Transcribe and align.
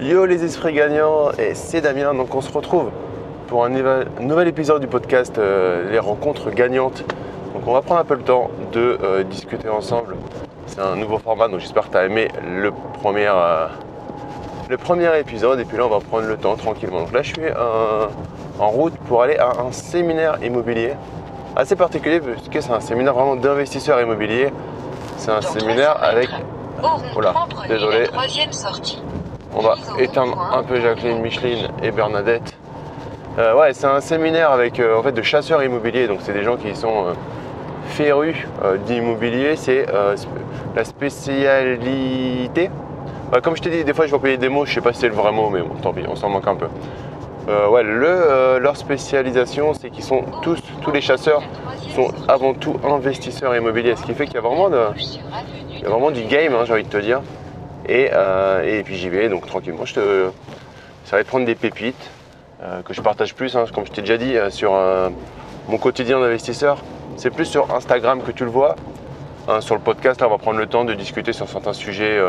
Yo 0.00 0.24
les 0.24 0.42
esprits 0.44 0.72
gagnants, 0.72 1.30
et 1.38 1.54
c'est 1.54 1.82
Damien, 1.82 2.14
donc 2.14 2.34
on 2.34 2.40
se 2.40 2.50
retrouve 2.50 2.90
pour 3.48 3.66
un 3.66 3.68
nouvel, 3.68 4.48
épisode 4.48 4.80
du 4.80 4.86
podcast 4.86 5.36
euh, 5.36 5.90
Les 5.90 5.98
rencontres 5.98 6.50
gagnantes. 6.50 7.04
Donc 7.52 7.64
on 7.66 7.74
va 7.74 7.82
prendre 7.82 8.00
un 8.00 8.04
peu 8.04 8.14
le 8.14 8.22
temps 8.22 8.50
de 8.72 8.98
euh, 9.02 9.24
discuter 9.24 9.68
ensemble. 9.68 10.16
C'est 10.64 10.80
un 10.80 10.96
nouveau 10.96 11.18
format, 11.18 11.48
donc 11.48 11.60
j'espère 11.60 11.88
que 11.88 11.90
tu 11.90 11.98
as 11.98 12.06
aimé 12.06 12.28
le 12.42 12.70
premier, 12.70 13.26
euh, 13.28 13.66
le 14.70 14.78
premier 14.78 15.18
épisode, 15.18 15.60
et 15.60 15.66
puis 15.66 15.76
là 15.76 15.84
on 15.84 15.90
va 15.90 16.00
prendre 16.00 16.26
le 16.26 16.38
temps 16.38 16.56
tranquillement. 16.56 17.00
Donc 17.00 17.12
là 17.12 17.20
je 17.20 17.34
suis 17.34 17.52
en 18.58 18.68
route 18.70 18.94
pour 19.06 19.22
aller 19.22 19.36
à 19.36 19.50
un 19.60 19.70
séminaire 19.70 20.38
immobilier 20.42 20.94
assez 21.56 21.76
particulier, 21.76 22.20
puisque 22.20 22.62
c'est 22.66 22.72
un 22.72 22.80
séminaire 22.80 23.12
vraiment 23.12 23.36
d'investisseurs 23.36 24.00
immobiliers. 24.00 24.50
C'est 25.18 25.30
un 25.30 25.42
séminaire 25.42 26.02
avec... 26.02 26.30
Oula, 27.14 27.34
désolé. 27.68 28.04
Troisième 28.04 28.52
sortie. 28.52 29.02
On 29.54 29.62
va 29.62 29.74
éteindre 29.98 30.38
un 30.54 30.62
peu 30.62 30.80
Jacqueline, 30.80 31.20
Micheline 31.20 31.68
et 31.82 31.90
Bernadette. 31.90 32.56
Euh, 33.38 33.54
ouais, 33.54 33.72
c'est 33.72 33.86
un 33.86 34.00
séminaire 34.00 34.50
avec 34.50 34.78
euh, 34.78 34.96
en 34.96 35.02
fait 35.02 35.12
de 35.12 35.22
chasseurs 35.22 35.62
immobiliers, 35.62 36.06
donc 36.06 36.18
c'est 36.22 36.32
des 36.32 36.42
gens 36.44 36.56
qui 36.56 36.74
sont 36.74 37.06
euh, 37.06 37.12
férus 37.86 38.36
d'immobilier. 38.86 39.56
C'est 39.56 39.86
la 40.76 40.84
spécialité. 40.84 42.70
Ouais, 43.32 43.40
comme 43.40 43.56
je 43.56 43.62
t'ai 43.62 43.70
dit, 43.70 43.84
des 43.84 43.94
fois 43.94 44.06
je 44.06 44.10
vais 44.10 44.16
employer 44.16 44.36
des 44.36 44.48
mots, 44.48 44.66
je 44.66 44.74
sais 44.74 44.80
pas 44.80 44.92
si 44.92 45.00
c'est 45.00 45.08
le 45.08 45.14
vrai 45.14 45.32
mot, 45.32 45.50
mais 45.50 45.60
bon, 45.60 45.74
tant 45.82 45.92
pis, 45.92 46.02
on 46.08 46.16
s'en 46.16 46.28
manque 46.28 46.46
un 46.46 46.56
peu. 46.56 46.66
Ouais, 47.48 47.82
le, 47.82 48.58
leur 48.60 48.76
spécialisation, 48.76 49.74
c'est 49.74 49.90
qu'ils 49.90 50.04
sont 50.04 50.22
tous, 50.42 50.62
tous 50.82 50.92
les 50.92 51.00
chasseurs 51.00 51.42
sont 51.96 52.12
avant 52.28 52.54
tout 52.54 52.76
investisseurs 52.84 53.56
immobiliers, 53.56 53.96
ce 53.96 54.04
qui 54.04 54.14
fait 54.14 54.26
qu'il 54.26 54.34
y 54.34 54.38
a 54.38 54.40
vraiment 54.40 54.70
y 54.70 55.84
a 55.84 55.88
vraiment 55.88 56.12
du 56.12 56.22
game, 56.22 56.54
hein, 56.54 56.64
j'ai 56.64 56.72
envie 56.72 56.84
de 56.84 56.88
te 56.88 56.98
dire. 56.98 57.22
Et, 57.88 58.10
euh, 58.12 58.62
et 58.62 58.82
puis 58.82 58.96
j'y 58.96 59.08
vais, 59.08 59.28
donc 59.28 59.46
tranquillement. 59.46 59.84
Je 59.84 59.94
te, 59.94 60.30
ça 61.04 61.16
va 61.16 61.20
être 61.20 61.26
prendre 61.26 61.46
des 61.46 61.54
pépites 61.54 62.10
euh, 62.62 62.82
que 62.82 62.92
je 62.94 63.00
partage 63.00 63.34
plus, 63.34 63.56
hein, 63.56 63.64
comme 63.74 63.86
je 63.86 63.92
t'ai 63.92 64.02
déjà 64.02 64.18
dit, 64.18 64.36
euh, 64.36 64.50
sur 64.50 64.72
mon 65.68 65.78
quotidien 65.78 66.20
d'investisseur. 66.20 66.78
C'est 67.16 67.30
plus 67.30 67.46
sur 67.46 67.74
Instagram 67.74 68.22
que 68.22 68.32
tu 68.32 68.44
le 68.44 68.50
vois. 68.50 68.76
Hein, 69.48 69.60
sur 69.60 69.74
le 69.74 69.80
podcast, 69.80 70.20
là, 70.20 70.26
on 70.26 70.30
va 70.30 70.38
prendre 70.38 70.58
le 70.58 70.66
temps 70.66 70.84
de 70.84 70.94
discuter 70.94 71.32
sur 71.32 71.48
certains 71.48 71.72
sujets 71.72 72.20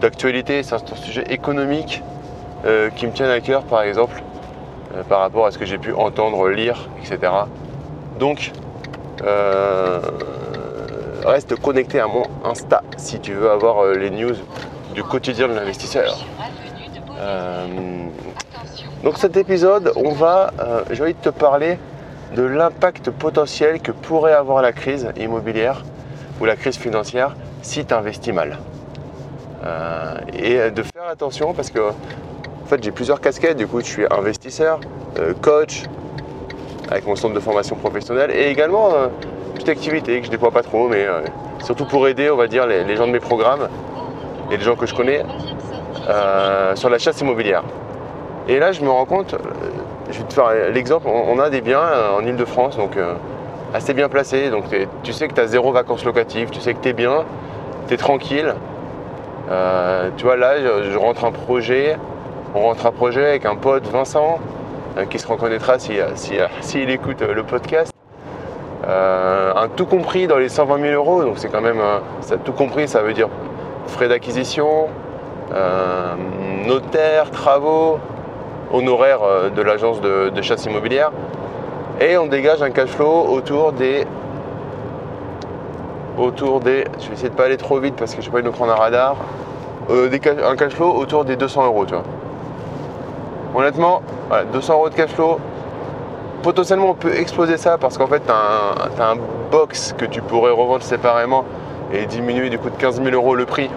d'actualité, 0.00 0.62
certains 0.62 0.96
sujets 0.96 1.24
économiques 1.30 2.02
qui 2.96 3.06
me 3.06 3.12
tiennent 3.12 3.30
à 3.30 3.40
cœur, 3.40 3.64
par 3.64 3.82
exemple, 3.82 4.22
par 5.08 5.20
rapport 5.20 5.46
à 5.46 5.50
ce 5.50 5.58
que 5.58 5.64
j'ai 5.64 5.78
pu 5.78 5.92
entendre, 5.92 6.48
lire, 6.48 6.88
etc. 6.98 7.32
Donc, 8.18 8.52
reste 11.24 11.54
connecté 11.60 12.00
à 12.00 12.08
mon 12.08 12.24
Insta 12.44 12.82
si 12.96 13.20
tu 13.20 13.32
veux 13.32 13.50
avoir 13.50 13.86
les 13.86 14.10
news 14.10 14.34
du 14.96 15.04
quotidien 15.04 15.46
de 15.46 15.52
l'investisseur. 15.52 16.16
Euh, 17.18 17.66
donc 19.04 19.18
cet 19.18 19.36
épisode, 19.36 19.92
on 19.94 20.12
va, 20.12 20.52
euh, 20.58 20.82
j'ai 20.90 21.02
envie 21.02 21.12
de 21.12 21.20
te 21.20 21.28
parler 21.28 21.78
de 22.34 22.42
l'impact 22.42 23.10
potentiel 23.10 23.80
que 23.80 23.92
pourrait 23.92 24.32
avoir 24.32 24.62
la 24.62 24.72
crise 24.72 25.12
immobilière 25.18 25.84
ou 26.40 26.46
la 26.46 26.56
crise 26.56 26.76
financière 26.76 27.36
si 27.60 27.84
tu 27.84 27.92
investis 27.92 28.32
mal. 28.32 28.58
Euh, 29.64 30.14
et 30.32 30.70
de 30.70 30.82
faire 30.82 31.08
attention 31.10 31.52
parce 31.52 31.70
que 31.70 31.80
en 31.80 32.66
fait 32.66 32.82
j'ai 32.82 32.90
plusieurs 32.90 33.20
casquettes, 33.20 33.58
du 33.58 33.66
coup 33.66 33.80
je 33.80 33.86
suis 33.86 34.06
investisseur, 34.10 34.80
coach, 35.42 35.84
avec 36.90 37.06
mon 37.06 37.16
centre 37.16 37.34
de 37.34 37.40
formation 37.40 37.76
professionnelle 37.76 38.30
et 38.30 38.48
également 38.48 38.92
petite 39.54 39.68
activité 39.68 40.20
que 40.20 40.26
je 40.26 40.30
déploie 40.30 40.50
pas 40.50 40.62
trop 40.62 40.88
mais 40.88 41.06
surtout 41.64 41.86
pour 41.86 42.06
aider 42.06 42.28
on 42.30 42.36
va 42.36 42.48
dire 42.48 42.66
les 42.66 42.96
gens 42.96 43.06
de 43.06 43.12
mes 43.12 43.20
programmes 43.20 43.68
et 44.50 44.56
les 44.56 44.64
gens 44.64 44.76
que 44.76 44.86
je 44.86 44.94
connais 44.94 45.22
euh, 46.08 46.76
sur 46.76 46.88
la 46.88 46.98
chasse 46.98 47.20
immobilière. 47.20 47.64
Et 48.48 48.58
là 48.58 48.72
je 48.72 48.80
me 48.82 48.90
rends 48.90 49.06
compte, 49.06 49.34
euh, 49.34 49.38
je 50.10 50.18
vais 50.18 50.24
te 50.24 50.34
faire 50.34 50.50
l'exemple, 50.72 51.08
on, 51.08 51.38
a 51.40 51.50
des 51.50 51.60
biens 51.60 51.80
euh, 51.80 52.16
en 52.16 52.24
Ile-de-France 52.24 52.76
donc 52.76 52.96
assez 53.74 53.92
bien 53.92 54.08
placés, 54.08 54.50
donc 54.50 54.64
tu 55.02 55.12
sais 55.12 55.26
que 55.26 55.34
tu 55.34 55.40
as 55.40 55.46
zéro 55.48 55.72
vacances 55.72 56.04
locatives, 56.04 56.50
tu 56.50 56.60
sais 56.60 56.74
que 56.74 56.80
tu 56.80 56.90
es 56.90 56.92
bien, 56.92 57.24
tu 57.88 57.94
es 57.94 57.96
tranquille. 57.96 58.54
Tu 60.16 60.24
vois 60.24 60.36
là 60.36 60.60
je, 60.60 60.96
rentre 60.96 61.24
un 61.24 61.32
projet, 61.32 61.96
on 62.54 62.60
rentre 62.60 62.86
un 62.86 62.92
projet 62.92 63.24
avec 63.24 63.46
un 63.46 63.56
pote 63.56 63.86
Vincent 63.88 64.38
qui 65.10 65.18
se 65.18 65.26
reconnaîtra 65.26 65.78
si, 65.78 65.98
si, 66.14 66.34
s'il 66.60 66.88
écoute 66.90 67.20
le 67.20 67.42
podcast. 67.42 67.92
Un 68.86 69.68
tout 69.74 69.86
compris 69.86 70.28
dans 70.28 70.38
les 70.38 70.48
120 70.48 70.80
000 70.80 70.94
euros, 70.94 71.24
donc 71.24 71.38
c'est 71.38 71.48
quand 71.48 71.60
même 71.60 71.82
ça, 72.20 72.36
tout 72.36 72.52
compris, 72.52 72.86
ça 72.86 73.02
veut 73.02 73.12
dire 73.12 73.28
frais 73.88 74.08
d'acquisition, 74.08 74.88
euh, 75.54 76.14
notaire, 76.66 77.30
travaux, 77.30 77.98
honoraires 78.72 79.22
euh, 79.22 79.50
de 79.50 79.62
l'agence 79.62 80.00
de, 80.00 80.42
chasse 80.42 80.64
immobilière, 80.66 81.10
et 82.00 82.16
on 82.18 82.26
dégage 82.26 82.62
un 82.62 82.70
cash 82.70 82.90
flow 82.90 83.26
autour 83.28 83.72
des 83.72 84.06
autour 86.18 86.60
des, 86.60 86.84
je 86.98 87.08
vais 87.08 87.12
essayer 87.12 87.28
de 87.28 87.34
pas 87.34 87.44
aller 87.44 87.58
trop 87.58 87.78
vite 87.78 87.94
parce 87.96 88.14
que 88.14 88.22
je 88.22 88.26
vais 88.26 88.32
pas 88.32 88.38
envie 88.38 88.46
de 88.50 88.54
prendre 88.54 88.72
un 88.72 88.76
radar, 88.76 89.16
euh, 89.90 90.10
un 90.44 90.56
cash 90.56 90.72
flow 90.72 90.90
autour 90.94 91.26
des 91.26 91.36
200 91.36 91.66
euros, 91.66 91.84
tu 91.84 91.92
vois. 91.92 92.04
Honnêtement, 93.54 94.00
voilà, 94.28 94.44
200 94.44 94.72
euros 94.74 94.88
de 94.88 94.94
cash 94.94 95.10
flow, 95.10 95.38
potentiellement 96.42 96.90
on 96.90 96.94
peut 96.94 97.14
exploser 97.14 97.56
ça 97.56 97.76
parce 97.76 97.98
qu'en 97.98 98.06
fait 98.06 98.22
tu 98.24 98.30
as, 98.30 99.04
un 99.04 99.16
box 99.50 99.94
que 99.98 100.04
tu 100.04 100.22
pourrais 100.22 100.52
revendre 100.52 100.82
séparément 100.82 101.44
et 101.92 102.06
diminuer 102.06 102.50
du 102.50 102.58
coup 102.58 102.70
de 102.70 102.76
15 102.76 103.02
000 103.02 103.14
euros 103.14 103.34
le 103.34 103.46
prix. 103.46 103.70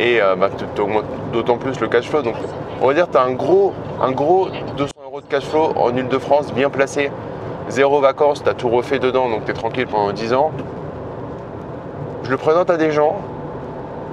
Et 0.00 0.20
euh, 0.20 0.36
bah, 0.36 0.48
tu 0.74 0.80
augmentes 0.80 1.04
d'autant 1.32 1.56
plus 1.56 1.78
le 1.80 1.88
cash 1.88 2.08
flow. 2.08 2.22
Donc 2.22 2.34
on 2.80 2.86
va 2.86 2.94
dire 2.94 3.08
tu 3.10 3.16
as 3.16 3.22
un 3.22 3.32
gros, 3.32 3.72
un 4.00 4.12
gros 4.12 4.48
200 4.76 4.92
euros 5.04 5.20
de 5.20 5.26
cash 5.26 5.44
flow 5.44 5.72
en 5.76 5.94
Ile-de-France 5.94 6.52
bien 6.52 6.70
placé. 6.70 7.10
Zéro 7.68 8.00
vacances, 8.00 8.42
tu 8.42 8.48
as 8.48 8.54
tout 8.54 8.68
refait 8.68 8.98
dedans 8.98 9.28
donc 9.28 9.44
tu 9.44 9.50
es 9.50 9.54
tranquille 9.54 9.86
pendant 9.86 10.12
10 10.12 10.32
ans. 10.34 10.52
Je 12.22 12.30
le 12.30 12.36
présente 12.36 12.70
à 12.70 12.76
des 12.76 12.90
gens 12.90 13.16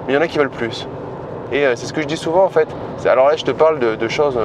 mais 0.08 0.14
il 0.14 0.16
y 0.16 0.20
en 0.20 0.22
a 0.22 0.28
qui 0.28 0.38
veulent 0.38 0.50
plus. 0.50 0.88
Et 1.52 1.66
euh, 1.66 1.76
c'est 1.76 1.86
ce 1.86 1.94
que 1.94 2.02
je 2.02 2.08
dis 2.08 2.18
souvent 2.18 2.46
en 2.46 2.50
fait. 2.50 2.68
Alors 3.06 3.28
là 3.28 3.36
je 3.36 3.44
te 3.44 3.52
parle 3.52 3.80
de, 3.80 4.08
choses 4.08 4.38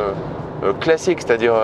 euh, 0.63 0.73
classiques 0.81 1.23
c'est-à-dire 1.23 1.55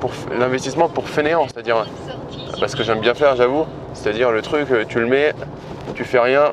pour 0.00 0.10
l'investissement 0.38 0.88
pour 0.88 1.08
fainéant, 1.08 1.46
c'est-à-dire 1.46 1.78
euh, 1.78 2.56
parce 2.60 2.74
que 2.74 2.82
j'aime 2.82 3.00
bien 3.00 3.14
faire, 3.14 3.36
j'avoue, 3.36 3.64
c'est-à-dire 3.94 4.30
le 4.30 4.42
truc, 4.42 4.70
euh, 4.70 4.84
tu 4.88 5.00
le 5.00 5.06
mets, 5.06 5.32
tu 5.94 6.04
fais 6.04 6.18
rien, 6.18 6.52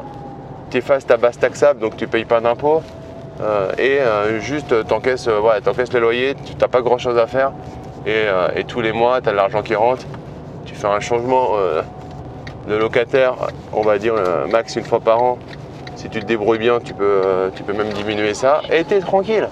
tu 0.72 0.78
effaces 0.78 1.06
ta 1.06 1.18
base 1.18 1.38
taxable, 1.38 1.80
donc 1.80 1.96
tu 1.96 2.08
payes 2.08 2.26
pas 2.26 2.42
d'impôts, 2.42 2.82
euh, 3.42 3.72
et 3.78 4.00
euh, 4.00 4.40
juste 4.40 4.72
euh, 4.72 4.84
t'encaisses, 4.84 5.28
euh, 5.28 5.60
t'encaisses 5.64 5.94
les 5.94 6.00
loyers, 6.00 6.36
tu 6.46 6.54
n'as 6.60 6.68
pas 6.68 6.82
grand-chose 6.82 7.18
à 7.18 7.28
faire, 7.28 7.52
et, 8.06 8.12
euh, 8.28 8.50
tous 8.68 8.82
les 8.82 8.92
mois, 8.92 9.22
tu 9.22 9.30
as 9.30 9.32
de 9.32 9.38
l'argent 9.38 9.62
qui 9.62 9.76
rentre, 9.76 10.04
tu 10.66 10.76
fais 10.76 10.88
un 10.88 11.00
changement 11.00 11.50
euh, 11.54 11.82
de 12.68 12.76
locataire, 12.76 13.36
on 13.74 13.82
va 13.82 13.98
dire 13.98 14.16
euh, 14.18 14.48
max 14.48 14.76
une 14.76 14.84
fois 14.84 15.00
par 15.00 15.22
an. 15.22 15.38
Si 15.96 16.10
tu 16.10 16.20
te 16.20 16.26
débrouilles 16.26 16.60
bien, 16.60 16.80
tu 16.80 16.94
peux, 16.94 17.04
euh, 17.04 17.50
tu 17.56 17.64
peux 17.64 17.74
même 17.74 17.90
diminuer 17.94 18.34
ça, 18.34 18.62
et 18.72 18.84
tu 18.84 18.96
es 18.96 19.00
tranquille. 19.00 19.48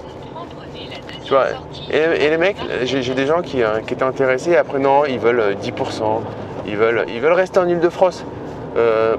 Et, 1.92 1.98
et 1.98 2.30
les 2.30 2.38
mecs, 2.38 2.58
j'ai 2.84 3.14
des 3.14 3.26
gens 3.26 3.42
qui, 3.42 3.64
euh, 3.64 3.80
étaient 3.80 4.04
intéressés, 4.04 4.56
après 4.56 4.80
non, 4.80 5.06
ils 5.06 5.20
veulent 5.20 5.40
euh, 5.40 5.54
10%, 5.54 6.22
ils 6.68 6.78
veulent, 6.78 7.06
ils 7.10 7.20
veulent 7.20 7.34
rester 7.34 7.60
en 7.60 7.68
Ile-de-France, 7.68 8.26
euh, 8.78 9.16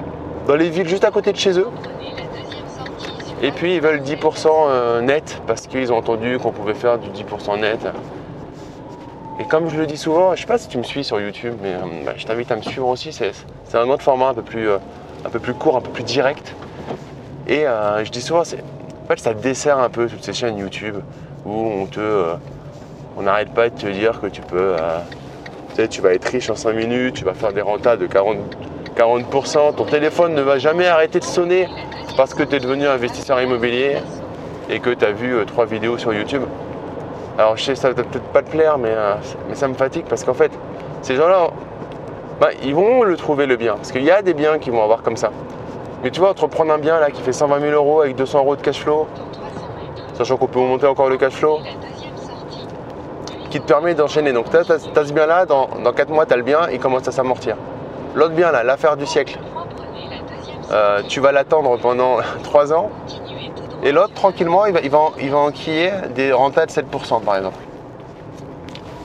dans 0.46 0.56
les 0.56 0.70
villes 0.70 0.88
juste 0.88 1.04
à 1.04 1.10
côté 1.10 1.32
de 1.32 1.36
chez 1.36 1.58
eux, 1.58 1.68
et 3.42 3.50
puis 3.50 3.74
ils 3.74 3.80
veulent 3.80 4.00
10% 4.00 4.46
euh, 4.48 5.00
net, 5.00 5.42
parce 5.46 5.66
qu'ils 5.66 5.92
ont 5.92 5.96
entendu 5.96 6.38
qu'on 6.38 6.52
pouvait 6.52 6.74
faire 6.74 6.98
du 6.98 7.08
10% 7.08 7.60
net. 7.60 7.86
Et 9.40 9.44
comme 9.44 9.68
je 9.68 9.76
le 9.76 9.86
dis 9.86 9.96
souvent, 9.96 10.34
je 10.34 10.40
sais 10.42 10.46
pas 10.46 10.58
si 10.58 10.68
tu 10.68 10.78
me 10.78 10.84
suis 10.84 11.02
sur 11.02 11.20
YouTube, 11.20 11.54
mais 11.60 11.74
euh, 11.74 12.04
bah, 12.06 12.12
je 12.16 12.24
t'invite 12.24 12.52
à 12.52 12.56
me 12.56 12.62
suivre 12.62 12.86
aussi, 12.86 13.12
c'est 13.12 13.32
un 13.74 13.88
autre 13.88 14.02
format 14.02 14.28
un 14.28 14.34
peu 14.34 14.42
plus, 14.42 14.68
euh, 14.68 14.78
un 15.24 15.28
peu 15.28 15.40
plus 15.40 15.54
court, 15.54 15.76
un 15.76 15.80
peu 15.80 15.90
plus 15.90 16.04
direct. 16.04 16.54
Et 17.48 17.66
euh, 17.66 18.04
je 18.04 18.10
dis 18.10 18.22
souvent, 18.22 18.42
en 18.42 19.06
fait, 19.08 19.18
ça 19.18 19.34
dessert 19.34 19.78
un 19.78 19.90
peu 19.90 20.08
toutes 20.08 20.22
ces 20.22 20.32
chaînes 20.32 20.56
YouTube 20.56 20.96
où 21.44 21.50
on 21.52 21.86
te, 21.86 22.00
euh, 22.00 22.34
on 23.16 23.22
n'arrête 23.22 23.50
pas 23.50 23.68
de 23.70 23.78
te 23.78 23.86
dire 23.86 24.20
que 24.20 24.26
tu 24.26 24.40
peux, 24.42 24.76
euh, 24.78 25.86
tu 25.88 26.00
vas 26.00 26.14
être 26.14 26.24
riche 26.26 26.50
en 26.50 26.56
5 26.56 26.72
minutes, 26.74 27.14
tu 27.14 27.24
vas 27.24 27.34
faire 27.34 27.52
des 27.52 27.60
rentas 27.60 27.96
de 27.96 28.06
40, 28.06 28.36
40%, 28.96 29.74
ton 29.74 29.84
téléphone 29.84 30.34
ne 30.34 30.42
va 30.42 30.58
jamais 30.58 30.86
arrêter 30.86 31.18
de 31.18 31.24
sonner 31.24 31.68
parce 32.16 32.34
que 32.34 32.42
tu 32.42 32.56
es 32.56 32.60
devenu 32.60 32.86
investisseur 32.86 33.40
immobilier 33.40 33.96
et 34.70 34.80
que 34.80 34.90
tu 34.90 35.04
as 35.04 35.12
vu 35.12 35.34
euh, 35.34 35.44
trois 35.44 35.66
vidéos 35.66 35.98
sur 35.98 36.12
YouTube. 36.12 36.42
Alors 37.38 37.56
je 37.56 37.64
sais, 37.64 37.74
ça 37.74 37.88
va 37.88 37.94
peut-être 37.94 38.32
pas 38.32 38.42
te 38.42 38.50
plaire, 38.50 38.78
mais, 38.78 38.94
mais 39.48 39.56
ça 39.56 39.66
me 39.66 39.74
fatigue 39.74 40.04
parce 40.08 40.22
qu'en 40.22 40.34
fait, 40.34 40.52
ces 41.02 41.16
gens-là, 41.16 41.48
bah, 42.40 42.48
ils 42.62 42.74
vont 42.74 43.02
le 43.02 43.16
trouver 43.16 43.46
le 43.46 43.56
bien. 43.56 43.74
Parce 43.74 43.92
qu'il 43.92 44.04
y 44.04 44.10
a 44.10 44.22
des 44.22 44.34
biens 44.34 44.58
qui 44.58 44.70
vont 44.70 44.82
avoir 44.82 45.02
comme 45.02 45.16
ça. 45.16 45.30
Mais 46.02 46.10
tu 46.10 46.20
vois, 46.20 46.30
entreprendre 46.30 46.72
un 46.72 46.78
bien 46.78 47.00
là 47.00 47.10
qui 47.10 47.22
fait 47.22 47.32
120 47.32 47.60
000 47.60 47.72
euros 47.72 48.02
avec 48.02 48.16
200 48.16 48.38
euros 48.40 48.56
de 48.56 48.60
cash 48.60 48.80
flow, 48.80 49.06
sachant 50.14 50.36
qu'on 50.36 50.46
peut 50.46 50.58
monter 50.58 50.86
encore 50.86 51.08
le 51.08 51.16
cash 51.16 51.34
flow, 51.34 51.58
qui 53.50 53.60
te 53.60 53.66
permet 53.66 53.94
d'enchaîner. 53.94 54.32
Donc 54.32 54.50
tu 54.50 54.56
as, 54.56 54.64
ce 54.64 55.12
bien-là, 55.12 55.46
dans, 55.46 55.68
dans 55.82 55.92
4 55.92 56.10
mois, 56.10 56.26
tu 56.26 56.32
as 56.32 56.36
le 56.36 56.42
bien, 56.42 56.68
il 56.72 56.78
commence 56.78 57.06
à 57.06 57.12
s'amortir. 57.12 57.56
L'autre 58.14 58.34
bien, 58.34 58.50
là, 58.52 58.62
l'affaire 58.64 58.96
du 58.96 59.06
siècle, 59.06 59.38
euh, 60.72 61.02
tu 61.08 61.20
vas 61.20 61.32
l'attendre 61.32 61.78
pendant 61.78 62.16
3 62.42 62.72
ans, 62.72 62.90
Et 63.82 63.92
l'autre, 63.92 64.14
tranquillement, 64.14 64.66
il 64.66 64.72
va, 64.72 64.80
il, 64.80 64.90
va, 64.90 64.98
il 65.20 65.30
va 65.30 65.38
enquiller 65.38 65.90
des 66.14 66.32
rentables 66.32 66.68
de 66.68 66.72
7% 66.72 67.20
par 67.22 67.36
exemple. 67.36 67.58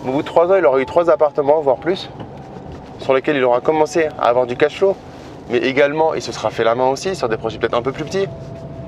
Au 0.07 0.11
bout 0.11 0.21
de 0.21 0.27
3 0.27 0.51
ans, 0.51 0.55
il 0.55 0.65
aura 0.65 0.79
eu 0.79 0.85
3 0.85 1.09
appartements, 1.09 1.59
voire 1.59 1.77
plus, 1.77 2.09
sur 2.99 3.13
lesquels 3.13 3.35
il 3.35 3.43
aura 3.43 3.59
commencé 3.59 4.07
à 4.19 4.29
avoir 4.29 4.45
du 4.45 4.55
cash 4.55 4.77
flow. 4.77 4.95
Mais 5.49 5.57
également, 5.57 6.13
il 6.13 6.21
se 6.21 6.31
sera 6.31 6.51
fait 6.51 6.63
la 6.63 6.75
main 6.75 6.87
aussi 6.89 7.15
sur 7.15 7.27
des 7.27 7.37
projets 7.37 7.57
peut-être 7.57 7.73
un 7.73 7.81
peu 7.81 7.91
plus 7.91 8.05
petits. 8.05 8.27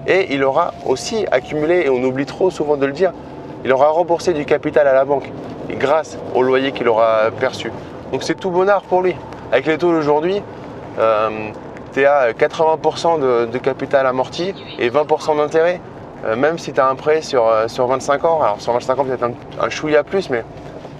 Et 0.07 0.33
il 0.33 0.43
aura 0.43 0.73
aussi 0.85 1.25
accumulé, 1.31 1.83
et 1.85 1.89
on 1.89 2.03
oublie 2.03 2.25
trop 2.25 2.49
souvent 2.49 2.77
de 2.77 2.85
le 2.85 2.91
dire, 2.91 3.11
il 3.63 3.71
aura 3.71 3.89
remboursé 3.89 4.33
du 4.33 4.45
capital 4.45 4.87
à 4.87 4.93
la 4.93 5.05
banque 5.05 5.29
grâce 5.69 6.17
au 6.33 6.41
loyer 6.41 6.71
qu'il 6.71 6.87
aura 6.87 7.29
perçu. 7.39 7.71
Donc 8.11 8.23
c'est 8.23 8.35
tout 8.35 8.49
bonheur 8.49 8.81
pour 8.83 9.01
lui. 9.01 9.15
Avec 9.51 9.65
les 9.65 9.77
taux 9.77 9.91
d'aujourd'hui, 9.91 10.41
euh, 10.99 11.29
tu 11.93 12.01
es 12.01 12.05
à 12.05 12.31
80% 12.31 13.49
de, 13.49 13.57
capital 13.57 14.05
amorti 14.05 14.53
et 14.79 14.89
20% 14.89 15.37
d'intérêt. 15.37 15.79
Euh, 16.25 16.35
même 16.35 16.59
si 16.59 16.71
tu 16.71 16.79
as 16.79 16.87
un 16.87 16.95
prêt 16.95 17.21
sur, 17.21 17.47
euh, 17.47 17.67
sur 17.67 17.87
25 17.87 18.25
ans, 18.25 18.41
alors 18.41 18.61
sur 18.61 18.73
25 18.73 18.99
ans 18.99 19.05
peut-être 19.05 19.25
un, 19.59 19.69
chouïa 19.69 20.03
plus, 20.03 20.29
mais 20.29 20.43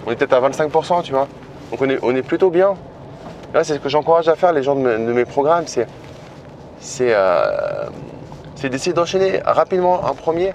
on 0.06 0.10
est 0.10 0.16
peut-être 0.16 0.32
à 0.32 0.40
25%, 0.40 1.02
tu 1.02 1.12
vois. 1.12 1.28
Donc 1.70 1.80
on 1.80 1.88
est, 1.88 1.98
on 2.02 2.14
est 2.14 2.22
plutôt 2.22 2.50
bien. 2.50 2.74
Là, 3.54 3.62
c'est 3.62 3.74
ce 3.74 3.78
que 3.78 3.88
j'encourage 3.88 4.28
à 4.28 4.34
faire 4.34 4.52
les 4.52 4.62
gens 4.62 4.74
de 4.74 4.80
mes, 4.80 5.24
programmes, 5.24 5.66
c'est 5.66 5.86
c'est 8.62 8.68
d'essayer 8.68 8.92
d'enchaîner 8.92 9.40
rapidement 9.44 10.08
un 10.08 10.14
premier 10.14 10.54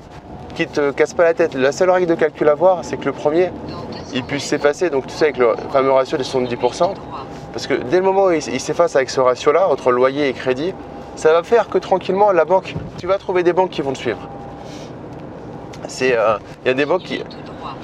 qui 0.55 0.65
te 0.65 0.91
casse 0.91 1.13
pas 1.13 1.25
la 1.25 1.33
tête. 1.33 1.55
La 1.55 1.73
seule 1.73 1.89
règle 1.89 2.07
de 2.07 2.15
calcul 2.15 2.47
à 2.47 2.55
voir, 2.55 2.79
c'est 2.83 2.95
que 2.95 3.03
le 3.03 3.11
premier, 3.11 3.51
il 4.13 4.23
puisse 4.23 4.45
s'effacer. 4.45 4.89
Donc 4.89 5.07
tu 5.07 5.13
sais, 5.13 5.25
avec 5.25 5.37
le 5.37 5.55
fameux 5.73 5.91
ratio 5.91 6.17
de 6.17 6.23
70%, 6.23 6.93
parce 7.51 7.67
que 7.67 7.73
dès 7.73 7.97
le 7.97 8.03
moment 8.03 8.27
où 8.27 8.31
il, 8.31 8.61
s'efface 8.61 8.95
avec 8.95 9.09
ce 9.09 9.19
ratio-là, 9.19 9.67
entre 9.67 9.91
loyer 9.91 10.29
et 10.29 10.31
crédit, 10.31 10.73
ça 11.17 11.33
va 11.33 11.43
faire 11.43 11.67
que 11.67 11.77
tranquillement, 11.79 12.31
la 12.31 12.45
banque, 12.45 12.75
tu 12.97 13.07
vas 13.07 13.17
trouver 13.17 13.43
des 13.43 13.51
banques 13.51 13.71
qui 13.71 13.81
vont 13.81 13.91
te 13.91 13.97
suivre. 13.97 14.29
Euh, 16.01 16.37
il 16.63 16.67
y 16.67 16.71
a 16.71 16.73
des 16.73 16.85
banques 16.85 17.03
qui, 17.03 17.21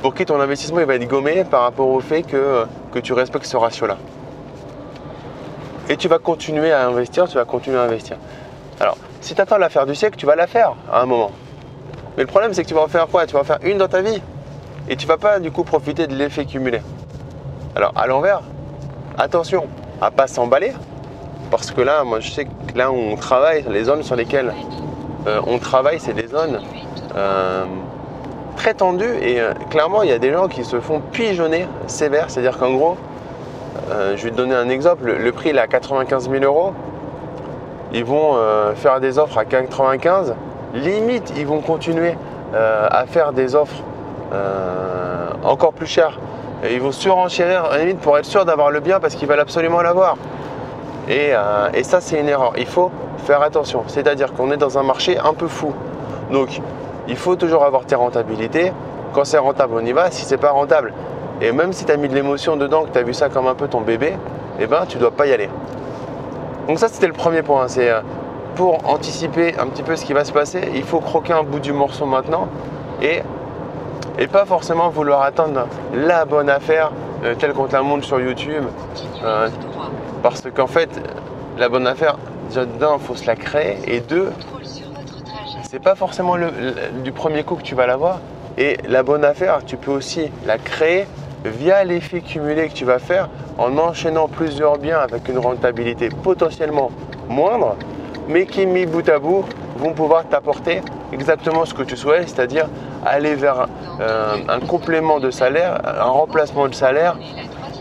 pour 0.02 0.14
qui 0.14 0.24
ton 0.24 0.40
investissement 0.40 0.80
il 0.80 0.86
va 0.86 0.96
être 0.96 1.08
gommé 1.08 1.44
par 1.44 1.64
rapport 1.64 1.90
au 1.90 2.00
fait 2.00 2.24
que, 2.24 2.64
que 2.94 3.00
tu 3.00 3.12
respectes 3.12 3.46
ce 3.46 3.58
ratio-là. 3.58 3.98
Et 5.90 5.98
tu 5.98 6.08
vas 6.08 6.20
continuer 6.20 6.72
à 6.72 6.88
investir, 6.88 7.28
tu 7.28 7.36
vas 7.36 7.44
continuer 7.44 7.78
à 7.78 7.84
investir. 7.84 8.16
Alors, 8.80 8.96
si 9.24 9.34
tu 9.34 9.42
attends 9.42 9.58
l'affaire 9.58 9.86
du 9.86 9.96
siècle, 9.96 10.18
tu 10.18 10.26
vas 10.26 10.36
la 10.36 10.48
faire 10.48 10.76
à 10.92 11.02
un 11.02 11.06
moment. 11.06 11.32
Mais 12.18 12.24
le 12.24 12.28
problème, 12.28 12.54
c'est 12.54 12.64
que 12.64 12.68
tu 12.68 12.74
vas 12.74 12.82
en 12.82 12.88
faire 12.88 13.08
quoi? 13.08 13.26
Tu 13.26 13.34
vas 13.34 13.40
en 13.40 13.46
faire 13.46 13.60
une 13.64 13.78
dans 13.78 13.88
ta 13.88 14.02
vie. 14.02 14.22
Et 14.90 14.98
tu 14.98 15.08
vas 15.08 15.18
pas 15.18 15.40
du 15.40 15.50
coup 15.50 15.64
profiter 15.64 16.08
de 16.08 16.14
l'effet 16.14 16.46
cumulé. 16.46 16.82
Alors, 17.76 17.94
à 17.96 18.06
l'envers, 18.06 18.42
attention 19.18 19.66
à 20.02 20.12
pas 20.12 20.28
s'emballer. 20.28 20.74
Parce 21.50 21.72
que 21.72 21.82
là, 21.82 22.04
moi, 22.04 22.20
je 22.20 22.32
sais 22.32 22.46
que 22.46 22.78
là 22.78 22.92
où 22.92 22.96
on 22.96 23.16
travaille, 23.16 23.64
les 23.70 23.86
zones 23.86 24.04
sur 24.04 24.18
lesquelles 24.18 24.54
euh, 25.28 25.40
on 25.48 25.58
travaille, 25.58 26.00
c'est 26.00 26.14
des 26.14 26.28
zones 26.28 26.60
euh, 27.16 27.64
très 28.58 28.74
tendues. 28.74 29.16
Et 29.22 29.40
euh, 29.40 29.54
clairement, 29.70 30.04
il 30.04 30.10
y 30.10 30.14
a 30.14 30.20
des 30.20 30.34
gens 30.34 30.50
qui 30.50 30.66
se 30.66 30.82
font 30.82 31.00
pigeonner 31.00 31.66
sévère. 31.88 32.30
C'est-à-dire 32.30 32.58
qu'en 32.58 32.74
gros, 32.74 32.98
je 33.90 34.24
vais 34.24 34.32
te 34.32 34.36
donner 34.36 34.56
un 34.56 34.68
exemple. 34.68 35.06
Le, 35.06 35.18
le 35.18 35.32
prix, 35.32 35.50
il 35.50 35.56
est 35.56 35.62
à 35.62 35.68
95 35.68 36.30
000 36.30 36.44
euros 36.44 36.74
ils 37.94 38.04
vont 38.04 38.36
euh, 38.36 38.74
faire 38.74 39.00
des 39.00 39.20
offres 39.20 39.38
à 39.38 39.46
95. 39.46 40.34
Limite, 40.74 41.34
ils 41.38 41.46
vont 41.46 41.62
continuer 41.62 42.16
euh, 42.54 42.88
à 42.90 43.06
faire 43.06 43.34
des 43.34 43.56
offres 43.56 43.84
euh, 44.34 45.30
encore 45.44 45.74
plus 45.74 45.86
chères. 45.86 46.20
ils 46.70 46.82
vont 46.82 46.92
surenchérir 46.92 47.70
limite 47.78 48.00
pour 48.00 48.18
être 48.18 48.26
sûr 48.26 48.46
d'avoir 48.46 48.72
le 48.72 48.80
bien 48.80 49.00
parce 49.00 49.14
qu'ils 49.16 49.28
veulent 49.28 49.40
absolument 49.40 49.82
l'avoir. 49.82 50.18
Et, 51.08 51.34
ça, 51.84 52.00
c'est 52.00 52.20
une 52.20 52.30
erreur. 52.30 52.54
Il 52.58 52.66
faut 52.66 52.90
faire 53.26 53.42
attention. 53.42 53.84
C'est-à-dire 53.88 54.34
qu'on 54.34 54.52
est 54.52 54.58
dans 54.58 54.78
un 54.78 54.84
marché 54.84 55.20
un 55.20 55.34
peu 55.34 55.48
fou. 55.48 55.74
Donc, 56.32 56.62
il 57.10 57.18
faut 57.18 57.36
toujours 57.36 57.66
avoir 57.66 57.86
tes 57.86 57.96
rentabilités. 57.96 58.72
Quand 59.12 59.26
c'est 59.26 59.38
rentable, 59.38 59.74
on 59.76 59.86
y 59.86 59.92
va. 59.92 60.12
Si 60.12 60.24
c'est 60.24 60.38
pas 60.38 60.52
rentable, 60.52 60.94
et 61.42 61.52
même 61.52 61.74
si 61.74 61.84
tu 61.84 61.92
as 61.92 61.98
mis 61.98 62.08
de 62.08 62.16
l'émotion 62.16 62.56
dedans, 62.56 62.84
que 62.84 62.92
tu 62.92 62.98
as 62.98 63.04
vu 63.04 63.14
ça 63.14 63.28
comme 63.28 63.48
un 63.48 63.54
peu 63.54 63.68
ton 63.68 63.82
bébé, 63.82 64.14
eh 64.60 64.66
ben, 64.66 64.86
tu 64.88 64.98
dois 64.98 65.12
pas 65.12 65.28
y 65.28 65.34
aller. 65.34 65.50
Donc 66.68 66.80
ça 66.80 66.88
c'était 66.88 67.08
le 67.08 67.14
premier 67.14 67.42
point, 67.42 67.68
c'est 67.68 67.90
euh, 67.90 68.02
pour 68.56 68.90
anticiper 68.90 69.56
un 69.60 69.68
petit 69.68 69.84
peu 69.84 69.96
ce 69.96 70.06
qui 70.06 70.14
va 70.14 70.24
se 70.24 70.32
passer, 70.32 70.62
il 70.76 70.84
faut 70.84 71.00
croquer 71.00 71.34
un 71.34 71.44
bout 71.44 71.60
du 71.60 71.74
morceau 71.74 72.06
maintenant 72.06 72.48
et, 73.02 73.22
pas 74.32 74.46
forcément 74.46 74.90
vouloir 74.90 75.22
attendre 75.22 75.68
la 75.94 76.24
bonne 76.24 76.50
affaire 76.50 76.92
euh, 77.24 77.36
telle 77.36 77.52
qu'on 77.54 77.66
te 77.66 77.74
la 77.74 77.82
montre 77.82 78.06
sur 78.06 78.22
YouTube. 78.22 78.64
Euh, 79.24 79.50
parce 80.24 80.42
qu'en 80.56 80.68
fait, 80.68 80.90
la 81.58 81.68
bonne 81.68 81.86
affaire, 81.86 82.18
déjà 82.48 82.66
d'un, 82.66 82.94
il 82.96 83.06
faut 83.06 83.16
se 83.16 83.28
la 83.28 83.36
créer 83.36 83.78
et 83.86 84.00
deux, 84.00 84.32
c'est 85.70 85.82
pas 85.82 85.96
forcément 85.96 86.38
le, 86.38 86.52
du 87.04 87.12
premier 87.12 87.44
coup 87.44 87.56
que 87.56 87.64
tu 87.64 87.76
vas 87.76 87.86
l'avoir. 87.86 88.20
Et 88.58 88.78
la 88.88 89.04
bonne 89.04 89.26
affaire, 89.26 89.60
tu 89.66 89.76
peux 89.76 89.92
aussi 89.92 90.32
la 90.46 90.58
créer 90.58 91.06
via 91.46 91.84
l'effet 91.84 92.22
cumulé 92.22 92.70
que 92.70 92.74
tu 92.74 92.86
vas 92.86 93.00
faire 93.00 93.30
en 93.58 93.78
enchaînant 93.78 94.28
plusieurs 94.28 94.78
biens 94.78 95.00
avec 95.00 95.28
une 95.28 95.38
rentabilité 95.38 96.10
potentiellement 96.10 96.92
moindre, 97.30 97.76
mais 98.28 98.46
qui 98.46 98.66
mis 98.66 98.86
bout 98.86 99.08
à 99.10 99.20
bout 99.20 99.46
vont 99.78 99.94
pouvoir 99.94 100.26
t'apporter 100.26 100.82
exactement 101.12 101.66
ce 101.66 101.74
que 101.74 101.84
tu 101.84 101.98
souhaites, 101.98 102.30
c'est-à-dire 102.30 102.68
aller 103.06 103.36
vers 103.36 103.68
euh, 104.00 104.36
un 104.48 104.60
complément 104.60 105.20
de 105.20 105.30
salaire, 105.32 105.82
un 105.86 106.10
remplacement 106.10 106.68
de 106.68 106.74
salaire, 106.74 107.18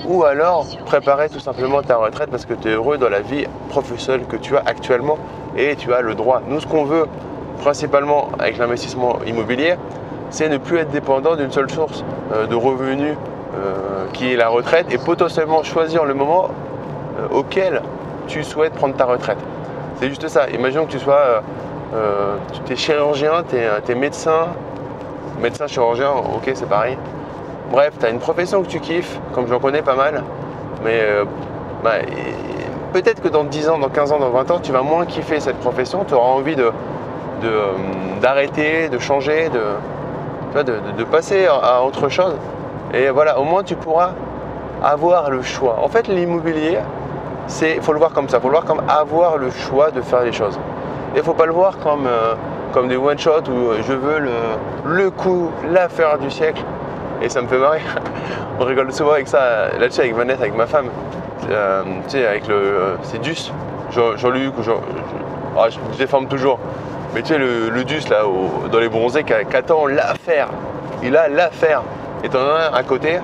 ou 0.06 0.25
alors 0.25 0.67
préparer 0.85 1.29
tout 1.29 1.38
simplement 1.38 1.82
ta 1.82 1.97
retraite 1.97 2.31
parce 2.31 2.44
que 2.44 2.55
tu 2.55 2.69
es 2.69 2.73
heureux 2.73 2.99
dans 2.99 3.08
la 3.08 3.20
vie 3.20 3.47
professionnelle 3.69 4.26
que 4.26 4.37
tu 4.37 4.56
as 4.56 4.62
actuellement 4.67 5.17
et 5.56 5.76
tu 5.76 5.93
as 5.94 6.00
le 6.00 6.15
droit. 6.15 6.43
Nous, 6.49 6.61
ce 6.61 6.67
qu'on 6.67 6.85
veut 6.85 7.06
principalement 7.61 8.29
avec 8.38 8.58
l'investissement 8.58 9.19
immobilier, 9.26 9.76
c'est 10.31 10.49
ne 10.49 10.56
plus 10.56 10.79
être 10.79 10.91
dépendant 10.91 11.37
d'une 11.37 11.53
seule 11.53 11.70
source 11.70 12.05
euh, 12.32 12.47
de 12.47 12.55
revenus 12.55 13.17
qui 14.12 14.32
est 14.32 14.37
la 14.37 14.49
retraite 14.49 14.93
et 14.93 14.99
potentiellement 14.99 15.62
choisir 15.62 16.04
le 16.04 16.14
moment 16.14 16.49
euh, 17.19 17.28
auquel 17.31 17.82
tu 18.26 18.43
souhaites 18.43 18.75
prendre 18.75 18.94
ta 18.94 19.04
retraite. 19.04 19.38
C'est 19.96 20.08
juste 20.08 20.28
ça. 20.28 20.49
Imaginons 20.50 20.87
que 20.87 20.93
tu 20.93 20.99
sois, 20.99 21.43
euh, 21.94 22.37
tu 22.64 22.72
es 22.72 22.76
chirurgien, 22.76 23.44
tu 23.49 23.56
es, 23.56 23.94
médecin, 23.94 24.49
médecin, 25.40 25.66
chirurgien, 25.66 26.10
ok, 26.10 26.50
c'est 26.54 26.69
pareil. 26.69 26.96
Bref, 27.70 27.94
tu 27.99 28.06
as 28.06 28.10
une 28.10 28.19
profession 28.19 28.62
que 28.62 28.69
tu 28.69 28.81
kiffes, 28.81 29.19
comme 29.34 29.46
j'en 29.46 29.58
connais 29.58 29.82
pas 29.82 29.94
mal, 29.94 30.22
mais 30.84 31.00
bah, 31.82 31.93
peut-être 32.93 33.22
que 33.22 33.28
dans 33.28 33.44
10 33.44 33.69
ans, 33.70 33.78
dans 33.78 33.88
15 33.88 34.12
ans, 34.12 34.19
dans 34.19 34.31
20 34.31 34.50
ans, 34.50 34.58
tu 34.62 34.72
vas 34.72 34.82
moins 34.82 35.06
kiffer 35.06 35.40
cette 35.40 35.58
profession, 35.58 36.05
tu 36.05 36.14
auras 36.14 36.28
envie 36.28 36.56
d'arrêter, 38.20 38.88
de, 38.88 38.98
changer, 38.98 39.48
de, 40.55 40.62
de, 40.62 41.05
passer 41.05 41.46
à 41.46 41.82
autre 41.82 42.08
chose. 42.08 42.34
Et 42.94 43.08
voilà, 43.11 43.39
au 43.39 43.44
moins 43.44 43.63
tu 43.63 43.75
pourras 43.75 44.11
avoir 44.82 45.31
le 45.31 45.43
choix. 45.43 45.79
En 45.82 45.89
fait, 45.89 46.08
l'immobilier, 46.08 46.79
c'est, 47.46 47.81
faut 47.81 47.93
le 47.93 47.99
voir 47.99 48.13
comme 48.13 48.29
ça, 48.29 48.39
il 48.39 48.41
faut 48.41 48.49
le 48.49 48.55
voir 48.55 48.65
comme 48.65 48.82
avoir 48.89 49.39
le 49.39 49.51
choix 49.51 49.91
de 49.91 50.03
faire 50.03 50.22
les 50.22 50.32
choses. 50.32 50.58
Et 51.15 51.22
faut 51.22 51.34
pas 51.34 51.46
le 51.46 51.53
voir 51.53 51.79
comme, 51.79 52.06
euh, 52.06 52.34
comme 52.72 52.89
des 52.89 52.96
one-shot 52.96 53.43
où 53.49 53.70
euh, 53.70 53.79
je 53.87 53.93
veux 53.93 54.19
le, 54.19 54.31
le 54.87 55.11
coup, 55.11 55.51
l'affaire 55.70 56.19
du 56.19 56.31
siècle. 56.31 56.63
Et 57.20 57.29
ça 57.29 57.41
me 57.43 57.46
fait 57.46 57.58
marrer. 57.58 57.81
On 58.61 58.65
rigole 58.65 58.93
souvent 58.93 59.13
avec 59.13 59.29
ça, 59.29 59.69
là-dessus 59.79 60.01
avec 60.01 60.15
Vanessa, 60.15 60.43
avec 60.43 60.56
ma 60.56 60.67
femme. 60.67 60.89
Euh, 61.51 61.82
tu 62.05 62.11
sais, 62.11 62.27
avec 62.27 62.46
le. 62.49 62.96
c'est 63.03 63.20
Dus, 63.20 63.53
Jean-Luc, 63.91 64.55
Jean, 64.63 64.63
je, 64.65 64.72
ah, 65.58 65.69
je, 65.69 65.99
déforme 65.99 66.27
toujours. 66.27 66.58
Mais 67.15 67.22
tu 67.22 67.29
sais, 67.29 67.39
le, 67.39 67.69
le 67.69 67.84
Dus 67.84 68.08
là, 68.08 68.22
dans 68.70 68.79
les 68.79 68.89
bronzés, 68.89 69.25
qui, 69.25 69.34
attend 69.34 69.87
l'affaire. 69.87 70.49
Il 71.03 71.17
a 71.17 71.29
l'affaire. 71.29 71.82
Et 72.24 72.29
t'en 72.29 72.38
as 72.38 72.74
à 72.74 72.82
côté, 72.84 73.19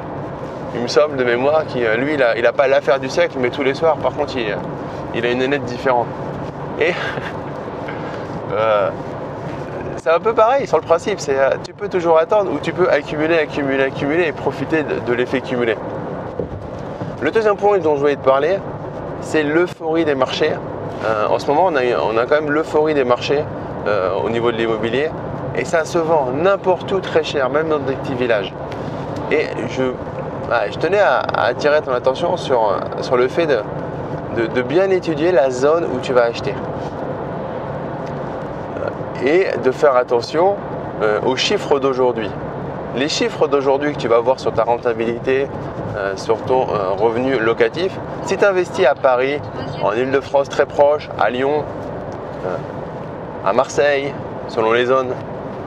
il 0.75 0.83
me 0.83 0.88
semble 0.88 1.17
de 1.17 1.25
mémoire, 1.25 1.64
qui 1.67 1.85
euh, 1.85 1.97
lui, 1.97 2.14
il 2.14 2.43
n'a 2.43 2.52
pas 2.52 2.67
l'affaire 2.67 2.99
du 2.99 3.09
siècle, 3.09 3.37
mais 3.40 3.50
tous 3.50 3.62
les 3.62 3.75
soirs, 3.75 3.97
par 3.97 4.12
contre, 4.12 4.37
il, 4.37 4.57
il 5.14 5.25
a 5.25 5.31
une 5.31 5.38
nénette 5.38 5.64
différente. 5.64 6.07
Et 6.81 6.90
euh, 8.52 8.90
c'est 9.97 10.11
un 10.11 10.19
peu 10.19 10.35
pareil 10.35 10.67
sur 10.67 10.78
le 10.78 10.83
principe, 10.83 11.21
c'est 11.21 11.38
euh, 11.38 11.50
tu 11.62 11.73
peux 11.75 11.88
toujours 11.88 12.19
attendre 12.19 12.52
ou 12.52 12.59
tu 12.59 12.73
peux 12.73 12.88
accumuler, 12.90 13.38
accumuler, 13.38 13.85
accumuler 13.85 14.26
et 14.26 14.33
profiter 14.33 14.83
de, 14.83 15.12
l'effet 15.12 15.40
cumulé. 15.40 15.76
Le 17.23 17.31
deuxième 17.31 17.57
point 17.57 17.78
dont 17.78 17.95
je 17.95 18.00
voulais 18.00 18.17
te 18.17 18.25
parler, 18.25 18.59
c'est 19.21 19.43
l'euphorie 19.43 20.05
des 20.05 20.14
marchés. 20.14 20.52
en 21.28 21.38
ce 21.38 21.47
moment, 21.47 21.69
a, 21.69 21.81
on 22.02 22.17
a 22.17 22.26
quand 22.26 22.37
même 22.40 22.50
l'euphorie 22.50 22.95
des 22.95 23.05
marchés 23.05 23.43
au 24.23 24.31
niveau 24.31 24.52
de 24.52 24.57
l'immobilier 24.57 25.11
et 25.57 25.64
ça 25.64 25.85
se 25.85 25.99
vend 25.99 26.31
n'importe 26.33 26.93
où 26.93 27.00
très 27.00 27.25
cher, 27.25 27.50
même 27.50 27.69
dans 27.69 27.81
des 27.81 27.95
petits 27.95 28.14
villages. 28.14 28.52
Et 29.31 29.47
je, 29.69 29.85
bah, 30.49 30.71
je 30.71 30.79
tenais 30.79 31.01
à, 31.01 31.21
attirer 31.37 31.83
ton 31.83 31.93
attention 31.93 32.37
sur, 32.37 32.75
sur 33.03 33.17
le 33.17 33.29
fait 33.29 33.47
de, 33.47 34.63
bien 34.63 34.91
étudier 34.91 35.33
la 35.33 35.51
zone 35.51 35.85
où 35.85 35.99
tu 36.01 36.13
vas 36.13 36.25
acheter. 36.25 36.55
Euh, 38.77 39.27
et 39.27 39.59
de 39.59 39.71
faire 39.71 39.97
attention 39.97 40.57
euh, 41.03 41.21
aux 41.27 41.37
chiffres 41.37 41.79
d'aujourd'hui. 41.79 42.31
Les 42.97 43.09
chiffres 43.09 43.49
d'aujourd'hui 43.49 43.93
que 43.93 43.99
tu 43.99 44.09
vas 44.09 44.21
voir 44.21 44.41
sur 44.41 44.53
ta 44.53 44.65
rentabilité, 44.65 45.47
euh, 45.97 46.17
sur 46.17 46.39
ton 46.43 46.65
revenu 46.65 47.39
locatif, 47.39 47.93
si 48.25 48.37
tu 48.37 48.45
investis 48.45 48.87
à 48.87 48.95
Paris, 48.95 49.41
en 49.83 49.93
Ile-de-France 49.93 50.49
très 50.49 50.67
proche, 50.67 51.09
à 51.19 51.29
Lyon, 51.31 51.65
à 53.45 53.53
Marseille, 53.53 54.15
selon 54.49 54.73
les 54.73 54.87
zones, 54.87 55.13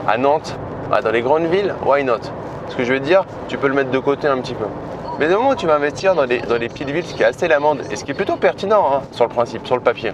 à 0.08 0.18
Nantes, 0.18 0.56
ah, 0.90 1.00
dans 1.00 1.10
les 1.10 1.22
grandes 1.22 1.46
villes, 1.46 1.74
why 1.86 2.04
not? 2.04 2.20
Ce 2.68 2.76
que 2.76 2.84
je 2.84 2.92
veux 2.92 3.00
dire, 3.00 3.24
tu 3.48 3.58
peux 3.58 3.68
le 3.68 3.74
mettre 3.74 3.90
de 3.90 3.98
côté 3.98 4.28
un 4.28 4.38
petit 4.38 4.54
peu. 4.54 4.64
Mais 5.18 5.28
du 5.28 5.34
moment 5.34 5.50
où 5.50 5.54
tu 5.54 5.66
vas 5.66 5.74
investir 5.74 6.14
dans 6.14 6.24
les, 6.24 6.40
dans 6.40 6.56
les 6.56 6.68
petites 6.68 6.88
villes, 6.88 7.04
ce 7.04 7.14
qui 7.14 7.22
est 7.22 7.26
assez 7.26 7.48
l'amende, 7.48 7.82
et 7.90 7.96
ce 7.96 8.04
qui 8.04 8.12
est 8.12 8.14
plutôt 8.14 8.36
pertinent 8.36 8.84
hein, 8.92 9.02
sur 9.12 9.24
le 9.24 9.30
principe, 9.30 9.66
sur 9.66 9.76
le 9.76 9.82
papier, 9.82 10.12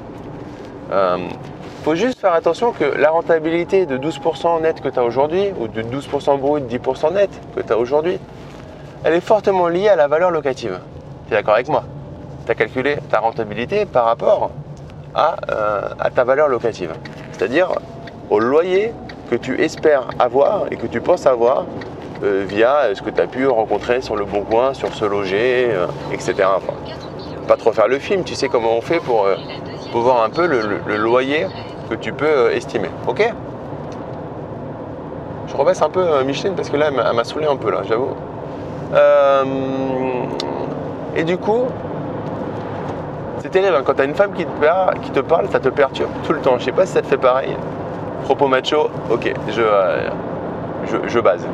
il 0.89 0.95
euh, 0.95 1.19
faut 1.85 1.95
juste 1.95 2.19
faire 2.19 2.33
attention 2.33 2.73
que 2.73 2.85
la 2.85 3.11
rentabilité 3.11 3.87
de 3.87 3.97
12% 3.97 4.63
net 4.63 4.81
que 4.81 4.89
tu 4.89 4.99
as 4.99 5.05
aujourd'hui, 5.05 5.53
ou 5.59 5.69
de 5.69 5.83
12% 5.83 6.39
brut, 6.39 6.65
10% 6.65 7.15
net 7.15 7.31
que 7.55 7.61
tu 7.61 7.73
as 7.73 7.79
aujourd'hui, 7.79 8.19
elle 9.05 9.15
est 9.15 9.21
fortement 9.21 9.69
liée 9.69 9.89
à 9.89 9.97
la 9.97 10.09
valeur 10.09 10.31
locative. 10.31 10.81
Tu 11.29 11.35
es 11.35 11.37
d'accord 11.37 11.55
avec 11.55 11.69
moi? 11.69 11.85
Tu 12.47 12.53
as 12.53 12.55
calculé 12.55 12.97
ta 13.11 13.21
rentabilité 13.21 13.87
par 13.87 14.07
rapport 14.07 14.51
euh, 15.17 15.81
à 15.99 16.11
ta 16.11 16.25
valeur 16.25 16.49
locative. 16.49 16.93
C'est-à-dire 17.33 17.71
au 18.31 18.41
loyer 18.41 18.93
que 19.31 19.37
tu 19.37 19.61
espères 19.61 20.09
avoir 20.19 20.67
et 20.71 20.77
que 20.77 20.87
tu 20.87 21.01
penses 21.01 21.27
avoir 21.27 21.67
euh, 22.23 22.45
via 22.47 22.95
ce 22.95 23.03
que 23.03 23.11
tu 23.11 23.21
as 23.21 23.27
pu 23.27 23.47
rencontrer 23.47 24.01
sur 24.01 24.17
le 24.17 24.25
bon 24.25 24.43
coin, 24.43 24.75
sur 24.75 24.95
ce 24.95 25.05
loger, 25.05 25.69
euh, 25.71 25.87
etc. 26.13 26.35
pas 27.47 27.57
trop 27.57 27.73
faire 27.73 27.89
le 27.89 27.99
film, 27.99 28.25
tu 28.25 28.35
sais 28.35 28.49
comment 28.49 28.77
on 28.77 28.81
fait 28.81 29.01
pour, 29.01 29.27
pour 29.93 30.01
voir 30.01 30.23
un 30.23 30.31
peu 30.31 30.47
le, 30.47 30.97
loyer 30.97 31.47
que 31.89 31.95
tu 31.95 32.13
peux 32.13 32.53
estimer. 32.53 32.91
Ok? 33.07 33.33
Je 35.47 35.57
rebaisse 35.57 35.81
un 35.81 35.89
peu 35.89 36.23
Micheline 36.25 36.55
parce 36.55 36.69
que 36.69 36.77
là, 36.77 36.91
elle 36.91 37.17
m'a 37.17 37.25
saoulé 37.25 37.47
un 37.47 37.57
peu 37.57 37.71
là, 37.71 37.83
j'avoue. 37.89 38.15
et 41.17 41.25
du 41.25 41.39
coup, 41.39 41.65
c'est 43.41 43.51
terrible, 43.51 43.77
hein. 43.77 43.83
quand 43.85 43.95
tu 43.95 44.03
as 44.03 44.05
une 44.05 44.15
femme 44.15 44.33
qui 44.33 44.45
te, 44.45 45.21
parle, 45.21 45.49
ça 45.49 45.61
te 45.61 45.69
perturbe 45.69 46.11
tout 46.27 46.33
le 46.33 46.41
temps. 46.41 46.59
Je 46.59 46.65
sais 46.65 46.73
pas 46.73 46.87
si 46.87 46.93
ça 46.93 47.03
te 47.03 47.07
fait 47.07 47.17
pareil. 47.17 47.57
Propos 48.25 48.49
macho, 48.49 48.91
ok, 49.11 49.33
euh, 49.57 50.09
je, 51.07 51.21
base. 51.21 51.47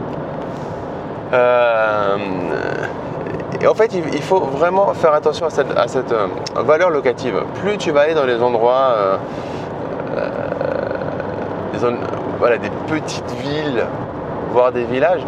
Euh, 1.35 2.17
en 3.67 3.75
fait, 3.75 3.95
il, 3.95 4.23
faut 4.23 4.41
vraiment 4.41 4.93
faire 4.95 5.13
attention 5.15 5.47
à 5.47 5.89
cette, 5.89 6.13
euh, 6.13 6.27
valeur 6.57 6.91
locative. 6.91 7.43
Plus 7.63 7.77
tu 7.77 7.91
vas 7.91 8.03
aller 8.03 8.15
dans 8.15 8.25
les 8.25 8.41
endroits, 8.43 9.19
des, 11.73 11.79
voilà, 12.39 12.59
des 12.59 12.71
petites 12.89 13.31
villes, 13.43 13.85
voire 14.53 14.71
des 14.71 14.85
villages, 14.85 15.23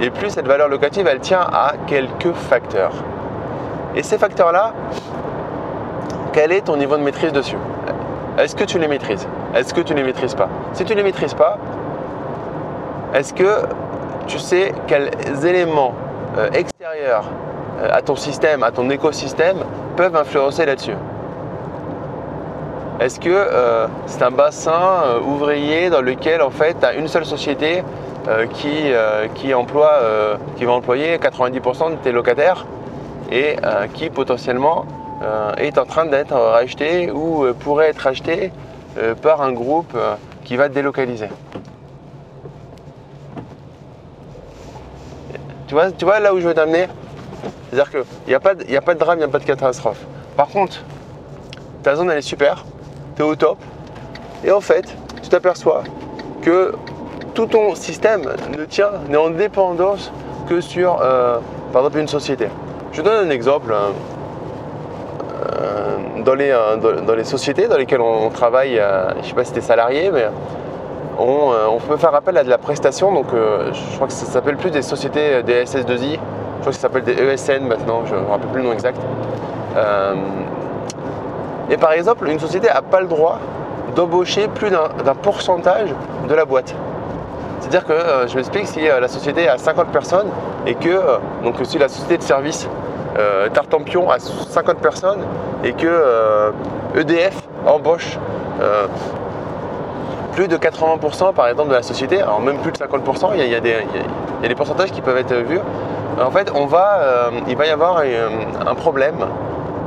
et 0.00 0.10
plus 0.10 0.30
cette 0.30 0.46
valeur 0.46 0.68
locative, 0.68 1.06
elle 1.08 1.20
tient 1.20 1.40
à 1.40 1.72
quelques 1.86 2.32
facteurs. 2.32 2.92
Et 3.96 4.02
ces 4.02 4.18
facteurs-là, 4.18 4.72
quel 6.32 6.52
est 6.52 6.60
ton 6.62 6.76
niveau 6.76 6.96
de 6.96 7.02
maîtrise 7.02 7.32
dessus? 7.32 7.56
Est-ce 8.38 8.54
que 8.54 8.64
tu 8.64 8.78
les 8.78 8.86
maîtrises? 8.86 9.26
Est-ce 9.54 9.74
que 9.74 9.80
tu 9.80 9.92
ne 9.94 9.98
les 9.98 10.04
maîtrises 10.04 10.34
pas? 10.34 10.48
Si 10.72 10.84
tu 10.84 10.92
ne 10.92 10.98
les 10.98 11.02
maîtrises 11.02 11.34
pas, 11.34 11.58
est-ce 13.14 13.34
que 13.34 13.62
tu 14.28 14.38
sais 14.38 14.72
quels 14.86 15.10
éléments 15.44 15.94
euh, 16.36 16.50
extérieurs 16.52 17.24
euh, 17.80 17.88
à 17.90 18.02
ton 18.02 18.14
système, 18.14 18.62
à 18.62 18.70
ton 18.70 18.88
écosystème 18.90 19.56
peuvent 19.96 20.14
influencer 20.14 20.66
là-dessus 20.66 20.94
Est-ce 23.00 23.18
que 23.18 23.30
euh, 23.30 23.86
c'est 24.06 24.22
un 24.22 24.30
bassin 24.30 25.18
ouvrier 25.26 25.90
dans 25.90 26.02
lequel 26.02 26.42
en 26.42 26.50
fait 26.50 26.76
tu 26.78 26.86
as 26.86 26.94
une 26.94 27.08
seule 27.08 27.24
société 27.24 27.82
qui, 28.52 29.54
emploie, 29.54 30.00
qui 30.56 30.66
va 30.66 30.72
employer 30.72 31.16
90% 31.16 31.92
de 31.92 31.96
tes 31.96 32.12
locataires 32.12 32.66
et 33.32 33.56
qui 33.94 34.10
potentiellement 34.10 34.84
est 35.56 35.78
en 35.78 35.86
train 35.86 36.04
d'être 36.04 36.34
racheté 36.34 37.10
ou 37.10 37.46
pourrait 37.58 37.88
être 37.88 38.00
racheté 38.00 38.52
euh, 38.98 39.14
par 39.14 39.40
un 39.40 39.52
groupe 39.52 39.96
qui 40.44 40.56
va 40.56 40.68
délocaliser? 40.68 41.28
Tu 45.68 45.74
vois, 45.74 45.92
tu 45.92 46.04
vois 46.04 46.18
là 46.18 46.34
où 46.34 46.40
je 46.40 46.48
veux 46.48 46.54
t'amener 46.54 46.88
C'est-à-dire 47.70 47.90
qu'il 47.90 48.04
n'y 48.26 48.34
a, 48.34 48.40
pas 48.40 48.54
de, 48.54 48.76
a 48.76 48.80
pas 48.80 48.94
de 48.94 48.98
drame, 48.98 49.18
il 49.18 49.20
n'y 49.20 49.24
a 49.24 49.28
pas 49.28 49.38
de 49.38 49.44
catastrophe. 49.44 50.00
Par 50.36 50.48
contre, 50.48 50.82
ta 51.82 51.94
zone 51.94 52.10
elle 52.10 52.18
est 52.18 52.22
super, 52.22 52.64
tu 53.16 53.22
es 53.22 53.24
au 53.24 53.36
top, 53.36 53.58
et 54.44 54.50
en 54.50 54.60
fait, 54.60 54.86
tu 55.22 55.28
t'aperçois 55.28 55.84
que 56.42 56.74
tout 57.34 57.46
ton 57.46 57.74
système 57.74 58.22
ne 58.56 58.64
tient, 58.64 58.90
n'est 59.08 59.16
en 59.16 59.30
dépendance 59.30 60.10
que 60.48 60.60
sur, 60.60 60.96
par 60.96 61.82
exemple, 61.82 61.98
une 61.98 62.08
société. 62.08 62.48
Je 62.92 63.02
donne 63.02 63.28
un 63.28 63.30
exemple. 63.30 63.72
Hein. 63.72 63.92
Euh, 65.60 66.22
dans, 66.24 66.34
les, 66.34 66.50
euh, 66.50 66.76
dans, 66.76 67.14
les 67.14 67.24
sociétés 67.24 67.68
dans 67.68 67.76
lesquelles 67.76 68.00
on, 68.00 68.28
travaille, 68.30 68.78
euh, 68.78 69.10
je 69.14 69.18
ne 69.18 69.22
sais 69.22 69.34
pas 69.34 69.44
si 69.44 69.52
tu 69.52 69.58
es 69.58 69.62
salarié, 69.62 70.10
mais 70.10 70.26
on, 71.18 71.78
peut 71.88 71.96
faire 71.96 72.14
appel 72.14 72.36
à 72.36 72.44
de 72.44 72.48
la 72.48 72.58
prestation. 72.58 73.12
Donc, 73.12 73.26
je 73.32 73.94
crois 73.96 74.06
que 74.06 74.12
ça 74.12 74.26
s'appelle 74.26 74.56
plus 74.56 74.70
des 74.70 74.82
sociétés 74.82 75.42
des 75.42 75.64
SS2I, 75.64 76.12
je 76.12 76.60
crois 76.60 76.66
que 76.66 76.72
ça 76.72 76.82
s'appelle 76.82 77.04
des 77.04 77.12
ESN 77.12 77.66
maintenant, 77.66 78.02
je 78.06 78.14
ne 78.14 78.20
me 78.20 78.26
rappelle 78.26 78.48
plus 78.48 78.62
le 78.62 78.68
nom 78.68 78.72
exact. 78.72 79.00
et 81.70 81.76
par 81.76 81.92
exemple, 81.92 82.28
une 82.28 82.38
société 82.38 82.68
n'a 82.68 82.82
pas 82.82 83.00
le 83.00 83.08
droit 83.08 83.38
d'embaucher 83.96 84.48
plus 84.48 84.70
d'un 84.70 85.14
pourcentage 85.22 85.88
de 86.28 86.34
la 86.34 86.44
boîte. 86.44 86.74
C'est-à-dire 87.60 87.84
que, 87.84 88.28
je 88.28 88.36
m'explique, 88.36 88.66
si 88.66 88.80
la 88.82 89.08
société 89.08 89.48
a 89.48 89.58
50 89.58 89.88
personnes 89.88 90.28
et 90.66 90.74
que, 90.74 91.00
donc 91.42 91.56
si 91.64 91.78
la 91.78 91.88
société 91.88 92.18
de 92.18 92.22
service 92.22 92.68
euh, 93.18 93.48
Tartampion 93.48 94.10
à 94.10 94.18
50 94.20 94.78
personnes 94.78 95.20
et 95.64 95.72
que 95.72 96.52
EDF 96.94 97.36
euh, 97.66 97.66
e 97.66 97.68
embauche 97.68 98.18
euh, 98.60 98.86
de 100.46 100.56
80% 100.56 101.34
par 101.34 101.48
exemple 101.48 101.70
de 101.70 101.74
la 101.74 101.82
société, 101.82 102.20
alors 102.20 102.40
même 102.40 102.58
plus 102.58 102.70
de 102.70 102.76
50%, 102.76 103.30
il 103.34 103.48
y 103.48 103.54
a, 103.54 103.60
des, 103.60 104.54
pourcentages 104.54 104.92
qui 104.92 105.00
peuvent 105.00 105.16
être 105.16 105.34
vus. 105.34 105.60
En 106.22 106.30
fait, 106.30 106.52
on 106.54 106.66
va, 106.66 107.30
il 107.48 107.56
va 107.56 107.66
y 107.66 107.70
avoir 107.70 108.02
un 108.66 108.74
problème 108.74 109.16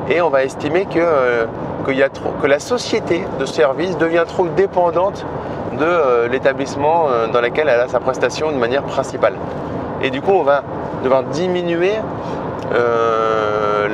et 0.10 0.22
on 0.22 0.30
va 0.30 0.44
estimer 0.44 0.86
que, 0.86 1.46
que 1.86 2.48
la 2.48 2.60
société 2.60 3.26
de 3.40 3.46
service 3.46 3.98
devient 3.98 4.24
trop 4.28 4.48
dépendante 4.48 5.26
de 5.78 6.28
l'établissement 6.30 7.08
dans 7.32 7.42
lequel 7.42 7.70
elle 7.70 7.80
a 7.80 7.88
sa 7.88 8.00
prestation 8.00 8.52
de 8.52 8.58
manière 8.58 8.84
principale. 8.84 9.34
Et 10.04 10.10
du 10.10 10.22
coup, 10.22 10.32
on 10.32 10.44
va 10.44 10.64
devoir 11.04 11.24
diminuer 11.24 11.94
euh, 12.74 13.88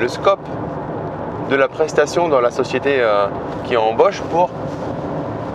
le, 0.00 0.08
scope 0.08 0.40
de 1.50 1.56
la 1.56 1.68
prestation 1.68 2.28
dans 2.28 2.40
la 2.40 2.50
société 2.50 2.96
euh, 2.98 3.26
qui 3.64 3.76
embauche 3.76 4.22
pour 4.30 4.48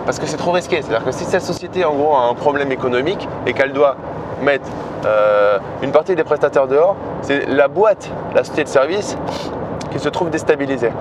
parce 0.04 0.18
que 0.18 0.26
c'est 0.26 0.36
trop 0.36 0.52
risqué. 0.52 0.82
C'est-à-dire 0.82 1.04
que 1.04 1.12
si 1.12 1.24
cette 1.24 1.42
société 1.42 1.84
en 1.84 1.94
gros 1.94 2.14
a 2.14 2.28
un 2.28 2.34
problème 2.34 2.72
économique 2.72 3.28
et 3.46 3.52
qu'elle 3.52 3.72
doit 3.72 3.96
mettre 4.42 4.68
euh, 5.06 5.58
une 5.82 5.92
partie 5.92 6.14
des 6.14 6.24
prestataires 6.24 6.66
dehors, 6.66 6.96
c'est 7.22 7.46
la 7.48 7.68
boîte, 7.68 8.10
la 8.34 8.44
société 8.44 8.64
de 8.64 8.68
service 8.68 9.16
qui 9.90 9.98
se 9.98 10.08
trouve 10.08 10.30
déstabilisée. 10.30 10.92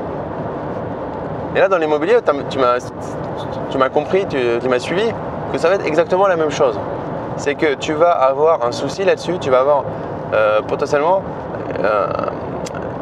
Et 1.55 1.60
là 1.60 1.67
dans 1.67 1.77
l'immobilier, 1.77 2.15
tu 2.50 3.77
m'as 3.77 3.89
compris, 3.89 4.25
tu, 4.27 4.67
m'as 4.67 4.79
suivi, 4.79 5.12
que 5.51 5.57
ça 5.57 5.69
va 5.69 5.75
être 5.75 5.86
exactement 5.86 6.27
la 6.27 6.36
même 6.36 6.51
chose. 6.51 6.79
C'est 7.38 7.55
que 7.55 7.75
tu 7.75 7.93
vas 7.93 8.12
avoir 8.12 8.65
un 8.65 8.72
souci 8.72 9.03
là-dessus, 9.03 9.38
tu 9.39 9.50
vas 9.50 9.60
avoir 9.60 9.83
euh, 10.33 10.62
potentiellement, 10.62 11.22
euh, 11.83 12.07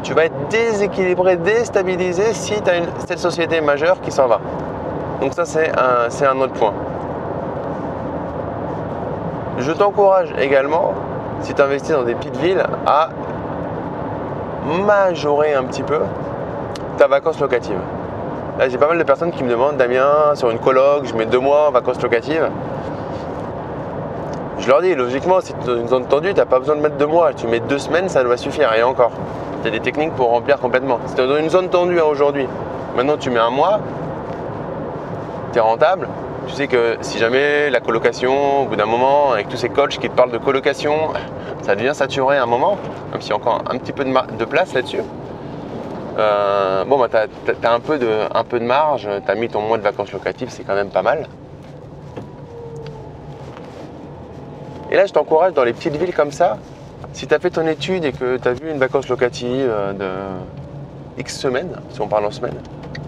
tu 0.02 0.14
vas 0.14 0.24
être 0.24 0.48
déséquilibré, 0.50 1.36
déstabilisé 1.36 2.34
si 2.34 2.60
tu 2.60 2.70
as 2.70 2.76
une, 2.76 2.86
cette 3.06 3.18
société 3.18 3.60
majeure 3.60 4.00
qui 4.00 4.10
s'en 4.10 4.26
va. 4.26 4.40
Donc 5.22 5.34
ça, 5.34 5.44
c'est 5.44 5.70
un, 5.70 6.08
un 6.28 6.40
autre 6.40 6.54
point. 6.54 6.72
Je 9.56 9.70
t'encourage 9.70 10.34
également, 10.36 10.94
si 11.42 11.54
tu 11.54 11.62
investis 11.62 11.92
dans 11.92 12.02
des 12.02 12.16
petites 12.16 12.36
villes, 12.38 12.64
à 12.84 13.10
majorer 14.84 15.54
un 15.54 15.62
petit 15.62 15.84
peu 15.84 16.00
ta 16.98 17.06
vacance 17.06 17.38
locative. 17.38 17.78
Là, 18.58 18.68
j'ai 18.68 18.78
pas 18.78 18.88
mal 18.88 18.98
de 18.98 19.04
personnes 19.04 19.30
qui 19.30 19.44
me 19.44 19.48
demandent, 19.48 19.76
Damien, 19.76 20.34
sur 20.34 20.50
une 20.50 20.58
colloque, 20.58 21.04
je 21.04 21.14
mets 21.14 21.26
deux 21.26 21.38
mois 21.38 21.68
en 21.68 21.70
vacances 21.70 22.02
locatives. 22.02 22.48
Je 24.58 24.68
leur 24.68 24.82
dis, 24.82 24.92
logiquement, 24.96 25.40
si 25.40 25.54
tu 25.54 25.70
es 25.70 25.72
dans 25.72 25.80
une 25.80 25.88
zone 25.88 26.06
tendue, 26.06 26.34
tu 26.34 26.40
n'as 26.40 26.46
pas 26.46 26.58
besoin 26.58 26.74
de 26.74 26.80
mettre 26.80 26.96
deux 26.96 27.06
mois. 27.06 27.32
Tu 27.32 27.46
mets 27.46 27.60
deux 27.60 27.78
semaines, 27.78 28.08
ça 28.08 28.24
doit 28.24 28.36
suffire. 28.36 28.74
Et 28.74 28.82
encore, 28.82 29.12
tu 29.62 29.68
as 29.68 29.70
des 29.70 29.78
techniques 29.78 30.16
pour 30.16 30.30
remplir 30.30 30.58
complètement. 30.58 30.98
Si 31.06 31.14
tu 31.14 31.20
es 31.20 31.28
dans 31.28 31.36
une 31.36 31.48
zone 31.48 31.68
tendue 31.68 32.00
hein, 32.00 32.06
aujourd'hui, 32.10 32.48
maintenant 32.96 33.16
tu 33.16 33.30
mets 33.30 33.38
un 33.38 33.50
mois, 33.50 33.78
tu 35.52 35.60
rentable. 35.60 36.08
Tu 36.48 36.54
sais 36.54 36.66
que 36.66 36.96
si 37.02 37.18
jamais 37.18 37.70
la 37.70 37.80
colocation, 37.80 38.62
au 38.62 38.66
bout 38.66 38.76
d'un 38.76 38.86
moment, 38.86 39.32
avec 39.32 39.48
tous 39.48 39.56
ces 39.56 39.68
coachs 39.68 39.98
qui 39.98 40.08
te 40.08 40.14
parlent 40.14 40.32
de 40.32 40.38
colocation, 40.38 41.12
ça 41.62 41.76
devient 41.76 41.94
saturé 41.94 42.36
à 42.36 42.42
un 42.42 42.46
moment, 42.46 42.78
même 43.12 43.20
s'il 43.20 43.30
y 43.30 43.32
a 43.32 43.36
encore 43.36 43.62
un 43.70 43.78
petit 43.78 43.92
peu 43.92 44.04
de, 44.04 44.44
place 44.44 44.74
là-dessus. 44.74 45.02
Euh, 46.18 46.84
bon, 46.84 46.98
bah, 46.98 47.08
tu 47.08 47.16
as, 47.16 47.72
un, 47.72 47.80
peu 47.80 47.98
de, 47.98 48.08
un 48.34 48.44
peu 48.44 48.58
de 48.58 48.64
marge, 48.64 49.08
tu 49.24 49.30
as 49.30 49.34
mis 49.34 49.48
ton 49.48 49.60
mois 49.60 49.78
de 49.78 49.82
vacances 49.82 50.12
locatives, 50.12 50.48
c'est 50.50 50.64
quand 50.64 50.74
même 50.74 50.90
pas 50.90 51.02
mal. 51.02 51.26
Et 54.90 54.96
là, 54.96 55.06
je 55.06 55.12
t'encourage 55.12 55.54
dans 55.54 55.64
les 55.64 55.72
petites 55.72 55.96
villes 55.96 56.14
comme 56.14 56.32
ça, 56.32 56.58
si 57.12 57.26
tu 57.26 57.34
as 57.34 57.38
fait 57.38 57.50
ton 57.50 57.66
étude 57.66 58.04
et 58.04 58.12
que 58.12 58.36
tu 58.36 58.48
as 58.48 58.52
vu 58.52 58.70
une 58.70 58.78
vacance 58.78 59.08
locative 59.08 59.68
euh, 59.70 59.92
de 59.92 60.08
X 61.18 61.38
semaines, 61.38 61.76
si 61.90 62.00
on 62.00 62.08
parle 62.08 62.26
en 62.26 62.30
semaine, 62.30 62.56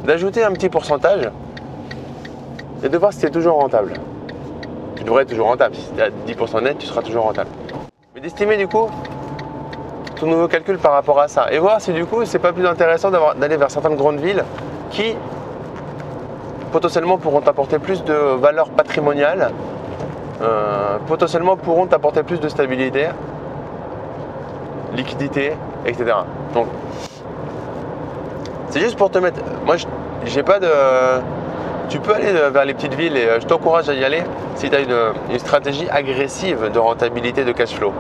d'ajouter 0.05 0.45
un 0.45 0.53
petit 0.53 0.69
pourcentage 0.69 1.31
et 2.85 2.89
de 2.91 2.99
voir 2.99 3.13
si 3.13 3.21
c'est 3.21 3.31
toujours 3.31 3.57
rentable. 3.57 3.95
tu 4.95 5.05
devrais 5.05 5.23
être 5.23 5.31
toujours 5.31 5.47
rentable. 5.47 5.75
Si 5.75 5.91
tu 5.93 5.99
es 5.99 6.03
à 6.03 6.11
10% 6.11 6.63
net, 6.63 6.79
tu 6.79 6.87
seras 6.87 7.03
toujours 7.03 7.25
rentable. 7.25 7.49
Mais 8.15 8.21
d'estimer 8.21 8.57
du 8.57 8.69
coup 8.69 8.89
ton 10.21 10.27
nouveau 10.27 10.47
calcul 10.47 10.79
par 10.79 10.93
rapport 10.93 11.19
à 11.19 11.27
ça 11.27 11.51
et 11.51 11.59
voir 11.59 11.81
si 11.81 11.93
du 11.93 12.05
coup 12.05 12.25
c'est 12.25 12.39
pas 12.39 12.53
plus 12.53 12.67
intéressant 12.67 13.11
d'aller 13.11 13.57
vers 13.57 13.71
certaines 13.71 13.97
grandes 13.97 14.21
villes 14.21 14.45
qui 14.91 15.17
potentiellement 16.71 17.19
pourront 17.19 17.41
t'apporter 17.41 17.81
plus 17.81 18.05
de 18.05 18.15
valeur 18.15 18.71
patrimoniale, 18.71 19.51
euh, 20.41 20.99
potentiellement 21.09 21.57
pourront 21.57 21.87
t'apporter 21.87 22.23
plus 22.23 22.39
de 22.39 22.49
stabilité, 22.49 23.09
liquidité, 24.95 25.55
etc. 25.85 26.17
Donc 26.53 26.69
c'est 28.71 28.81
juste 28.81 28.97
pour 28.97 29.11
te 29.11 29.19
mettre. 29.19 29.41
Moi 29.67 29.77
j'ai 30.25 30.43
pas 30.45 30.61
de 30.61 30.69
tu 31.89 31.99
peux 31.99 32.15
aller 32.15 32.33
vers 32.51 32.65
les 32.65 32.75
petites 32.75 32.95
villes 32.95 33.17
et 33.17 33.27
euh, 33.27 33.41
je 33.41 33.47
t'encourage 33.47 33.89
à 33.89 33.95
y 33.95 34.05
aller 34.05 34.23
si 34.55 34.71
tu 34.71 34.77
as 34.77 34.81
une, 34.81 35.39
stratégie 35.39 35.89
agressive 35.91 36.71
de 36.73 36.79
rentabilité 36.79 37.45
de 37.45 37.53
cash 37.53 37.75
flow. 37.75 37.93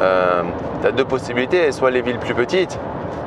Euh, 0.00 0.42
tu 0.80 0.88
as 0.88 0.92
deux 0.92 1.04
possibilités, 1.04 1.70
soit 1.72 1.90
les 1.90 2.00
villes 2.00 2.18
plus 2.18 2.34
petites, 2.34 2.78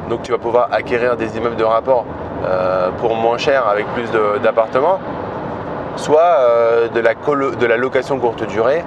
donc 0.10 0.24
tu 0.24 0.32
vas 0.32 0.38
pouvoir 0.38 0.70
acquérir 0.72 1.16
des 1.16 1.38
immeubles 1.38 1.56
de 1.56 1.64
rapport 1.64 2.06
euh, 2.46 2.90
pour 3.00 3.16
moins 3.16 3.38
cher 3.38 3.68
avec 3.68 3.86
plus 3.94 4.10
d'appartements, 4.44 5.00
soit 5.96 6.40
de, 6.94 7.00
la 7.00 7.14
de 7.14 7.66
la 7.66 7.78
location 7.78 8.20
courte 8.20 8.46
durée. 8.48 8.84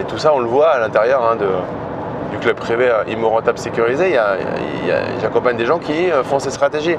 et 0.00 0.04
tout 0.04 0.18
ça, 0.18 0.32
on 0.32 0.38
le 0.38 0.46
voit 0.46 0.70
à 0.70 0.78
l'intérieur 0.78 1.22
hein, 1.22 1.36
du 2.30 2.38
club 2.38 2.56
privé 2.56 2.90
immo 3.08 3.28
rentable 3.28 3.58
sécurisé. 3.58 4.18
J'accompagne 5.20 5.56
des 5.58 5.66
gens 5.66 5.78
qui 5.78 6.08
font 6.24 6.38
ces 6.38 6.50
stratégies. 6.50 6.96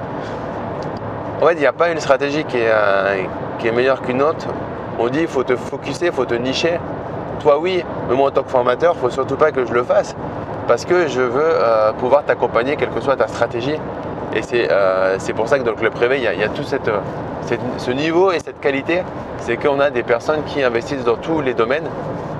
En 1.43 1.47
fait, 1.47 1.55
il 1.55 1.59
n'y 1.59 1.65
a 1.65 1.73
pas 1.73 1.89
une 1.89 1.99
stratégie 1.99 2.45
qui 2.45 2.55
est, 2.55 2.71
euh, 2.71 3.23
qui 3.59 3.67
est 3.67 3.73
meilleure 3.73 4.01
qu'une 4.01 4.21
autre. 4.21 4.47
On 4.97 5.09
dit 5.09 5.19
il 5.19 5.27
faut 5.27 5.43
te 5.43 5.57
focuser, 5.57 6.05
il 6.05 6.11
faut 6.13 6.23
te 6.23 6.35
nicher. 6.35 6.79
Toi 7.41 7.59
oui, 7.59 7.83
mais 8.07 8.15
moi 8.15 8.29
en 8.29 8.31
tant 8.31 8.43
que 8.43 8.49
formateur, 8.49 8.93
il 8.93 8.95
ne 8.95 9.01
faut 9.01 9.09
surtout 9.09 9.35
pas 9.35 9.51
que 9.51 9.65
je 9.65 9.73
le 9.73 9.83
fasse. 9.83 10.15
Parce 10.69 10.85
que 10.85 11.09
je 11.09 11.19
veux 11.19 11.43
euh, 11.43 11.91
pouvoir 11.99 12.23
t'accompagner, 12.23 12.77
quelle 12.77 12.91
que 12.91 13.01
soit 13.01 13.17
ta 13.17 13.27
stratégie. 13.27 13.75
Et 14.33 14.41
c'est 14.41 14.69
euh, 14.71 15.17
pour 15.35 15.49
ça 15.49 15.59
que 15.59 15.65
dans 15.65 15.71
le 15.71 15.75
club 15.75 15.91
privé, 15.91 16.15
il 16.19 16.23
y 16.23 16.43
a, 16.45 16.47
tout 16.47 16.63
ce 16.63 17.91
niveau 17.91 18.31
et 18.31 18.39
cette 18.39 18.61
qualité. 18.61 19.03
C'est 19.39 19.57
qu'on 19.57 19.81
a 19.81 19.89
des 19.89 20.03
personnes 20.03 20.43
qui 20.45 20.63
investissent 20.63 21.03
dans 21.03 21.17
tous 21.17 21.41
les 21.41 21.53
domaines. 21.53 21.89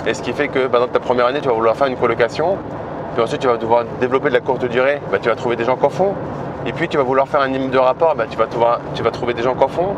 Et 0.07 0.13
ce 0.13 0.21
qui 0.21 0.31
fait 0.31 0.47
que 0.47 0.67
pendant 0.67 0.87
ta 0.87 1.01
première 1.01 1.25
année, 1.25 1.41
tu 1.41 1.49
vas 1.49 1.55
vouloir 1.55 1.75
faire 1.75 1.87
une 1.87 1.97
colocation. 1.97 2.57
Puis 3.15 3.21
ensuite, 3.21 3.41
tu 3.41 3.47
vas 3.47 3.57
devoir 3.57 3.83
développer 3.99 4.29
de 4.29 4.33
la 4.35 4.39
courte 4.39 4.63
durée. 4.63 5.01
Bah, 5.11 5.17
tu 5.21 5.27
vas 5.27 5.35
trouver 5.35 5.57
des 5.57 5.65
gens 5.65 5.75
qui 5.75 5.85
en 5.85 5.89
font. 5.89 6.15
Et 6.65 6.71
puis 6.71 6.87
tu 6.87 6.97
vas 6.97 7.03
vouloir 7.03 7.27
faire 7.27 7.41
un 7.41 7.51
immeuble 7.51 7.71
de 7.71 7.77
rapport, 7.77 8.15
bah, 8.15 8.25
tu, 8.29 8.37
vas 8.37 9.11
trouver 9.11 9.33
des 9.33 9.43
gens 9.43 9.53
qui 9.53 9.63
en 9.63 9.67
font. 9.67 9.95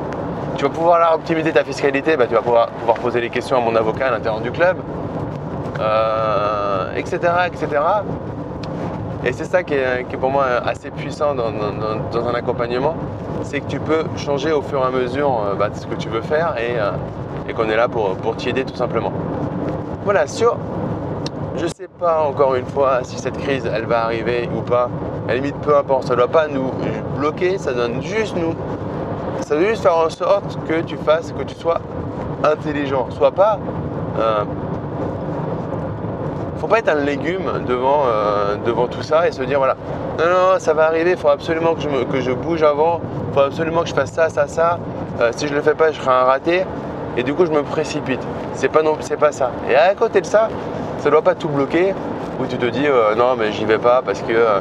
Tu 0.58 0.64
vas 0.64 0.70
pouvoir 0.70 1.14
optimiser 1.14 1.52
ta 1.52 1.64
fiscalité, 1.64 2.18
bah, 2.18 2.26
tu 2.28 2.34
vas 2.34 2.42
pouvoir, 2.42 2.70
poser 3.02 3.22
les 3.22 3.30
questions 3.30 3.58
à 3.58 3.60
mon 3.60 3.76
avocat 3.76 4.08
à 4.08 4.12
l'intérieur 4.12 4.42
du 4.42 4.52
club, 4.52 4.78
etc., 5.76 7.20
euh, 7.24 7.46
etc. 7.46 7.68
Et 9.26 9.34
c'est 9.34 9.46
ça 9.46 9.64
qui 9.64 9.74
est, 9.74 10.06
pour 10.20 10.30
moi 10.30 10.46
assez 10.66 10.92
puissant 10.92 11.36
dans, 11.36 11.48
un 11.48 12.34
accompagnement, 12.34 12.96
c'est 13.44 13.60
que 13.60 13.68
tu 13.68 13.80
peux 13.80 14.04
changer 14.18 14.52
au 14.52 14.62
fur 14.62 14.82
et 14.82 14.86
à 14.86 14.90
mesure 14.90 15.44
euh, 15.46 15.56
bah, 15.56 15.70
ce 15.74 15.86
que 15.86 15.96
tu 15.96 16.10
veux 16.10 16.22
faire 16.22 16.56
euh, 16.58 16.92
et, 17.48 17.54
qu'on 17.54 17.70
est 17.70 17.76
là 17.76 17.88
pour, 17.88 18.16
pour 18.18 18.36
t'y 18.38 18.50
aider 18.50 18.66
tout 18.66 18.76
simplement. 18.76 19.12
Voilà, 20.04 20.26
sur 20.26 20.58
je 21.58 21.68
sais 21.68 21.88
pas 22.00 22.24
encore 22.24 22.56
une 22.56 22.66
fois 22.66 23.00
si 23.04 23.18
cette 23.18 23.38
crise 23.38 23.70
elle 23.72 23.86
va 23.86 24.04
arriver 24.04 24.50
ou 24.56 24.62
pas. 24.62 24.90
À 25.28 25.30
la 25.30 25.36
limite, 25.36 25.56
peu 25.58 25.76
importe, 25.76 26.04
ça 26.04 26.12
ne 26.12 26.18
doit 26.18 26.28
pas 26.28 26.48
nous 26.48 26.72
bloquer, 27.18 27.58
ça 27.58 27.74
donne 27.74 28.02
juste 28.02 28.36
nous. 28.36 28.56
Ça 29.42 29.56
doit 29.56 29.66
juste 29.66 29.84
faire 29.84 29.98
en 29.98 30.10
sorte 30.10 30.58
que 30.68 30.82
tu 30.82 30.98
fasses, 30.98 31.32
que 31.32 31.44
tu 31.44 31.56
sois 31.56 31.80
intelligent. 32.44 33.08
Sois 33.12 33.32
pas. 33.32 33.60
Euh, 34.20 34.44
faut 36.58 36.68
pas 36.68 36.80
être 36.80 36.90
un 36.90 36.96
légume 36.96 37.52
devant, 37.68 38.04
euh, 38.08 38.56
devant 38.66 38.88
tout 38.88 39.04
ça 39.04 39.28
et 39.28 39.32
se 39.32 39.44
dire 39.44 39.60
voilà, 39.60 39.76
non, 40.18 40.26
non, 40.26 40.60
ça 40.60 40.74
va 40.74 40.86
arriver, 40.86 41.12
il 41.12 41.18
faut 41.18 41.28
absolument 41.28 41.76
que 41.76 41.82
je, 41.82 41.90
que 42.06 42.22
je 42.22 42.32
bouge 42.32 42.64
avant, 42.64 43.02
il 43.30 43.34
faut 43.34 43.42
absolument 43.42 43.82
que 43.82 43.90
je 43.90 43.94
fasse 43.94 44.12
ça, 44.12 44.30
ça, 44.30 44.48
ça. 44.48 44.80
Euh, 45.20 45.32
si 45.36 45.48
je 45.48 45.52
ne 45.52 45.58
le 45.58 45.64
fais 45.64 45.76
pas, 45.76 45.92
je 45.92 46.00
serai 46.00 46.12
un 46.12 46.24
raté. 46.24 46.66
Et 47.18 47.24
du 47.24 47.34
coup, 47.34 47.46
je 47.46 47.52
me 47.52 47.64
précipite. 47.64 48.20
C'est 48.54 48.68
pas, 48.68 48.82
non, 48.82 48.98
pas 49.20 49.32
ça. 49.32 49.52
Et 49.70 49.76
à 49.76 49.94
côté 49.96 50.22
de 50.22 50.26
ça, 50.26 50.50
doit 51.10 51.22
pas 51.22 51.36
tout 51.36 51.50
bloquer 51.50 51.94
où 52.40 52.46
tu 52.46 52.58
te 52.58 52.66
dis 52.66 52.86
euh, 52.88 53.16
non 53.16 53.36
mais 53.38 53.52
j'y 53.52 53.66
vais 53.66 53.78
pas 53.78 54.02
parce 54.04 54.22
que 54.22 54.34
euh, 54.34 54.60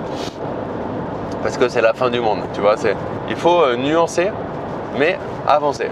parce 1.43 1.57
que 1.57 1.69
c'est 1.69 1.81
la 1.81 1.93
fin 1.93 2.11
du 2.11 2.21
monde. 2.21 2.41
Tu 2.55 2.61
vois, 2.61 2.77
c'est 2.77 2.97
il 3.29 3.37
faut 3.37 3.63
euh, 3.63 3.77
nuancer 3.77 4.31
mais 4.99 5.19
avancer. 5.47 5.89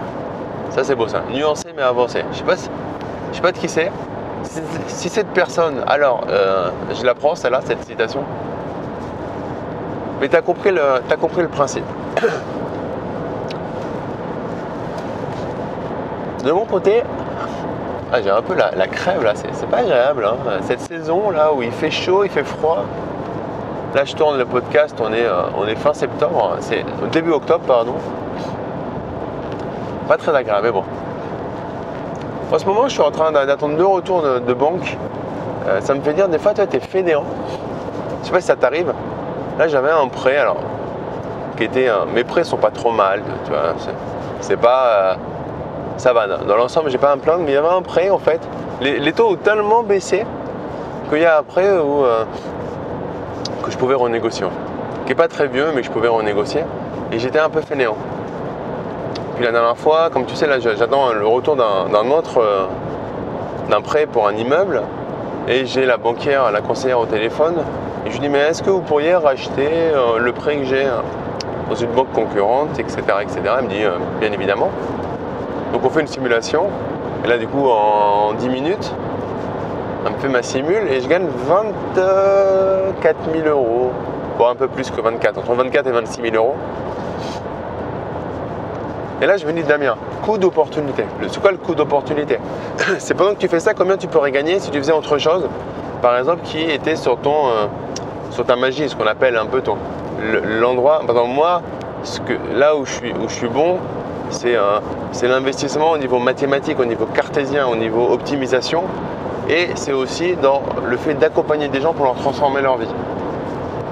Ça 0.69 0.83
c'est 0.83 0.95
beau 0.95 1.07
ça. 1.07 1.23
Nuancer 1.31 1.69
mais 1.75 1.83
avancer. 1.83 2.23
Je 2.31 2.37
sais 2.37 2.43
pas 2.43 2.55
je 2.55 3.35
sais 3.35 3.41
pas 3.41 3.51
de 3.51 3.57
qui 3.57 3.69
c'est. 3.69 3.91
Si, 4.87 5.07
cette 5.09 5.29
personne, 5.29 5.81
alors 5.87 6.25
je 6.93 7.05
la 7.05 7.15
prends 7.15 7.33
celle-là, 7.33 7.61
cette 7.65 7.83
citation. 7.85 8.23
Mais 10.19 10.27
tu 10.27 10.35
as 10.35 10.41
compris 10.41 10.71
le, 10.71 10.81
as 10.81 11.15
compris 11.15 11.41
le 11.41 11.47
principe. 11.47 11.85
De 16.43 16.51
mon 16.51 16.65
côté, 16.65 17.03
ah, 18.15 18.21
j'ai 18.21 18.29
un 18.29 18.43
peu 18.43 18.53
la, 18.53 18.87
crève 18.87 19.23
là, 19.23 19.33
c'est 19.33 19.69
pas 19.71 19.77
agréable. 19.77 20.23
Hein. 20.23 20.59
Cette 20.61 20.81
saison 20.81 21.31
là 21.31 21.51
où 21.51 21.63
il 21.63 21.71
fait 21.71 21.89
chaud, 21.89 22.23
il 22.23 22.29
fait 22.29 22.43
froid. 22.43 22.85
Là, 23.95 24.05
je 24.05 24.15
tourne 24.15 24.37
le 24.37 24.45
podcast, 24.45 24.95
on 25.01 25.11
est, 25.11 25.25
euh, 25.25 25.41
on 25.57 25.65
est 25.65 25.75
fin 25.75 25.95
septembre, 25.95 26.57
c'est 26.59 26.85
début 27.11 27.31
octobre, 27.31 27.63
pardon. 27.65 27.95
Pas 30.07 30.17
très 30.17 30.35
agréable, 30.35 30.61
mais 30.65 30.71
bon. 30.71 30.83
En 32.51 32.59
ce 32.59 32.65
moment, 32.65 32.83
je 32.83 32.93
suis 32.93 33.01
en 33.01 33.09
train 33.09 33.31
d'attendre 33.31 33.77
deux 33.77 33.85
retours 33.85 34.21
de, 34.21 34.53
banque. 34.53 34.95
Euh, 35.67 35.81
ça 35.81 35.95
me 35.95 36.01
fait 36.01 36.13
dire 36.13 36.29
des 36.29 36.37
fois, 36.37 36.53
toi, 36.53 36.67
t'es 36.67 36.79
fainéant. 36.79 37.23
Je 38.21 38.27
sais 38.27 38.31
pas 38.31 38.41
si 38.41 38.47
ça 38.47 38.55
t'arrive. 38.55 38.93
Là, 39.57 39.67
j'avais 39.67 39.89
un 39.89 40.07
prêt, 40.07 40.37
alors, 40.37 40.61
qui 41.57 41.63
était. 41.63 41.89
mes 42.13 42.23
prêts 42.23 42.43
sont 42.43 42.57
pas 42.57 42.69
trop 42.69 42.91
mal, 42.91 43.23
tu 43.45 43.51
vois. 43.51 43.73
C'est 44.39 44.57
pas. 44.57 45.17
Ça 45.97 46.11
va. 46.13 46.27
Dans 46.27 46.57
l'ensemble, 46.57 46.89
j'ai 46.89 46.97
pas 46.97 47.11
un 47.11 47.17
plaindre, 47.17 47.43
mais 47.43 47.51
il 47.51 47.55
y 47.55 47.57
avait 47.57 47.67
un 47.67 47.81
prêt 47.81 48.09
en 48.09 48.17
fait. 48.17 48.41
Les, 48.81 49.13
taux 49.13 49.31
ont 49.31 49.35
tellement 49.35 49.83
baissé 49.83 50.25
qu'il 51.09 51.19
y 51.19 51.25
a 51.25 51.39
un 51.39 51.43
prêt 51.43 51.77
où, 51.77 52.03
euh, 52.03 52.25
que 53.63 53.71
je 53.71 53.77
pouvais 53.77 53.95
renégocier. 53.95 54.47
Qui 55.05 55.11
est 55.11 55.15
pas 55.15 55.27
très 55.27 55.47
vieux, 55.47 55.67
mais 55.75 55.83
je 55.83 55.91
pouvais 55.91 56.07
renégocier. 56.07 56.63
Et 57.11 57.19
j'étais 57.19 57.39
un 57.39 57.49
peu 57.49 57.61
fainéant. 57.61 57.95
Puis 59.35 59.45
la 59.45 59.51
dernière 59.51 59.77
fois, 59.77 60.09
comme 60.11 60.25
tu 60.25 60.35
sais, 60.35 60.47
là 60.47 60.59
j'attends 60.59 61.13
le 61.13 61.25
retour 61.25 61.55
d'un 61.55 62.11
autre, 62.11 62.39
euh, 62.39 62.65
d'un 63.69 63.81
prêt 63.81 64.05
pour 64.05 64.27
un 64.27 64.33
immeuble. 64.33 64.81
Et 65.47 65.65
j'ai 65.65 65.85
la 65.85 65.97
banquière, 65.97 66.51
la 66.51 66.61
conseillère 66.61 66.99
au 66.99 67.05
téléphone. 67.05 67.55
Et 68.05 68.09
je 68.09 68.13
lui 68.13 68.21
dis, 68.21 68.29
mais 68.29 68.39
est-ce 68.39 68.63
que 68.63 68.69
vous 68.69 68.81
pourriez 68.81 69.15
racheter 69.15 69.69
euh, 69.69 70.17
le 70.17 70.31
prêt 70.33 70.57
que 70.57 70.65
j'ai 70.65 70.87
dans 71.69 71.75
une 71.75 71.91
banque 71.91 72.11
concurrente, 72.11 72.79
etc. 72.79 73.01
etc. 73.21 73.39
Elle 73.59 73.65
me 73.65 73.69
dit, 73.69 73.83
bien 74.19 74.31
évidemment. 74.31 74.69
Donc 75.73 75.83
on 75.83 75.89
fait 75.89 76.01
une 76.01 76.07
simulation. 76.07 76.67
Et 77.25 77.27
là 77.27 77.37
du 77.37 77.47
coup 77.47 77.67
en 77.67 78.33
10 78.33 78.47
minutes, 78.49 78.93
on 80.05 80.11
me 80.11 80.17
fait 80.17 80.29
ma 80.29 80.43
simule 80.43 80.87
et 80.89 81.01
je 81.01 81.07
gagne 81.07 81.25
24 81.47 83.15
000 83.33 83.47
euros. 83.47 83.91
Bon 84.37 84.47
un 84.47 84.55
peu 84.55 84.67
plus 84.67 84.89
que 84.91 85.01
24, 85.01 85.39
entre 85.39 85.53
24 85.53 85.87
et 85.87 85.91
26 85.91 86.21
000 86.21 86.35
euros. 86.35 86.55
Et 89.21 89.25
là 89.25 89.37
je 89.37 89.45
me 89.47 89.53
dis 89.53 89.63
Damien, 89.63 89.95
coût 90.21 90.37
d'opportunité. 90.37 91.05
C'est 91.27 91.41
quoi 91.41 91.51
le 91.51 91.57
coût 91.57 91.73
d'opportunité? 91.73 92.37
C'est 92.99 93.15
pendant 93.15 93.33
que 93.33 93.39
tu 93.39 93.47
fais 93.47 93.59
ça, 93.59 93.73
combien 93.73 93.97
tu 93.97 94.07
pourrais 94.07 94.31
gagner 94.31 94.59
si 94.59 94.69
tu 94.69 94.77
faisais 94.77 94.93
autre 94.93 95.17
chose 95.17 95.49
Par 96.01 96.17
exemple 96.17 96.41
qui 96.43 96.61
était 96.61 96.95
sur 96.95 97.17
ton 97.17 97.47
euh, 97.47 97.65
sur 98.29 98.45
ta 98.45 98.55
magie, 98.55 98.89
ce 98.89 98.95
qu'on 98.95 99.07
appelle 99.07 99.37
un 99.37 99.47
peu 99.47 99.61
ton 99.61 99.77
l'endroit. 100.59 101.01
Par 101.05 101.25
moi, 101.25 101.61
ce 102.03 102.19
que, 102.19 102.33
là 102.55 102.75
où 102.75 102.85
je 102.85 102.91
suis, 102.91 103.13
où 103.13 103.27
je 103.27 103.33
suis 103.33 103.47
bon, 103.47 103.77
c'est 104.29 105.27
l'investissement 105.27 105.91
au 105.91 105.97
niveau 105.97 106.19
mathématique, 106.19 106.79
au 106.79 106.85
niveau 106.85 107.05
cartésien, 107.05 107.67
au 107.67 107.75
niveau 107.75 108.11
optimisation. 108.11 108.83
Et 109.49 109.69
c'est 109.75 109.91
aussi 109.91 110.35
dans 110.35 110.61
le 110.85 110.97
fait 110.97 111.15
d'accompagner 111.15 111.67
des 111.67 111.81
gens 111.81 111.93
pour 111.93 112.05
leur 112.05 112.15
transformer 112.15 112.61
leur 112.61 112.77
vie. 112.77 112.87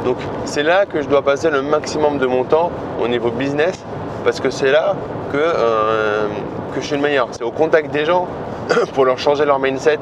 Donc 0.05 0.17
c'est 0.45 0.63
là 0.63 0.85
que 0.85 1.01
je 1.01 1.07
dois 1.07 1.21
passer 1.21 1.49
le 1.49 1.61
maximum 1.61 2.17
de 2.17 2.25
mon 2.25 2.43
temps 2.43 2.71
au 3.03 3.07
niveau 3.07 3.29
business 3.29 3.83
parce 4.23 4.39
que 4.39 4.49
c'est 4.49 4.71
là 4.71 4.95
que, 5.31 5.37
euh, 5.37 6.27
je 6.75 6.81
suis 6.81 6.95
le 6.95 7.01
meilleur. 7.01 7.27
C'est 7.31 7.43
au 7.43 7.51
contact 7.51 7.91
des 7.91 8.05
gens 8.05 8.27
pour 8.93 9.05
leur 9.05 9.19
changer 9.19 9.45
leur 9.45 9.59
mindset 9.59 9.99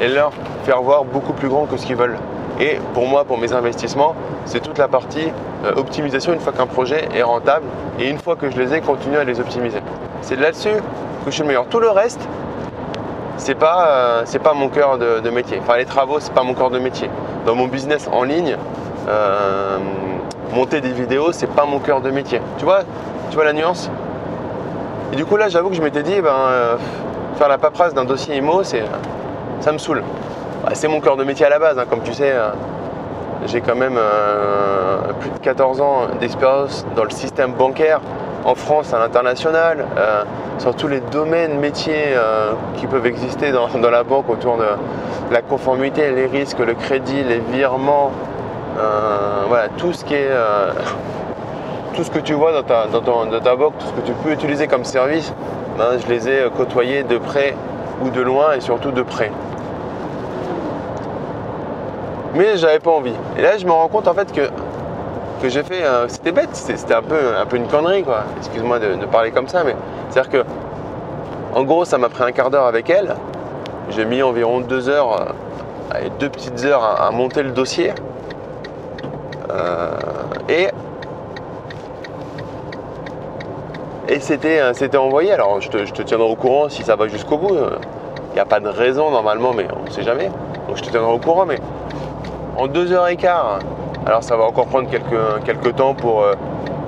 et 0.00 0.08
leur 0.08 0.32
faire 0.64 0.82
voir 0.82 1.04
beaucoup 1.04 1.32
plus 1.32 1.48
grand 1.48 1.66
que 1.66 1.76
ce 1.76 1.86
qu'ils 1.86 1.96
veulent. 1.96 2.18
Et 2.60 2.78
pour 2.92 3.06
moi, 3.06 3.24
pour 3.24 3.38
mes 3.38 3.52
investissements, 3.52 4.14
c'est 4.44 4.60
toute 4.60 4.78
la 4.78 4.88
partie 4.88 5.28
euh, 5.64 5.72
optimisation 5.76 6.32
une 6.32 6.40
fois 6.40 6.52
qu'un 6.52 6.66
projet 6.66 7.08
est 7.14 7.22
rentable 7.22 7.66
et 8.00 8.08
une 8.08 8.18
fois 8.18 8.34
que 8.34 8.50
je 8.50 8.58
les 8.58 8.74
ai, 8.74 8.80
continuer 8.80 9.18
à 9.18 9.24
les 9.24 9.38
optimiser. 9.38 9.78
C'est 10.22 10.36
là-dessus 10.36 10.70
que 10.70 11.26
je 11.26 11.30
suis 11.30 11.42
le 11.42 11.48
meilleur. 11.48 11.66
Tout 11.66 11.78
le 11.78 11.90
reste, 11.90 12.20
c'est 13.36 13.54
pas, 13.54 14.22
euh, 14.24 14.38
pas 14.42 14.54
mon 14.54 14.68
cœur 14.68 14.98
de, 14.98 15.30
métier. 15.30 15.60
Enfin, 15.62 15.76
les 15.76 15.84
travaux, 15.84 16.18
c'est 16.18 16.32
pas 16.32 16.42
mon 16.42 16.54
cœur 16.54 16.70
de 16.70 16.80
métier. 16.80 17.08
Dans 17.46 17.54
mon 17.54 17.68
business 17.68 18.08
en 18.12 18.24
ligne, 18.24 18.56
euh, 19.08 19.78
monter 20.52 20.80
des 20.80 20.90
vidéos, 20.90 21.30
c'est 21.30 21.46
pas 21.46 21.64
mon 21.64 21.78
cœur 21.78 22.00
de 22.00 22.10
métier. 22.10 22.40
Tu 22.58 22.64
vois, 22.64 22.80
tu 23.30 23.36
vois 23.36 23.44
la 23.44 23.52
nuance? 23.52 23.88
Et 25.12 25.16
du 25.16 25.24
coup, 25.24 25.36
là, 25.36 25.48
j'avoue 25.48 25.70
que 25.70 25.76
je 25.76 25.82
m'étais 25.82 26.02
dit, 26.02 26.20
ben, 26.20 26.76
faire 27.36 27.48
la 27.48 27.56
paperasse 27.56 27.94
d'un 27.94 28.04
dossier 28.04 28.36
IMO, 28.36 28.62
ça 28.64 29.72
me 29.72 29.78
saoule. 29.78 30.02
Bah, 30.68 30.74
c'est 30.74 30.88
mon 30.88 31.00
cœur 31.00 31.16
de 31.16 31.24
métier 31.24 31.46
à 31.46 31.48
la 31.48 31.58
base, 31.58 31.78
hein, 31.78 31.86
comme 31.88 32.02
tu 32.02 32.12
sais. 32.12 32.30
euh, 32.30 32.50
j'ai 33.46 33.62
quand 33.62 33.74
même 33.74 33.96
euh, 33.96 34.98
plus 35.18 35.30
de 35.30 35.38
14 35.38 35.80
ans 35.80 36.00
d'expérience 36.20 36.84
dans 36.94 37.04
le 37.04 37.10
système 37.10 37.52
bancaire 37.52 38.02
en 38.44 38.54
France, 38.54 38.92
à 38.92 38.98
l'international, 38.98 39.86
euh, 39.96 40.24
sur 40.58 40.74
tous 40.76 40.88
les 40.88 41.00
domaines 41.00 41.58
métiers 41.58 42.08
euh, 42.08 42.52
qui 42.76 42.86
peuvent 42.86 43.06
exister 43.06 43.50
dans, 43.50 43.68
la 43.88 44.02
banque 44.02 44.28
autour 44.28 44.58
de 44.58 44.66
la 45.32 45.40
conformité, 45.40 46.10
les 46.10 46.26
risques, 46.26 46.58
le 46.58 46.74
crédit, 46.74 47.22
les 47.22 47.38
virements, 47.38 48.10
voilà, 49.48 49.68
tout 49.78 49.94
ce 49.94 50.04
qui 50.04 50.14
est 50.14 50.30
tout 51.94 52.04
ce 52.04 52.10
que 52.10 52.18
tu 52.18 52.34
vois 52.34 52.52
dans 52.52 52.62
ta, 52.62 53.56
banque, 53.56 53.78
tout 53.78 53.86
ce 53.86 53.92
que 54.02 54.06
tu 54.06 54.12
peux 54.22 54.32
utiliser 54.32 54.66
comme 54.66 54.84
service, 54.84 55.32
ben, 55.78 55.98
je 55.98 56.12
les 56.12 56.28
ai 56.28 56.50
côtoyés 56.54 57.04
de 57.04 57.16
près 57.16 57.54
ou 58.02 58.10
de 58.10 58.20
loin 58.20 58.52
et 58.54 58.60
surtout 58.60 58.90
de 58.90 59.02
près. 59.02 59.32
Mais 62.34 62.56
j'avais 62.56 62.78
pas 62.78 62.90
envie. 62.90 63.14
Et 63.38 63.42
là, 63.42 63.56
je 63.56 63.66
me 63.66 63.72
rends 63.72 63.88
compte 63.88 64.06
en 64.06 64.14
fait 64.14 64.30
que, 64.32 64.48
que 65.42 65.48
j'ai 65.48 65.62
fait. 65.62 65.82
euh, 65.84 66.08
c'était 66.08 66.32
bête, 66.32 66.50
c'était 66.52 66.94
un 66.94 67.02
peu, 67.02 67.36
un 67.38 67.46
peu 67.46 67.56
une 67.56 67.66
connerie 67.66 68.02
quoi. 68.02 68.24
Excuse-moi 68.38 68.78
de, 68.78 69.06
parler 69.06 69.30
comme 69.30 69.48
ça, 69.48 69.64
mais 69.64 69.74
c'est-à-dire 70.10 70.30
que, 70.30 70.44
en 71.54 71.64
gros, 71.64 71.84
ça 71.84 71.98
m'a 71.98 72.08
pris 72.08 72.24
un 72.24 72.32
quart 72.32 72.50
d'heure 72.50 72.66
avec 72.66 72.90
elle. 72.90 73.14
J'ai 73.90 74.04
mis 74.04 74.22
environ 74.22 74.60
deux 74.60 74.88
heures, 74.88 75.32
euh, 75.94 76.08
deux 76.20 76.28
petites 76.28 76.64
heures 76.64 76.84
à, 76.84 77.10
monter 77.10 77.42
le 77.42 77.50
dossier. 77.50 77.92
Euh, 79.50 79.90
et 80.48 80.68
et 84.10 84.20
c'était 84.20 84.72
c'était 84.74 84.96
envoyé. 84.98 85.32
Alors, 85.32 85.60
je 85.60 85.70
te, 85.70 85.84
je 85.84 85.92
te 85.92 86.02
tiendrai 86.02 86.28
au 86.28 86.34
courant 86.34 86.68
si 86.68 86.82
ça 86.82 86.96
va 86.96 87.08
jusqu'au 87.08 87.38
bout. 87.38 87.56
Il 88.30 88.34
n'y 88.34 88.40
a 88.40 88.44
pas 88.44 88.60
de 88.60 88.68
raison 88.68 89.10
normalement, 89.10 89.52
mais 89.54 89.66
on 89.78 89.84
ne 89.84 89.90
sait 89.90 90.02
jamais. 90.02 90.30
Donc, 90.66 90.76
je 90.76 90.82
te 90.82 90.90
tiendrai 90.90 91.12
au 91.12 91.18
courant. 91.18 91.46
Mais 91.46 91.58
en 92.58 92.66
deux 92.66 92.92
heures 92.92 93.08
et 93.08 93.16
quart. 93.16 93.60
Alors 94.04 94.22
ça 94.22 94.36
va 94.36 94.44
encore 94.44 94.66
prendre 94.66 94.88
quelques, 94.90 95.76
temps 95.76 95.94
pour 95.94 96.22
euh, 96.22 96.34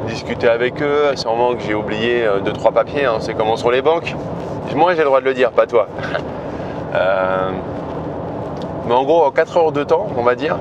discuter 0.07 0.49
avec 0.49 0.83
eux. 0.83 1.15
Sûrement 1.15 1.55
que 1.55 1.63
j'ai 1.63 1.75
oublié 1.75 2.27
euh, 2.27 2.41
deux 2.41 2.53
trois 2.53 2.73
papiers. 2.73 3.07
hein. 3.07 3.17
C'est 3.21 3.35
comment 3.35 3.57
sur 3.57 3.71
les 3.71 3.81
banques. 3.81 4.15
Moi 4.75 4.93
j'ai 4.93 5.01
le 5.01 5.07
droit 5.07 5.21
de 5.21 5.25
le 5.25 5.35
dire, 5.35 5.51
pas 5.53 5.67
toi. 5.67 5.87
Euh, 6.93 7.51
mais 8.89 8.95
en 8.95 9.05
gros, 9.05 9.23
en 9.23 9.31
4 9.31 9.57
heures 9.57 9.71
de 9.71 9.85
temps, 9.85 10.09
on 10.17 10.25
va 10.25 10.35
dire, 10.35 10.57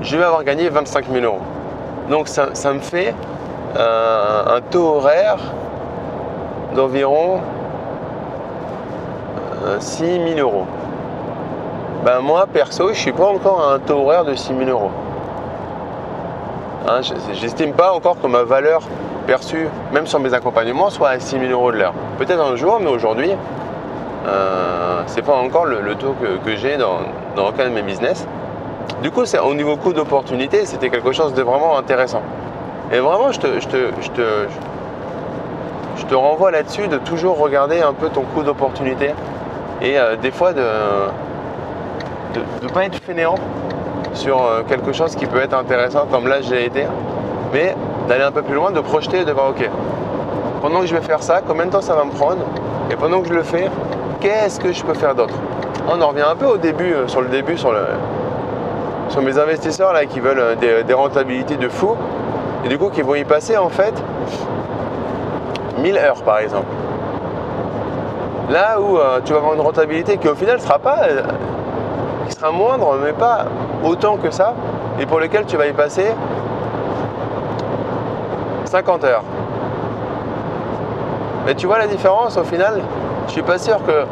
je 0.00 0.16
vais 0.16 0.24
avoir 0.24 0.44
gagné 0.44 0.70
25 0.70 1.10
000 1.12 1.26
euros. 1.26 1.42
Donc 2.08 2.26
ça, 2.28 2.72
me 2.72 2.78
fait 2.78 3.14
euh, 3.76 4.56
un 4.56 4.60
taux 4.62 4.96
horaire 4.96 5.36
d'environ 6.74 7.40
euh, 9.66 9.76
6 9.78 10.04
000 10.36 10.38
euros. 10.38 10.64
Ben 12.04 12.20
moi, 12.20 12.46
perso, 12.52 12.88
je 12.88 12.98
suis 12.98 13.12
pas 13.12 13.26
encore 13.26 13.60
à 13.62 13.74
un 13.74 13.78
taux 13.78 14.00
horaire 14.00 14.24
de 14.24 14.34
6 14.34 14.54
000 14.56 14.68
euros. 14.70 14.90
Hein, 16.88 17.00
je- 17.02 17.14
J'estime 17.34 17.74
pas 17.74 17.92
encore 17.92 18.20
que 18.20 18.26
ma 18.26 18.42
valeur 18.42 18.82
perçue, 19.26 19.68
même 19.92 20.08
sur 20.08 20.18
mes 20.18 20.34
accompagnements, 20.34 20.90
soit 20.90 21.10
à 21.10 21.20
6 21.20 21.38
000 21.38 21.52
euros 21.52 21.70
de 21.70 21.76
l'heure. 21.78 21.94
Peut-être 22.18 22.42
un 22.42 22.56
jour, 22.56 22.78
mais 22.80 22.90
aujourd'hui, 22.90 23.30
euh, 24.26 25.02
c'est 25.06 25.22
pas 25.22 25.34
encore 25.34 25.64
le, 25.66 25.94
taux 25.94 26.16
que, 26.44 26.56
j'ai 26.56 26.76
dans, 26.76 26.98
aucun 27.48 27.66
de 27.66 27.70
mes 27.74 27.82
business. 27.82 28.26
Du 29.00 29.12
coup, 29.12 29.22
au 29.22 29.54
niveau 29.54 29.76
coût 29.76 29.92
d'opportunité, 29.92 30.66
c'était 30.66 30.88
quelque 30.90 31.12
chose 31.12 31.34
de 31.34 31.42
vraiment 31.42 31.78
intéressant. 31.78 32.22
Et 32.92 32.98
vraiment, 32.98 33.30
je 33.30 33.38
te 36.08 36.14
renvoie 36.14 36.50
là-dessus 36.50 36.88
de 36.88 36.98
toujours 36.98 37.38
regarder 37.38 37.80
un 37.80 37.92
peu 37.92 38.08
ton 38.08 38.22
coût 38.34 38.42
d'opportunité 38.42 39.14
et 39.80 39.98
euh, 39.98 40.16
des 40.16 40.30
fois 40.30 40.52
de 40.52 40.62
ne 42.62 42.68
pas 42.68 42.84
être 42.84 43.02
fainéant 43.02 43.34
sur 44.14 44.42
euh, 44.42 44.62
quelque 44.68 44.92
chose 44.92 45.14
qui 45.16 45.26
peut 45.26 45.40
être 45.40 45.54
intéressant 45.54 46.06
comme 46.10 46.28
là 46.28 46.40
j'ai 46.40 46.66
été, 46.66 46.86
mais 47.52 47.74
d'aller 48.08 48.24
un 48.24 48.32
peu 48.32 48.42
plus 48.42 48.54
loin, 48.54 48.70
de 48.70 48.80
projeter 48.80 49.20
et 49.20 49.24
de 49.24 49.32
voir 49.32 49.50
ok, 49.50 49.68
pendant 50.60 50.80
que 50.80 50.86
je 50.86 50.94
vais 50.94 51.02
faire 51.02 51.22
ça, 51.22 51.40
combien 51.46 51.66
de 51.66 51.70
temps 51.70 51.80
ça 51.80 51.94
va 51.94 52.04
me 52.04 52.10
prendre 52.10 52.44
et 52.90 52.96
pendant 52.96 53.20
que 53.22 53.28
je 53.28 53.34
le 53.34 53.42
fais, 53.42 53.70
qu'est-ce 54.20 54.60
que 54.60 54.72
je 54.72 54.84
peux 54.84 54.94
faire 54.94 55.14
d'autre? 55.14 55.34
On 55.88 56.00
en 56.00 56.08
revient 56.08 56.24
un 56.28 56.36
peu 56.36 56.46
au 56.46 56.56
début, 56.56 56.92
euh, 56.92 57.08
sur 57.08 57.22
le 57.22 57.28
début, 57.28 57.56
sur, 57.56 57.72
le, 57.72 57.86
sur 59.08 59.22
mes 59.22 59.38
investisseurs 59.38 59.92
là 59.92 60.06
qui 60.06 60.20
veulent 60.20 60.56
euh, 60.62 60.82
des, 60.82 60.94
rentabilités 60.94 61.56
de 61.56 61.68
fou 61.68 61.96
et 62.64 62.68
du 62.68 62.78
coup 62.78 62.90
qui 62.90 63.02
vont 63.02 63.14
y 63.14 63.24
passer 63.24 63.56
en 63.56 63.68
fait 63.68 63.94
1000 65.78 65.96
heures 65.96 66.22
par 66.22 66.38
exemple. 66.38 66.66
Là 68.50 68.78
où 68.80 68.98
tu 69.24 69.32
vas 69.32 69.38
avoir 69.38 69.54
une 69.54 69.62
rentabilité 69.62 70.18
qui 70.18 70.28
au 70.28 70.34
final 70.34 70.60
sera 70.60 70.78
pas, 70.78 71.06
qui 72.26 72.32
sera 72.36 72.50
moindre, 72.50 72.98
mais 73.02 73.12
pas 73.12 73.46
autant 73.84 74.16
que 74.16 74.30
ça, 74.30 74.54
et 75.00 75.06
pour 75.06 75.20
lequel 75.20 75.46
tu 75.46 75.56
vas 75.56 75.66
y 75.66 75.72
passer 75.72 76.06
50 78.64 79.04
heures. 79.04 79.24
Mais 81.46 81.54
tu 81.54 81.66
vois 81.66 81.78
la 81.78 81.86
différence 81.86 82.36
au 82.36 82.44
final 82.44 82.80
Je 83.26 83.32
suis 83.32 83.42
pas 83.42 83.58
sûr 83.58 83.78
que 83.84 84.04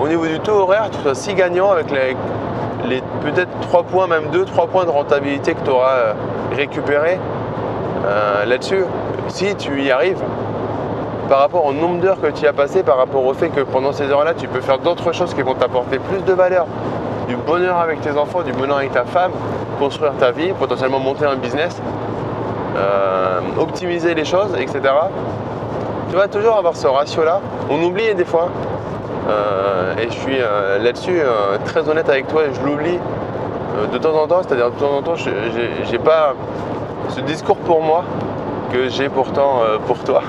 au 0.00 0.08
niveau 0.08 0.26
du 0.26 0.38
taux 0.40 0.60
horaire, 0.60 0.88
tu 0.90 0.98
sois 1.00 1.14
si 1.14 1.34
gagnant 1.34 1.70
avec 1.70 1.90
les, 1.90 2.16
les 2.88 3.02
peut-être 3.22 3.50
3 3.62 3.82
points, 3.84 4.06
même 4.06 4.26
2-3 4.32 4.68
points 4.68 4.84
de 4.84 4.90
rentabilité 4.90 5.54
que 5.54 5.64
tu 5.64 5.70
auras 5.70 6.14
récupéré 6.54 7.18
euh, 8.04 8.44
là-dessus, 8.44 8.84
si 9.28 9.54
tu 9.56 9.82
y 9.82 9.90
arrives 9.90 10.22
par 11.28 11.40
rapport 11.40 11.64
au 11.66 11.72
nombre 11.72 12.00
d'heures 12.00 12.20
que 12.20 12.28
tu 12.28 12.46
as 12.46 12.52
passé, 12.52 12.82
par 12.82 12.96
rapport 12.96 13.24
au 13.24 13.34
fait 13.34 13.48
que 13.48 13.60
pendant 13.60 13.92
ces 13.92 14.04
heures-là, 14.10 14.34
tu 14.34 14.46
peux 14.48 14.60
faire 14.60 14.78
d'autres 14.78 15.12
choses 15.12 15.34
qui 15.34 15.42
vont 15.42 15.54
t'apporter 15.54 15.98
plus 15.98 16.22
de 16.22 16.32
valeur, 16.32 16.66
du 17.28 17.36
bonheur 17.36 17.78
avec 17.78 18.00
tes 18.00 18.12
enfants, 18.12 18.42
du 18.42 18.52
bonheur 18.52 18.78
avec 18.78 18.92
ta 18.92 19.04
femme, 19.04 19.32
construire 19.78 20.12
ta 20.18 20.30
vie, 20.30 20.52
potentiellement 20.52 21.00
monter 21.00 21.24
un 21.24 21.36
business, 21.36 21.80
euh, 22.76 23.40
optimiser 23.58 24.14
les 24.14 24.24
choses, 24.24 24.54
etc. 24.58 24.80
Tu 26.10 26.16
vas 26.16 26.28
toujours 26.28 26.56
avoir 26.56 26.76
ce 26.76 26.86
ratio-là. 26.86 27.40
On 27.70 27.82
oublie 27.82 28.14
des 28.14 28.24
fois. 28.24 28.48
Euh, 29.28 29.94
et 29.96 30.08
je 30.08 30.14
suis 30.14 30.38
euh, 30.40 30.78
là-dessus 30.78 31.20
très 31.64 31.88
honnête 31.88 32.08
avec 32.08 32.28
toi 32.28 32.42
je 32.52 32.64
l'oublie 32.64 33.00
de 33.92 33.98
temps 33.98 34.14
en 34.14 34.28
temps. 34.28 34.42
C'est-à-dire 34.46 34.70
de 34.70 34.76
temps 34.78 34.96
en 34.96 35.02
temps, 35.02 35.16
je 35.16 35.30
j'ai 35.90 35.98
pas 35.98 36.34
ce 37.08 37.20
discours 37.20 37.56
pour 37.56 37.82
moi 37.82 38.04
que 38.72 38.88
j'ai 38.88 39.08
pourtant 39.08 39.62
pour 39.86 39.98
toi. 39.98 40.22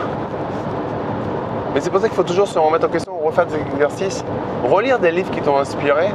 Mais 1.78 1.82
c'est 1.82 1.92
pour 1.92 2.00
ça 2.02 2.08
qu'il 2.08 2.16
faut 2.16 2.24
toujours 2.24 2.48
se 2.48 2.58
remettre 2.58 2.88
en 2.88 2.90
question, 2.90 3.14
refaire 3.24 3.46
des 3.46 3.60
exercices, 3.72 4.26
relire 4.68 4.98
des 4.98 5.12
livres 5.12 5.30
qui 5.30 5.42
t'ont 5.42 5.60
inspiré. 5.60 6.08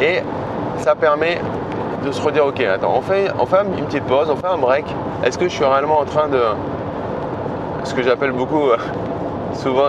Et 0.00 0.22
ça 0.78 0.94
permet 0.94 1.38
de 2.06 2.10
se 2.10 2.22
redire, 2.22 2.46
ok, 2.46 2.60
attends, 2.60 2.94
on 2.96 3.02
fait, 3.02 3.26
une 3.28 3.84
petite 3.84 4.04
pause, 4.04 4.30
on 4.30 4.36
fait 4.36 4.46
un 4.46 4.56
break. 4.56 4.86
Est-ce 5.22 5.36
que 5.36 5.44
je 5.44 5.50
suis 5.50 5.62
réellement 5.62 6.00
en 6.00 6.06
train 6.06 6.28
de... 6.28 6.40
Ce 7.84 7.92
que 7.92 8.02
j'appelle 8.02 8.32
beaucoup, 8.32 8.70
euh, 8.70 8.78
souvent, 9.56 9.88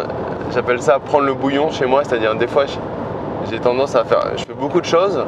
j'appelle 0.54 0.82
ça 0.82 1.00
prendre 1.00 1.24
le 1.24 1.34
bouillon 1.34 1.72
chez 1.72 1.86
moi, 1.86 2.04
c'est-à-dire 2.04 2.36
des 2.36 2.48
fois, 2.48 2.66
j'ai 3.50 3.58
tendance 3.58 3.96
à 3.96 4.04
faire... 4.04 4.34
Je 4.36 4.44
fais 4.44 4.54
beaucoup 4.54 4.82
de 4.82 4.86
choses 4.86 5.24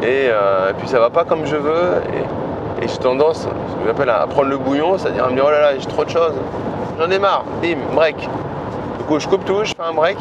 et, 0.00 0.28
euh, 0.30 0.70
et 0.70 0.74
puis 0.74 0.86
ça 0.86 1.00
va 1.00 1.10
pas 1.10 1.24
comme 1.24 1.44
je 1.46 1.56
veux. 1.56 2.02
Et, 2.14 2.84
et 2.84 2.86
j'ai 2.86 2.98
tendance, 2.98 3.40
ce 3.40 3.46
que 3.46 3.88
j'appelle 3.88 4.10
à 4.10 4.28
prendre 4.28 4.48
le 4.48 4.58
bouillon, 4.58 4.96
c'est-à-dire 4.96 5.24
à 5.24 5.28
me 5.28 5.34
dire, 5.34 5.44
oh 5.44 5.50
là 5.50 5.60
là, 5.60 5.76
j'ai 5.76 5.88
trop 5.88 6.04
de 6.04 6.10
choses 6.10 6.34
j'en 7.02 7.10
ai 7.10 7.18
marre, 7.18 7.44
bim, 7.60 7.78
break. 7.94 8.16
Du 8.16 9.04
coup, 9.08 9.18
je 9.18 9.26
coupe 9.26 9.44
tout, 9.44 9.64
je 9.64 9.74
fais 9.74 9.82
un 9.82 9.92
break. 9.92 10.18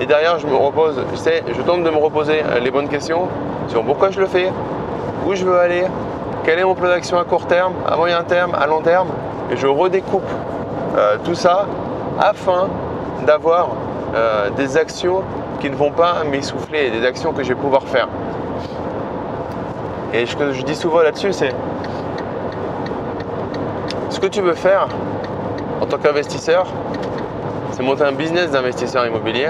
Et 0.00 0.06
derrière, 0.06 0.38
je 0.38 0.46
me 0.46 0.54
repose. 0.54 1.02
Je 1.12 1.16
sais, 1.16 1.42
je 1.48 1.60
tente 1.62 1.82
de 1.82 1.90
me 1.90 1.96
reposer 1.96 2.42
les 2.62 2.70
bonnes 2.70 2.88
questions 2.88 3.28
sur 3.66 3.82
pourquoi 3.82 4.10
je 4.10 4.20
le 4.20 4.26
fais, 4.26 4.52
où 5.26 5.34
je 5.34 5.44
veux 5.44 5.58
aller, 5.58 5.84
quel 6.44 6.60
est 6.60 6.64
mon 6.64 6.74
plan 6.74 6.88
d'action 6.88 7.18
à 7.18 7.24
court 7.24 7.46
terme, 7.46 7.72
à 7.86 7.96
moyen 7.96 8.22
terme, 8.22 8.54
à 8.54 8.66
long 8.66 8.80
terme. 8.80 9.08
Et 9.50 9.56
je 9.56 9.66
redécoupe 9.66 10.22
euh, 10.96 11.16
tout 11.24 11.34
ça 11.34 11.66
afin 12.20 12.68
d'avoir 13.26 13.70
euh, 14.14 14.50
des 14.50 14.76
actions 14.76 15.22
qui 15.60 15.68
ne 15.68 15.74
vont 15.74 15.90
pas 15.90 16.22
m'essouffler, 16.30 16.90
des 16.90 17.04
actions 17.04 17.32
que 17.32 17.42
je 17.42 17.48
vais 17.48 17.60
pouvoir 17.60 17.82
faire. 17.82 18.08
Et 20.14 20.26
ce 20.26 20.36
que 20.36 20.52
je 20.52 20.62
dis 20.62 20.76
souvent 20.76 21.00
là-dessus, 21.00 21.32
c'est 21.32 21.54
ce 24.10 24.20
que 24.20 24.26
tu 24.26 24.42
veux 24.42 24.54
faire 24.54 24.86
en 25.82 25.86
tant 25.86 25.98
qu'investisseur, 25.98 26.66
c'est 27.72 27.82
monter 27.82 28.04
un 28.04 28.12
business 28.12 28.52
d'investisseur 28.52 29.04
immobilier. 29.04 29.48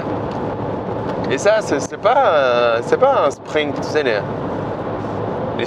Et 1.31 1.37
ça, 1.37 1.57
c'est 1.61 2.01
pas, 2.01 2.81
pas 2.99 3.27
un 3.27 3.31
sprint. 3.31 3.95
Les, 4.03 4.15
les 5.59 5.67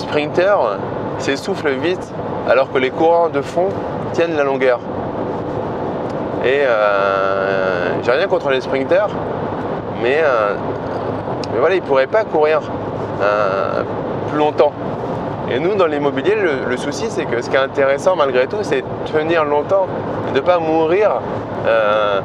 s'essoufflent 1.19 1.69
vite 1.69 2.11
alors 2.49 2.71
que 2.71 2.79
les 2.79 2.89
coureurs 2.89 3.29
de 3.29 3.41
fond 3.41 3.69
tiennent 4.13 4.35
la 4.35 4.43
longueur. 4.43 4.79
Et 6.43 6.61
euh, 6.65 8.01
j'ai 8.03 8.11
rien 8.11 8.27
contre 8.27 8.49
les 8.49 8.61
sprinters, 8.61 9.09
mais, 10.01 10.19
euh, 10.23 10.55
voilà, 11.59 11.75
ils 11.75 11.81
ne 11.81 11.87
pourraient 11.87 12.07
pas 12.07 12.23
courir 12.23 12.61
euh, 13.21 13.83
plus 14.29 14.37
longtemps. 14.39 14.73
Et 15.51 15.59
nous, 15.59 15.75
dans 15.75 15.85
l'immobilier, 15.85 16.33
le, 16.35 16.69
le, 16.69 16.77
souci, 16.77 17.05
c'est 17.09 17.25
que 17.25 17.39
ce 17.39 17.51
qui 17.51 17.55
est 17.55 17.59
intéressant 17.59 18.15
malgré 18.15 18.47
tout, 18.47 18.63
c'est 18.63 18.83
tenir 19.13 19.45
longtemps, 19.45 19.85
de 20.35 20.41
ne 20.41 20.45
pas 20.45 20.59
mourir 20.59 21.21
euh, 21.65 22.19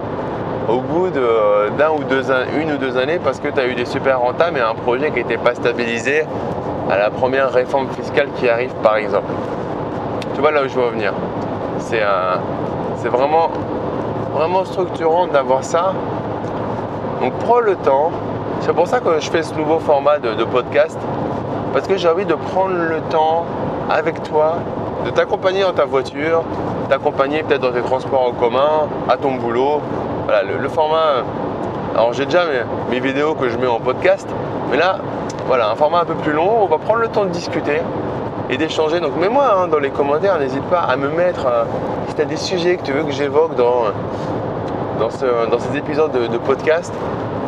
au 0.69 0.81
bout 0.81 1.11
d'un 1.11 1.91
ou 1.91 2.03
deux 2.03 2.25
une 2.61 2.73
ou 2.73 2.77
deux 2.77 2.97
années 2.97 3.21
parce 3.23 3.39
que 3.39 3.47
tu 3.47 3.61
as 3.61 3.67
eu 3.67 3.77
des 3.77 3.85
super 3.85 4.19
rentables 4.19 4.59
et 4.59 4.61
un 4.61 4.75
projet 4.75 5.13
qui 5.13 5.19
n'était 5.19 5.39
pas 5.39 5.55
stabilisé 5.55 6.25
à 6.91 6.99
la 6.99 7.11
première 7.11 7.53
réforme 7.53 7.89
fiscale 7.91 8.27
qui 8.37 8.49
arrive 8.49 8.75
par 8.83 8.97
exemple. 8.97 9.31
Tu 10.35 10.41
vois 10.41 10.51
là 10.51 10.65
où 10.65 10.69
je 10.69 10.75
veux 10.75 10.87
revenir. 10.87 11.13
C'est 11.79 12.01
vraiment, 13.09 13.51
vraiment 14.35 14.65
structurant 14.65 15.29
d'avoir 15.29 15.63
ça. 15.63 15.93
Donc 17.21 17.33
prends 17.35 17.61
le 17.61 17.77
temps. 17.77 18.11
C'est 18.63 18.75
pour 18.75 18.89
ça 18.89 18.99
que 18.99 19.21
je 19.21 19.31
fais 19.31 19.45
ce 19.45 19.55
nouveau 19.55 19.79
format 19.79 20.19
de 20.19 20.45
podcast. 20.45 20.99
Parce 21.73 21.87
que 21.87 21.97
j'ai 21.97 22.09
envie 22.09 22.27
de 22.27 22.35
prendre 22.35 22.75
le 22.75 23.01
temps 23.03 23.47
avec 23.89 24.21
toi, 24.25 24.57
de 25.05 25.11
t'accompagner 25.11 25.63
dans 25.63 25.73
ta 25.73 25.85
voiture, 25.85 26.43
t'accompagner 26.91 27.45
peut-être 27.45 27.61
dans 27.61 27.73
tes 27.73 27.83
transports 27.83 28.27
en 28.27 28.33
commun, 28.33 28.89
à 29.09 29.17
ton 29.17 29.37
boulot. 29.37 29.81
Voilà, 30.25 30.43
le, 30.43 30.69
format. 30.69 31.23
Alors 31.95 32.13
j'ai 32.13 32.27
déjà 32.27 32.43
mes, 32.91 32.99
vidéos 32.99 33.35
que 33.35 33.49
je 33.49 33.57
mets 33.57 33.69
en 33.69 33.79
podcast, 33.79 34.29
mais 34.71 34.77
là, 34.77 34.99
voilà, 35.47 35.71
un 35.71 35.77
format 35.77 36.01
un 36.01 36.05
peu 36.05 36.15
plus 36.15 36.33
long. 36.33 36.63
On 36.63 36.67
va 36.67 36.79
prendre 36.79 37.01
le 37.01 37.09
temps 37.09 37.25
de 37.25 37.31
discuter 37.31 37.81
et 38.51 38.57
d'échanger. 38.57 38.99
Donc 38.99 39.17
mets-moi 39.17 39.45
hein, 39.57 39.69
dans 39.69 39.79
les 39.79 39.91
commentaires, 39.91 40.39
n'hésite 40.41 40.65
pas 40.65 40.81
à 40.81 40.97
me 40.97 41.09
mettre 41.09 41.47
euh, 41.47 41.65
si 42.09 42.17
tu 42.17 42.23
as 42.23 42.25
des 42.25 42.37
sujets 42.37 42.77
que 42.77 42.83
tu 42.83 42.93
veux 42.93 43.05
que 43.05 43.13
j'évoque 43.13 43.55
dans, 43.55 43.85
dans, 44.99 45.11
ces 45.11 45.77
épisodes 45.77 46.11
de, 46.11 46.39
podcast. 46.39 46.93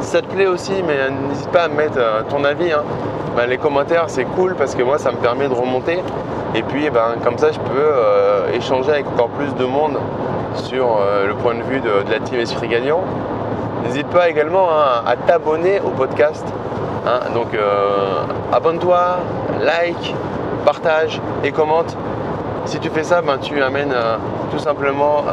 Ça 0.00 0.22
te 0.22 0.26
plaît 0.26 0.46
aussi, 0.46 0.72
mais 0.86 1.10
n'hésite 1.28 1.50
pas 1.50 1.64
à 1.64 1.68
mettre 1.68 1.98
euh, 1.98 2.22
ton 2.28 2.44
avis. 2.44 2.70
Hein. 2.70 2.82
Ben, 3.36 3.46
les 3.46 3.58
commentaires 3.58 4.04
c'est 4.06 4.24
cool 4.24 4.54
parce 4.54 4.74
que 4.76 4.82
moi 4.82 4.98
ça 4.98 5.10
me 5.10 5.16
permet 5.16 5.48
de 5.48 5.54
remonter 5.54 6.00
et 6.54 6.62
puis 6.62 6.90
ben, 6.90 7.16
comme 7.24 7.38
ça 7.38 7.50
je 7.50 7.58
peux 7.58 7.72
euh, 7.78 8.52
échanger 8.52 8.90
avec 8.90 9.06
encore 9.06 9.28
plus 9.28 9.54
de 9.54 9.64
monde 9.64 9.98
sur 10.54 10.98
euh, 11.00 11.26
le 11.26 11.34
point 11.34 11.54
de 11.54 11.62
vue 11.62 11.80
de, 11.80 12.10
la 12.10 12.20
team 12.20 12.38
Esprit 12.38 12.68
Gagnant. 12.68 13.00
N'hésite 13.84 14.06
pas 14.08 14.28
également 14.28 14.68
hein, 14.70 15.02
à 15.06 15.16
t'abonner 15.16 15.80
au 15.80 15.90
podcast. 15.90 16.44
Hein. 17.06 17.20
donc 17.34 17.54
euh, 17.54 18.24
abonne-toi, 18.52 19.18
like, 19.60 20.14
partage 20.64 21.20
et 21.42 21.52
commente. 21.52 21.96
Si 22.66 22.78
tu 22.78 22.90
fais 22.90 23.02
ça, 23.02 23.22
ben, 23.22 23.38
tu 23.38 23.60
amènes 23.60 23.94
tout 24.52 24.58
simplement, 24.58 25.24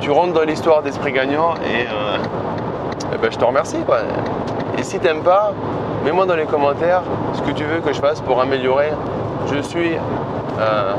tu 0.00 0.10
rentres 0.10 0.32
dans 0.32 0.44
l'histoire 0.44 0.82
d'Esprit 0.82 1.12
Gagnant 1.12 1.54
et, 1.56 1.86
ben, 3.20 3.30
je 3.30 3.36
te 3.36 3.44
remercie. 3.44 3.76
Et 4.78 4.82
si 4.82 4.98
tu 4.98 5.04
n'aimes 5.04 5.22
pas, 5.22 5.52
Mets-moi 6.04 6.26
dans 6.26 6.34
les 6.34 6.46
commentaires 6.46 7.02
ce 7.32 7.42
que 7.42 7.52
tu 7.52 7.62
veux 7.62 7.78
que 7.78 7.92
je 7.92 8.00
fasse 8.00 8.20
pour 8.20 8.40
améliorer. 8.40 8.90
Je 9.46 9.60
suis 9.60 9.92
euh, 10.60 10.94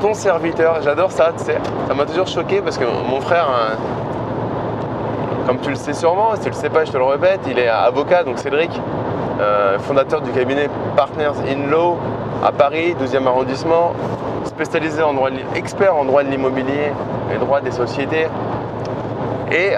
ton 0.00 0.14
serviteur. 0.14 0.82
J'adore 0.82 1.12
ça. 1.12 1.32
Ça 1.36 1.94
m'a 1.94 2.04
toujours 2.04 2.26
choqué 2.26 2.60
parce 2.60 2.78
que 2.78 2.84
mon 2.84 3.20
frère, 3.20 3.48
euh, 3.48 3.74
comme 5.46 5.58
tu 5.58 5.70
le 5.70 5.76
sais 5.76 5.92
sûrement, 5.92 6.34
si 6.34 6.42
tu 6.42 6.48
le 6.48 6.54
sais 6.54 6.70
pas, 6.70 6.84
je 6.84 6.92
te 6.92 6.96
le 6.96 7.04
répète, 7.04 7.40
il 7.48 7.58
est 7.58 7.68
avocat, 7.68 8.24
donc 8.24 8.38
Cédric, 8.38 8.70
euh, 9.40 9.78
fondateur 9.78 10.20
du 10.20 10.30
cabinet 10.30 10.68
Partners 10.96 11.40
in 11.48 11.70
Law 11.70 11.96
à 12.44 12.52
Paris, 12.52 12.94
12e 13.00 13.26
arrondissement, 13.26 13.92
spécialisé 14.44 15.02
en 15.02 15.14
droit, 15.14 15.30
expert 15.54 15.96
en 15.96 16.04
droit 16.04 16.22
de 16.22 16.28
l'immobilier 16.28 16.92
et 17.34 17.38
droit 17.38 17.60
des 17.60 17.70
sociétés. 17.70 18.28
Et 19.50 19.70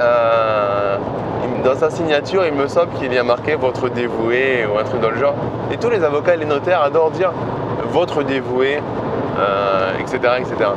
dans 1.65 1.77
sa 1.77 1.91
signature, 1.91 2.45
il 2.47 2.53
me 2.53 2.69
semble 2.69 2.93
qu'il 2.99 3.13
y 3.13 3.19
a 3.19 3.23
marqué 3.23 3.55
votre 3.55 3.89
dévoué 3.89 4.67
ou 4.67 4.79
un 4.79 4.85
truc 4.85 5.01
dans 5.01 5.11
le 5.11 5.19
genre. 5.19 5.35
Et 5.73 5.77
tous 5.77 5.91
les 5.91 6.03
avocats 6.03 6.35
et 6.35 6.37
les 6.37 6.45
notaires 6.45 6.83
adorent 6.83 7.11
dire 7.11 7.33
votre 7.91 8.23
dévoué, 8.23 8.79
etc., 10.01 10.19
euh, 10.25 10.39
etc. 10.39 10.71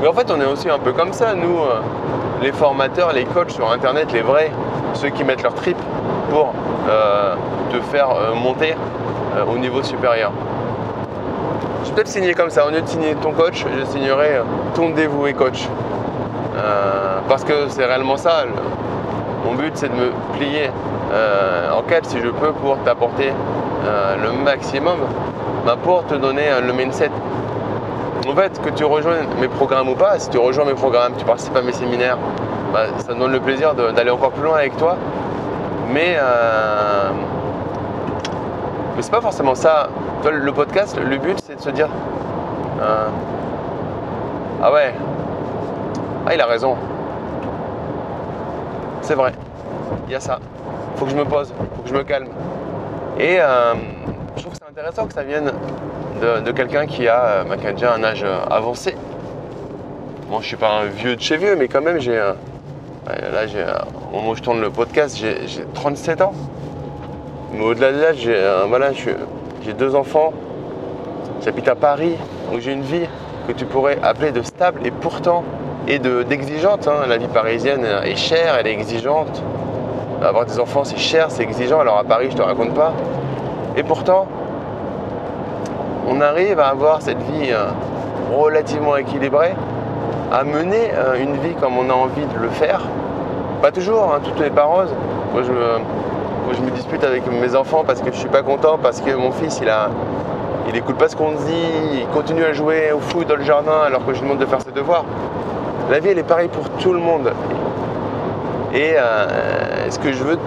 Mais 0.00 0.08
en 0.08 0.12
fait, 0.12 0.30
on 0.30 0.40
est 0.40 0.46
aussi 0.46 0.68
un 0.68 0.78
peu 0.78 0.92
comme 0.92 1.12
ça, 1.12 1.34
nous, 1.34 1.58
euh, 1.58 1.80
les 2.42 2.52
formateurs, 2.52 3.12
les 3.12 3.24
coachs 3.24 3.50
sur 3.50 3.70
Internet, 3.70 4.12
les 4.12 4.22
vrais, 4.22 4.50
ceux 4.94 5.08
qui 5.08 5.24
mettent 5.24 5.42
leur 5.42 5.54
trip 5.54 5.76
pour 6.30 6.52
euh, 6.88 7.34
te 7.72 7.80
faire 7.80 8.08
monter 8.34 8.74
au 9.52 9.58
niveau 9.58 9.82
supérieur. 9.82 10.32
Je 11.82 11.88
vais 11.88 11.94
peut-être 11.96 12.08
signer 12.08 12.34
comme 12.34 12.50
ça, 12.50 12.66
au 12.66 12.70
lieu 12.70 12.80
de 12.80 12.86
signer 12.86 13.14
ton 13.16 13.32
coach, 13.32 13.64
je 13.78 13.84
signerai 13.86 14.40
ton 14.74 14.90
dévoué 14.90 15.34
coach. 15.34 15.68
parce 17.28 17.44
que 17.44 17.68
c'est 17.68 17.84
réellement 17.84 18.16
ça. 18.16 18.44
Mon 19.44 19.54
but, 19.54 19.72
c'est 19.74 19.88
de 19.88 19.94
me 19.94 20.10
plier 20.36 20.70
euh, 21.12 21.70
en 21.70 21.82
quatre 21.82 22.06
si 22.06 22.18
je 22.18 22.28
peux 22.28 22.52
pour 22.52 22.78
t'apporter 22.78 23.30
euh, 23.84 24.16
le 24.22 24.32
maximum, 24.42 24.98
bah, 25.66 25.76
pour 25.82 26.06
te 26.06 26.14
donner 26.14 26.48
euh, 26.48 26.62
le 26.62 26.72
mindset. 26.72 27.10
En 28.26 28.34
fait, 28.34 28.58
que 28.62 28.70
tu 28.70 28.84
rejoignes 28.84 29.26
mes 29.40 29.48
programmes 29.48 29.90
ou 29.90 29.94
pas, 29.94 30.18
si 30.18 30.30
tu 30.30 30.38
rejoins 30.38 30.64
mes 30.64 30.72
programmes, 30.74 31.12
tu 31.18 31.26
participes 31.26 31.56
à 31.56 31.62
mes 31.62 31.72
séminaires, 31.72 32.16
bah, 32.72 32.86
ça 32.98 33.12
me 33.12 33.20
donne 33.20 33.32
le 33.32 33.40
plaisir 33.40 33.74
d'aller 33.74 34.10
encore 34.10 34.30
plus 34.30 34.44
loin 34.44 34.56
avec 34.56 34.76
toi. 34.78 34.96
Mais, 35.92 36.16
mais 38.96 39.02
c'est 39.02 39.10
pas 39.10 39.20
forcément 39.20 39.54
ça. 39.54 39.90
le 40.24 40.52
podcast, 40.52 40.98
le 40.98 41.18
but, 41.18 41.38
c'est 41.44 41.56
de 41.56 41.60
se 41.60 41.68
dire 41.68 41.88
Ah 44.62 44.72
ouais, 44.72 44.94
ah, 46.26 46.34
il 46.34 46.40
a 46.40 46.46
raison. 46.46 46.74
C'est 49.04 49.14
vrai. 49.14 49.32
Il 50.06 50.12
y 50.12 50.14
a 50.14 50.20
ça. 50.20 50.38
Faut 50.96 51.04
que 51.04 51.10
je 51.10 51.16
me 51.16 51.26
pose, 51.26 51.52
faut 51.76 51.82
que 51.82 51.88
je 51.90 51.94
me 51.94 52.04
calme. 52.04 52.28
Et 53.20 53.36
euh, 53.38 53.74
je 54.34 54.40
trouve 54.40 54.54
que 54.54 54.58
c'est 54.58 54.70
intéressant 54.70 55.06
que 55.06 55.12
ça 55.12 55.22
vienne 55.22 55.52
de, 56.22 56.50
quelqu'un 56.52 56.86
qui, 56.86 57.06
a, 57.06 57.20
euh, 57.22 57.44
bah, 57.44 57.56
déjà 57.56 57.92
un 57.92 58.02
âge 58.02 58.22
euh, 58.24 58.38
avancé. 58.50 58.94
Moi, 60.30 60.38
je 60.40 60.46
suis 60.46 60.56
pas 60.56 60.70
un 60.70 60.86
vieux 60.86 61.16
de 61.16 61.20
chez 61.20 61.36
vieux, 61.36 61.54
mais 61.54 61.68
quand 61.68 61.82
même, 61.82 62.00
j'ai. 62.00 62.16
là, 62.16 63.46
j'ai, 63.46 63.62
au 64.10 64.16
moment 64.16 64.30
où 64.30 64.36
je 64.36 64.42
tourne 64.42 64.62
le 64.62 64.70
podcast, 64.70 65.18
j'ai, 65.18 65.36
37 65.74 66.22
ans. 66.22 66.32
Mais 67.52 67.62
au-delà 67.62 67.92
de 67.92 68.00
l'âge, 68.00 68.16
j'ai, 68.20 68.42
voilà, 68.68 68.92
j'ai 68.94 69.72
deux 69.74 69.94
enfants. 69.94 70.32
J'habite 71.44 71.68
à 71.68 71.74
Paris, 71.74 72.16
donc 72.50 72.60
j'ai 72.60 72.72
une 72.72 72.84
vie 72.84 73.06
que 73.46 73.52
tu 73.52 73.66
pourrais 73.66 73.98
appeler 74.02 74.32
de 74.32 74.40
stable. 74.40 74.80
Et 74.86 74.90
pourtant, 74.90 75.44
et 75.88 75.98
d'exigeante. 75.98 76.88
Hein. 76.88 77.06
La 77.08 77.16
vie 77.16 77.28
parisienne 77.28 77.84
est 78.04 78.16
chère, 78.16 78.56
elle 78.58 78.66
est 78.66 78.72
exigeante. 78.72 79.42
Avoir 80.22 80.46
des 80.46 80.58
enfants, 80.58 80.84
c'est 80.84 80.98
cher, 80.98 81.26
c'est 81.28 81.42
exigeant. 81.42 81.80
Alors 81.80 81.98
à 81.98 82.04
Paris, 82.04 82.28
je 82.30 82.36
te 82.36 82.42
raconte 82.42 82.72
pas. 82.74 82.92
Et 83.76 83.82
pourtant, 83.82 84.26
on 86.08 86.20
arrive 86.20 86.60
à 86.60 86.68
avoir 86.68 87.02
cette 87.02 87.18
vie 87.18 87.50
euh, 87.50 87.66
relativement 88.32 88.96
équilibrée, 88.96 89.54
à 90.32 90.44
mener 90.44 90.90
euh, 90.94 91.22
une 91.22 91.36
vie 91.36 91.54
comme 91.54 91.76
on 91.78 91.90
a 91.90 91.92
envie 91.94 92.24
de 92.24 92.38
le 92.38 92.48
faire. 92.48 92.82
Pas 93.62 93.72
toujours, 93.72 94.14
hein, 94.14 94.20
tout 94.22 94.42
n'est 94.42 94.50
pas 94.50 94.64
rose. 94.64 94.94
Moi 95.32 95.42
je, 95.42 96.54
je, 96.54 96.60
me 96.62 96.70
dispute 96.70 97.02
avec 97.04 97.22
mes 97.26 97.54
enfants 97.56 97.82
parce 97.86 98.00
que 98.00 98.12
je 98.12 98.16
suis 98.16 98.28
pas 98.28 98.42
content, 98.42 98.78
parce 98.80 99.00
que 99.00 99.10
mon 99.14 99.32
fils, 99.32 99.58
il 99.60 99.68
a, 99.68 99.88
il 100.68 100.76
écoute 100.76 100.96
pas 100.96 101.08
ce 101.08 101.16
qu'on 101.16 101.32
dit, 101.32 102.00
il 102.00 102.06
continue 102.08 102.44
à 102.44 102.52
jouer 102.52 102.92
au 102.92 103.00
foot 103.00 103.26
dans 103.26 103.36
le 103.36 103.44
jardin 103.44 103.80
alors 103.84 104.04
que 104.06 104.12
je 104.14 104.20
lui 104.20 104.28
demande 104.28 104.38
de 104.38 104.46
faire 104.46 104.60
ses 104.62 104.72
devoirs. 104.72 105.04
La 105.90 105.98
vie, 105.98 106.08
elle 106.08 106.18
est 106.18 106.22
pareille 106.22 106.48
pour 106.48 106.68
tout 106.70 106.94
le 106.94 106.98
monde. 106.98 107.30
Et 108.72 108.94
euh, 108.96 109.90
ce 109.90 109.98
que 109.98 110.12
je 110.12 110.24
veux 110.24 110.38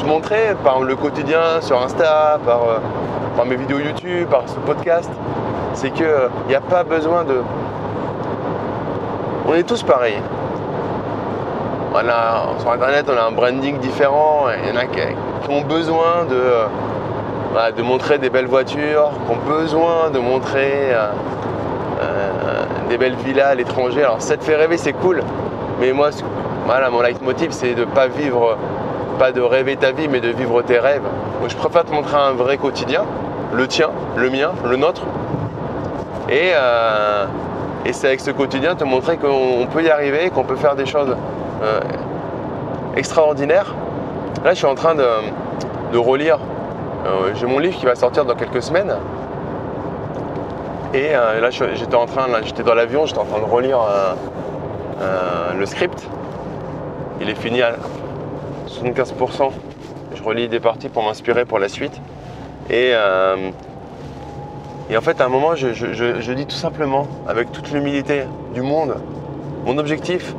te 0.00 0.04
montrer 0.04 0.56
par 0.64 0.80
le 0.80 0.96
quotidien 0.96 1.60
sur 1.60 1.80
Insta, 1.80 2.40
par, 2.44 2.62
euh, 2.64 3.44
mes 3.46 3.54
vidéos 3.54 3.78
YouTube, 3.78 4.28
par 4.28 4.42
ce 4.46 4.56
podcast, 4.56 5.10
c'est 5.74 5.90
qu'il 5.90 6.06
n'y 6.48 6.54
a 6.56 6.60
pas 6.60 6.82
besoin 6.82 7.22
de... 7.22 7.42
On 9.46 9.54
est 9.54 9.62
tous 9.62 9.84
pareils. 9.84 10.20
sur 12.58 12.72
Internet, 12.72 13.06
on 13.08 13.16
a 13.16 13.28
un 13.28 13.32
branding 13.32 13.78
différent. 13.78 14.46
Il 14.62 14.68
y 14.68 14.72
en 14.76 14.80
a 14.80 14.86
qui, 14.86 15.00
ont 15.48 15.62
besoin 15.62 16.24
de, 16.28 16.34
euh, 17.56 17.70
de 17.70 17.82
montrer 17.82 18.18
des 18.18 18.30
belles 18.30 18.46
voitures, 18.48 19.10
qui 19.26 19.32
ont 19.32 19.48
besoin 19.48 20.10
de 20.12 20.18
montrer 20.18 20.92
des 22.90 22.98
belles 22.98 23.14
villas 23.24 23.48
à 23.48 23.54
l'étranger. 23.54 24.02
Alors 24.02 24.20
ça 24.20 24.36
te 24.36 24.44
fait 24.44 24.56
rêver, 24.56 24.76
c'est 24.76 24.92
cool. 24.92 25.22
Mais 25.80 25.92
moi, 25.92 26.10
voilà, 26.66 26.90
mon 26.90 27.00
leitmotiv, 27.00 27.52
c'est 27.52 27.74
de 27.74 27.84
pas 27.84 28.08
vivre, 28.08 28.58
pas 29.18 29.32
de 29.32 29.40
rêver 29.40 29.76
ta 29.76 29.92
vie, 29.92 30.08
mais 30.08 30.20
de 30.20 30.28
vivre 30.28 30.60
tes 30.62 30.78
rêves. 30.78 31.04
Moi, 31.38 31.48
je 31.48 31.56
préfère 31.56 31.84
te 31.84 31.92
montrer 31.92 32.16
un 32.16 32.32
vrai 32.32 32.58
quotidien, 32.58 33.04
le 33.54 33.66
tien, 33.66 33.90
le 34.16 34.28
mien, 34.28 34.50
le 34.68 34.76
nôtre. 34.76 35.02
Et, 36.28 36.50
euh, 36.54 37.24
et 37.86 37.92
c'est 37.92 38.08
avec 38.08 38.20
ce 38.20 38.32
quotidien 38.32 38.74
te 38.74 38.84
montrer 38.84 39.16
qu'on 39.16 39.66
peut 39.72 39.82
y 39.82 39.90
arriver, 39.90 40.30
qu'on 40.30 40.44
peut 40.44 40.56
faire 40.56 40.74
des 40.74 40.86
choses 40.86 41.16
euh, 41.62 41.80
extraordinaires. 42.96 43.74
Là, 44.44 44.50
je 44.50 44.58
suis 44.58 44.66
en 44.66 44.74
train 44.74 44.94
de, 44.94 45.96
relire. 45.96 46.38
Euh, 47.06 47.32
j'ai 47.34 47.46
mon 47.46 47.58
livre 47.58 47.78
qui 47.78 47.86
va 47.86 47.94
sortir 47.94 48.24
dans 48.24 48.34
quelques 48.34 48.62
semaines. 48.62 48.94
Et 50.92 51.14
euh, 51.14 51.40
là, 51.40 51.50
j'étais 51.50 51.94
en 51.94 52.06
train, 52.06 52.26
j'étais 52.44 52.64
dans 52.64 52.74
l'avion, 52.74 53.06
j'étais 53.06 53.20
en 53.20 53.24
train 53.24 53.38
de 53.38 53.44
relire 53.44 53.80
euh, 53.80 54.14
euh, 55.00 55.52
le 55.56 55.64
script. 55.64 56.08
Il 57.20 57.30
est 57.30 57.36
fini 57.36 57.62
à 57.62 57.76
75%. 58.66 59.52
Je 60.16 60.22
relis 60.22 60.48
des 60.48 60.58
parties 60.58 60.88
pour 60.88 61.04
m'inspirer 61.04 61.44
pour 61.44 61.60
la 61.60 61.68
suite. 61.68 62.00
Et, 62.70 62.92
et, 64.90 64.96
en 64.96 65.00
fait, 65.00 65.20
à 65.20 65.26
un 65.26 65.28
moment, 65.28 65.54
je, 65.54 66.32
dis 66.32 66.46
tout 66.46 66.56
simplement, 66.56 67.06
avec 67.28 67.52
toute 67.52 67.70
l'humilité 67.72 68.24
du 68.54 68.62
monde, 68.62 68.96
mon 69.64 69.78
objectif, 69.78 70.34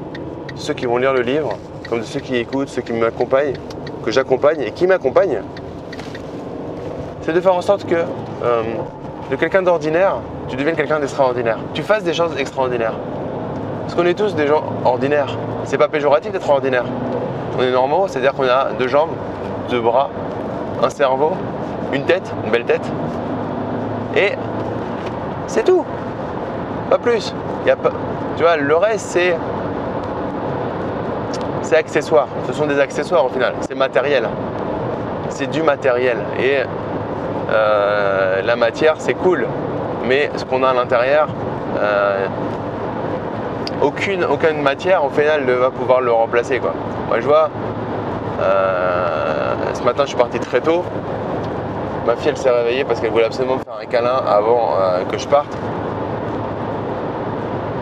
ceux 0.56 0.74
qui 0.74 0.86
vont 0.86 0.98
lire 0.98 1.14
le 1.14 1.22
livre, 1.22 1.58
comme 1.90 2.04
ceux 2.04 2.20
qui 2.20 2.36
écoutent, 2.36 2.70
ceux 2.70 2.82
qui 2.82 2.94
m'accompagnent, 2.94 3.56
que 4.04 4.12
j'accompagne 4.12 4.62
et 4.62 4.72
qui 4.72 4.88
m'accompagnent, 4.88 5.42
c'est 7.22 7.34
de 7.34 7.42
faire 7.42 7.56
en 7.56 7.62
sorte 7.62 7.86
que 7.86 7.96
de 9.32 9.38
quelqu'un 9.38 9.62
d'ordinaire, 9.62 10.18
tu 10.50 10.58
deviennes 10.58 10.76
quelqu'un 10.76 11.00
d'extraordinaire. 11.00 11.58
Tu 11.74 11.84
fasses 11.84 12.04
des 12.04 12.14
choses 12.14 12.38
extraordinaires. 12.38 12.96
Parce 13.84 13.96
qu'on 13.96 14.06
est 14.06 14.14
tous 14.14 14.36
des 14.36 14.46
gens 14.46 14.62
ordinaires. 14.84 15.38
C'est 15.64 15.78
pas 15.78 15.88
péjoratif 15.88 16.34
d'être 16.34 16.50
ordinaire. 16.50 16.84
On 17.58 17.64
est 17.64 17.72
normaux, 17.72 18.10
c'est-à-dire 18.10 18.34
qu'on 18.34 18.44
a 18.44 18.74
deux 18.78 18.90
jambes, 18.90 19.12
deux 19.70 19.80
bras, 19.80 20.10
un 20.84 20.90
cerveau, 20.90 21.32
une 21.94 22.04
tête, 22.04 22.30
une 22.44 22.52
belle 22.52 22.66
tête. 22.66 22.84
Et 24.18 24.34
c'est 25.48 25.64
tout. 25.64 25.86
Pas 26.90 26.98
plus. 26.98 27.34
Y 27.66 27.70
a 27.70 27.78
pas... 27.78 27.92
Tu 28.36 28.44
vois, 28.44 28.58
le 28.58 28.76
reste, 28.76 29.06
c'est. 29.12 29.38
C'est 31.62 31.78
accessoire. 31.78 32.28
Ce 32.48 32.54
sont 32.54 32.66
des 32.66 32.82
accessoires 32.82 33.26
au 33.26 33.30
final. 33.30 33.54
C'est 33.62 33.76
matériel. 33.76 34.28
C'est 35.30 35.50
du 35.50 35.64
matériel. 35.64 36.18
Et 36.38 36.64
euh, 37.52 38.42
la 38.42 38.56
matière, 38.56 38.96
c'est 38.98 39.14
cool. 39.14 39.48
Mais 40.08 40.30
ce 40.36 40.46
qu'on 40.46 40.64
a 40.64 40.70
à 40.70 40.74
l'intérieur, 40.74 41.28
euh, 41.80 42.28
aucune, 43.82 44.26
matière 44.62 45.04
au 45.06 45.10
final 45.10 45.46
ne 45.46 45.54
va 45.54 45.70
pouvoir 45.70 46.02
le 46.02 46.12
remplacer. 46.12 46.60
Quoi. 46.60 46.74
Moi, 47.08 47.20
je 47.20 47.26
vois, 47.26 47.50
euh, 48.42 49.54
ce 49.74 49.84
matin, 49.84 50.04
je 50.04 50.10
suis 50.10 50.18
parti 50.18 50.40
très 50.40 50.62
tôt. 50.62 50.84
Ma 52.06 52.16
fille, 52.16 52.30
elle 52.30 52.38
s'est 52.38 52.50
réveillée 52.50 52.84
parce 52.84 53.00
qu'elle 53.00 53.12
voulait 53.12 53.26
absolument 53.26 53.58
me 53.58 53.64
faire 53.64 53.78
un 53.80 53.86
câlin 53.86 54.22
avant 54.28 54.74
que 55.12 55.20
je 55.20 55.28
parte. 55.28 55.56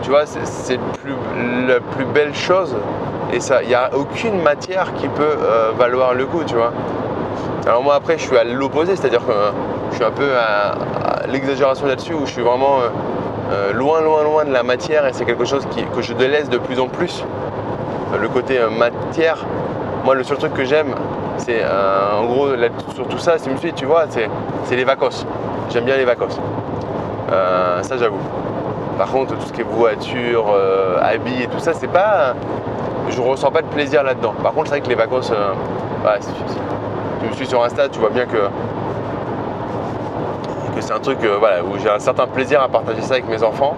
Tu 0.02 0.10
vois, 0.10 0.26
c'est 0.26 0.78
la 1.66 1.80
plus 1.80 2.04
belle 2.04 2.34
chose. 2.34 2.76
Et 3.32 3.38
il 3.62 3.68
n'y 3.68 3.74
a 3.74 3.90
aucune 3.94 4.42
matière 4.42 4.92
qui 4.94 5.08
peut 5.08 5.38
valoir 5.78 6.12
le 6.12 6.26
coup, 6.26 6.44
tu 6.44 6.54
vois. 6.54 6.72
Alors 7.66 7.82
moi 7.82 7.94
après 7.94 8.16
je 8.16 8.26
suis 8.26 8.36
à 8.36 8.44
l'opposé, 8.44 8.96
c'est-à-dire 8.96 9.24
que 9.24 9.32
je 9.90 9.96
suis 9.96 10.04
un 10.04 10.10
peu 10.10 10.30
à, 10.36 11.26
l'exagération 11.28 11.86
là-dessus 11.86 12.14
où 12.14 12.26
je 12.26 12.32
suis 12.32 12.42
vraiment 12.42 12.78
euh, 12.78 12.88
euh, 13.52 13.72
loin 13.72 14.00
loin 14.00 14.24
loin 14.24 14.44
de 14.44 14.52
la 14.52 14.62
matière 14.62 15.06
et 15.06 15.12
c'est 15.12 15.24
quelque 15.24 15.44
chose 15.44 15.66
que 15.94 16.02
je 16.02 16.12
délaisse 16.14 16.48
de 16.48 16.58
plus 16.58 16.80
en 16.80 16.88
plus. 16.88 17.24
Le 18.20 18.28
côté 18.28 18.58
euh, 18.58 18.70
matière, 18.70 19.44
moi 20.04 20.14
le 20.14 20.24
seul 20.24 20.38
truc 20.38 20.54
que 20.54 20.64
j'aime 20.64 20.94
c'est 21.36 21.62
en 21.64 22.26
gros 22.26 22.48
sur 22.94 23.08
tout 23.08 23.18
ça, 23.18 23.36
c'est 23.38 23.74
tu 23.74 23.86
vois, 23.86 24.04
c'est 24.10 24.76
les 24.76 24.84
vacances. 24.84 25.26
J'aime 25.70 25.84
bien 25.84 25.96
les 25.96 26.04
vacances. 26.04 26.38
ça 27.30 27.96
j'avoue. 27.96 28.18
Par 28.98 29.10
contre 29.10 29.34
tout 29.36 29.46
ce 29.46 29.52
qui 29.52 29.62
est 29.62 29.64
voiture, 29.64 30.54
habits 31.00 31.44
et 31.44 31.46
tout 31.46 31.58
ça, 31.58 31.72
c'est 31.72 31.88
pas. 31.88 32.34
Je 33.08 33.20
ressens 33.22 33.50
pas 33.50 33.62
de 33.62 33.68
plaisir 33.68 34.02
là-dedans. 34.02 34.34
Par 34.42 34.52
contre 34.52 34.66
c'est 34.66 34.76
vrai 34.76 34.80
que 34.82 34.88
les 34.88 34.96
vacances, 34.96 35.32
bah, 36.04 36.18
tu 37.20 37.26
me 37.26 37.32
suis 37.34 37.46
sur 37.46 37.62
Insta, 37.62 37.88
tu 37.88 37.98
vois 37.98 38.10
bien 38.10 38.24
que, 38.24 38.48
que 40.74 40.80
c'est 40.80 40.92
un 40.92 41.00
truc 41.00 41.18
euh, 41.22 41.38
où 41.62 41.78
j'ai 41.78 41.90
un 41.90 41.98
certain 41.98 42.26
plaisir 42.26 42.62
à 42.62 42.68
partager 42.68 43.02
ça 43.02 43.14
avec 43.14 43.28
mes 43.28 43.42
enfants. 43.42 43.76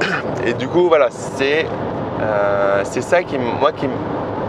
Et 0.46 0.52
du 0.52 0.68
coup, 0.68 0.88
voilà, 0.88 1.08
c'est 1.10 1.66
euh, 2.20 2.84
ça 2.84 3.22
qui, 3.22 3.38
moi, 3.38 3.72
qui, 3.72 3.86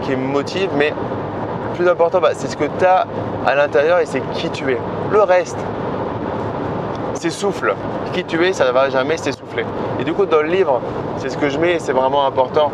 qui, 0.02 0.16
me 0.16 0.26
motive, 0.26 0.70
mais 0.76 0.90
le 0.90 1.76
plus 1.76 1.88
important, 1.88 2.20
bah, 2.20 2.30
c'est 2.32 2.48
ce 2.48 2.56
que 2.56 2.64
tu 2.64 2.84
as 2.84 3.06
à 3.46 3.54
l'intérieur 3.54 4.00
et 4.00 4.06
c'est 4.06 4.20
qui 4.32 4.50
tu 4.50 4.70
es. 4.70 4.78
Le 5.12 5.22
reste, 5.22 5.58
c'est 7.14 7.30
souffle. 7.30 7.74
Qui 8.12 8.24
tu 8.24 8.44
es, 8.44 8.52
ça 8.52 8.66
ne 8.66 8.72
va 8.72 8.90
jamais 8.90 9.16
s'essouffler. 9.16 9.64
Et 9.98 10.04
du 10.04 10.12
coup, 10.12 10.26
dans 10.26 10.42
le 10.42 10.48
livre, 10.48 10.80
c'est 11.18 11.30
ce 11.30 11.38
que 11.38 11.48
je 11.48 11.58
mets, 11.58 11.78
c'est 11.78 11.92
vraiment 11.92 12.26
important. 12.26 12.72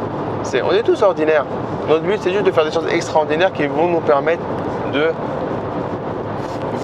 On 0.64 0.72
est 0.72 0.82
tous 0.82 1.02
ordinaires. 1.02 1.44
Notre 1.88 2.02
but, 2.02 2.18
c'est 2.20 2.32
juste 2.32 2.44
de 2.44 2.50
faire 2.50 2.64
des 2.64 2.72
choses 2.72 2.86
extraordinaires 2.90 3.52
qui 3.52 3.66
vont 3.66 3.86
nous 3.86 4.00
permettre 4.00 4.42
de 4.92 5.10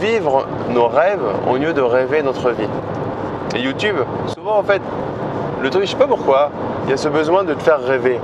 vivre 0.01 0.47
nos 0.71 0.89
rêves 0.89 1.25
au 1.51 1.57
lieu 1.57 1.73
de 1.73 1.81
rêver 1.81 2.23
notre 2.23 2.51
vie. 2.51 2.69
Et 3.55 3.61
YouTube, 3.61 3.97
souvent 4.27 4.59
en 4.59 4.63
fait, 4.63 4.83
le 5.63 5.71
truc, 5.71 5.85
je 5.85 5.91
sais 5.91 5.97
pas 5.97 6.07
pourquoi, 6.07 6.51
il 6.85 6.91
y 6.91 6.93
a 6.93 6.97
ce 6.97 7.09
besoin 7.09 7.45
de 7.45 7.55
te 7.55 7.63
faire 7.63 7.81
rêver, 7.81 8.19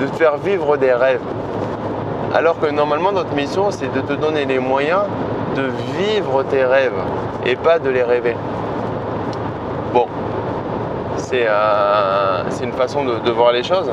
de 0.00 0.06
te 0.06 0.16
faire 0.16 0.38
vivre 0.38 0.76
des 0.76 0.92
rêves. 0.92 1.20
Alors 2.34 2.58
que 2.58 2.66
normalement 2.66 3.12
notre 3.12 3.34
mission 3.34 3.70
c'est 3.70 3.92
de 3.92 4.00
te 4.00 4.12
donner 4.14 4.44
les 4.44 4.58
moyens 4.58 5.02
de 5.56 5.62
vivre 5.98 6.42
tes 6.44 6.64
rêves 6.64 7.00
et 7.46 7.54
pas 7.54 7.78
de 7.78 7.90
les 7.90 8.02
rêver. 8.02 8.36
Bon, 9.92 10.06
c'est 11.16 11.44
euh, 11.46 12.42
une 12.62 12.72
façon 12.72 13.04
de 13.04 13.30
voir 13.30 13.52
les 13.52 13.62
choses. 13.62 13.90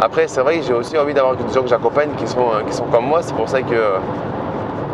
Après, 0.00 0.28
c'est 0.28 0.40
vrai 0.40 0.58
que 0.58 0.64
j'ai 0.64 0.74
aussi 0.74 0.96
envie 0.96 1.12
d'avoir 1.12 1.34
des 1.34 1.52
gens 1.52 1.62
que 1.62 1.68
j'accompagne 1.68 2.10
qui 2.16 2.26
sont, 2.28 2.38
euh, 2.38 2.62
qui 2.64 2.72
sont 2.72 2.84
comme 2.84 3.06
moi. 3.06 3.20
C'est 3.20 3.34
pour 3.34 3.48
ça 3.48 3.62
que, 3.62 3.74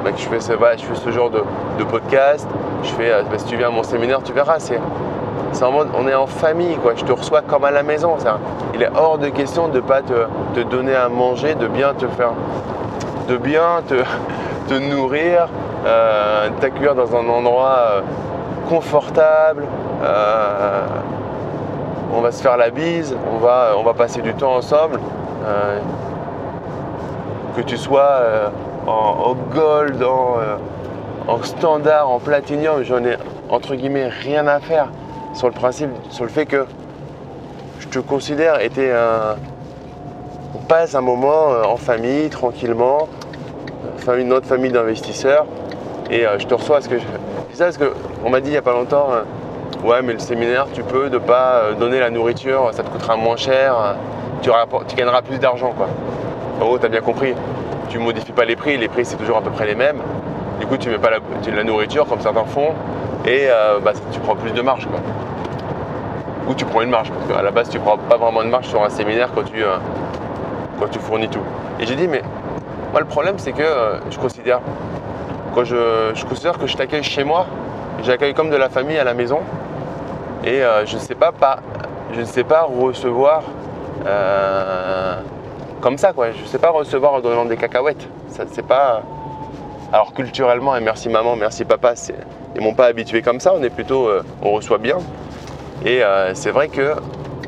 bah, 0.02 0.10
je, 0.16 0.22
fais 0.22 0.40
ce, 0.40 0.52
je 0.52 0.84
fais 0.84 0.94
ce 0.94 1.10
genre 1.10 1.28
de, 1.30 1.84
podcast. 1.84 2.48
Je 2.82 2.88
fais, 2.88 3.12
euh, 3.12 3.22
bah, 3.30 3.36
si 3.36 3.44
tu 3.44 3.56
viens 3.56 3.68
à 3.68 3.70
mon 3.70 3.82
séminaire, 3.82 4.22
tu 4.22 4.32
verras. 4.32 4.58
C'est, 4.58 4.80
en 5.62 5.72
mode, 5.72 5.88
on 5.94 6.08
est 6.08 6.14
en 6.14 6.26
famille, 6.26 6.76
quoi. 6.76 6.94
Je 6.96 7.04
te 7.04 7.12
reçois 7.12 7.42
comme 7.42 7.64
à 7.64 7.70
la 7.70 7.82
maison. 7.82 8.16
Il 8.74 8.82
est 8.82 8.88
hors 8.96 9.18
de 9.18 9.28
question 9.28 9.68
de 9.68 9.76
ne 9.76 9.80
pas 9.80 10.00
te, 10.00 10.60
donner 10.62 10.94
à 10.94 11.10
manger, 11.10 11.54
de 11.54 11.68
bien 11.68 11.92
te 11.92 12.06
faire, 12.08 12.32
de 13.28 13.36
bien 13.36 13.82
te, 13.86 13.94
te 14.68 14.74
nourrir, 14.74 15.48
euh, 15.86 16.48
t'accueillir 16.60 16.94
dans 16.94 17.14
un 17.14 17.28
endroit 17.28 18.02
confortable 18.70 19.64
on 22.14 22.20
va 22.20 22.32
se 22.32 22.42
faire 22.42 22.56
la 22.56 22.70
bise, 22.70 23.16
on 23.32 23.38
va, 23.38 23.74
va 23.82 23.94
passer 23.94 24.22
du 24.22 24.34
temps 24.34 24.54
ensemble. 24.54 25.00
Euh, 25.44 25.78
que 27.56 27.60
tu 27.62 27.76
sois 27.76 28.00
euh, 28.00 28.48
en, 28.86 29.34
gold, 29.54 30.02
euh, 30.02 30.56
en, 31.28 31.42
standard, 31.42 32.10
en 32.10 32.18
platinium, 32.18 32.82
j'en 32.82 33.04
ai 33.04 33.16
entre 33.48 33.74
guillemets 33.74 34.08
rien 34.08 34.46
à 34.46 34.58
faire 34.58 34.88
sur 35.34 35.48
le 35.48 35.54
principe, 35.54 35.90
sur 36.10 36.24
le 36.24 36.30
fait 36.30 36.46
que 36.46 36.66
je 37.80 37.88
te 37.88 37.98
considère 37.98 38.60
était 38.60 38.90
un. 38.92 39.36
On 40.56 40.66
passe 40.66 40.94
un 40.94 41.00
moment 41.00 41.48
en 41.66 41.76
famille, 41.76 42.30
tranquillement, 42.30 43.08
famille, 43.98 44.24
notre 44.24 44.46
famille 44.46 44.72
d'investisseurs, 44.72 45.46
et 46.10 46.24
je 46.38 46.46
te 46.46 46.54
reçois 46.54 46.80
ce 46.80 46.88
que 46.88 46.98
je. 46.98 47.04
C'est 47.50 47.58
ça 47.58 47.64
parce 47.64 47.78
qu'on 47.78 48.30
m'a 48.30 48.40
dit 48.40 48.48
il 48.48 48.52
n'y 48.52 48.56
a 48.56 48.62
pas 48.62 48.72
longtemps 48.72 49.08
ouais 49.84 50.00
mais 50.02 50.14
le 50.14 50.18
séminaire 50.18 50.66
tu 50.72 50.82
peux 50.82 51.08
ne 51.08 51.18
pas 51.18 51.56
euh, 51.56 51.74
donner 51.74 52.00
la 52.00 52.10
nourriture, 52.10 52.70
ça 52.72 52.82
te 52.82 52.88
coûtera 52.88 53.16
moins 53.16 53.36
cher, 53.36 53.96
tu, 54.42 54.50
gagneras 54.96 55.22
plus 55.22 55.38
d'argent 55.38 55.72
quoi. 55.76 55.88
En 56.60 56.64
gros, 56.66 56.78
tu 56.78 56.86
as 56.86 56.88
bien 56.88 57.00
compris, 57.00 57.34
tu 57.88 57.98
modifies 57.98 58.32
pas 58.32 58.44
les 58.44 58.56
prix, 58.56 58.76
les 58.76 58.88
prix 58.88 59.04
c'est 59.04 59.16
toujours 59.16 59.36
à 59.36 59.42
peu 59.42 59.50
près 59.50 59.66
les 59.66 59.74
mêmes. 59.74 60.00
Du 60.60 60.66
coup, 60.66 60.76
tu 60.76 60.88
mets 60.88 60.98
pas 60.98 61.10
la, 61.10 61.18
la 61.54 61.64
nourriture 61.64 62.06
comme 62.06 62.20
certains 62.20 62.44
font 62.44 62.72
et 63.26 63.46
euh, 63.48 63.80
bah, 63.80 63.92
tu 64.12 64.20
prends 64.20 64.36
plus 64.36 64.52
de 64.52 64.62
marge 64.62 64.86
quoi. 64.86 65.00
Ou 66.48 66.54
tu 66.54 66.64
prends 66.66 66.82
une 66.82 66.90
marge, 66.90 67.10
parce 67.10 67.26
qu'à 67.26 67.42
la 67.42 67.50
base 67.50 67.68
tu 67.68 67.78
prends 67.78 67.96
pas 67.96 68.16
vraiment 68.16 68.42
de 68.42 68.48
marge 68.48 68.66
sur 68.66 68.82
un 68.82 68.90
séminaire 68.90 69.30
quand 69.34 69.44
tu, 69.44 69.62
euh, 69.62 69.76
quand 70.78 70.88
tu 70.88 70.98
fournis 70.98 71.28
tout. 71.28 71.42
Et 71.80 71.86
j'ai 71.86 71.96
dit 71.96 72.08
mais 72.08 72.22
moi 72.92 73.00
le 73.00 73.06
problème 73.06 73.34
c'est 73.38 73.52
que 73.52 73.64
je 74.10 74.18
considère 74.18 74.60
quand 75.54 75.64
je, 75.64 76.12
je 76.14 76.24
considère 76.24 76.58
que 76.58 76.66
je 76.66 76.76
t'accueille 76.76 77.02
chez 77.02 77.24
moi, 77.24 77.46
j'accueille 78.02 78.34
comme 78.34 78.50
de 78.50 78.56
la 78.56 78.68
famille 78.68 78.98
à 78.98 79.04
la 79.04 79.14
maison 79.14 79.40
et 80.44 80.62
euh, 80.62 80.84
je 80.84 80.96
ne 80.96 81.00
sais 81.00 81.14
pas, 81.14 81.32
je 82.12 82.20
ne 82.20 82.24
sais 82.26 82.44
pas 82.44 82.62
recevoir 82.62 83.42
euh, 84.06 85.16
comme 85.80 85.96
ça 85.96 86.12
quoi. 86.12 86.32
Je 86.32 86.42
ne 86.42 86.46
sais 86.46 86.58
pas 86.58 86.70
recevoir 86.70 87.14
en 87.14 87.20
donnant 87.20 87.46
des 87.46 87.56
cacahuètes. 87.56 88.06
Ça 88.28 88.44
c'est 88.50 88.66
pas. 88.66 89.02
Alors 89.92 90.12
culturellement 90.12 90.76
et 90.76 90.80
merci 90.80 91.08
maman, 91.08 91.36
merci 91.36 91.64
papa, 91.64 91.94
ils 92.56 92.60
m'ont 92.60 92.74
pas 92.74 92.86
habitué 92.86 93.22
comme 93.22 93.40
ça. 93.40 93.54
On 93.54 93.62
est 93.62 93.70
plutôt, 93.70 94.08
euh, 94.08 94.22
on 94.42 94.52
reçoit 94.52 94.78
bien. 94.78 94.98
Et 95.84 96.02
c'est 96.32 96.50
vrai 96.50 96.68
que 96.68 96.94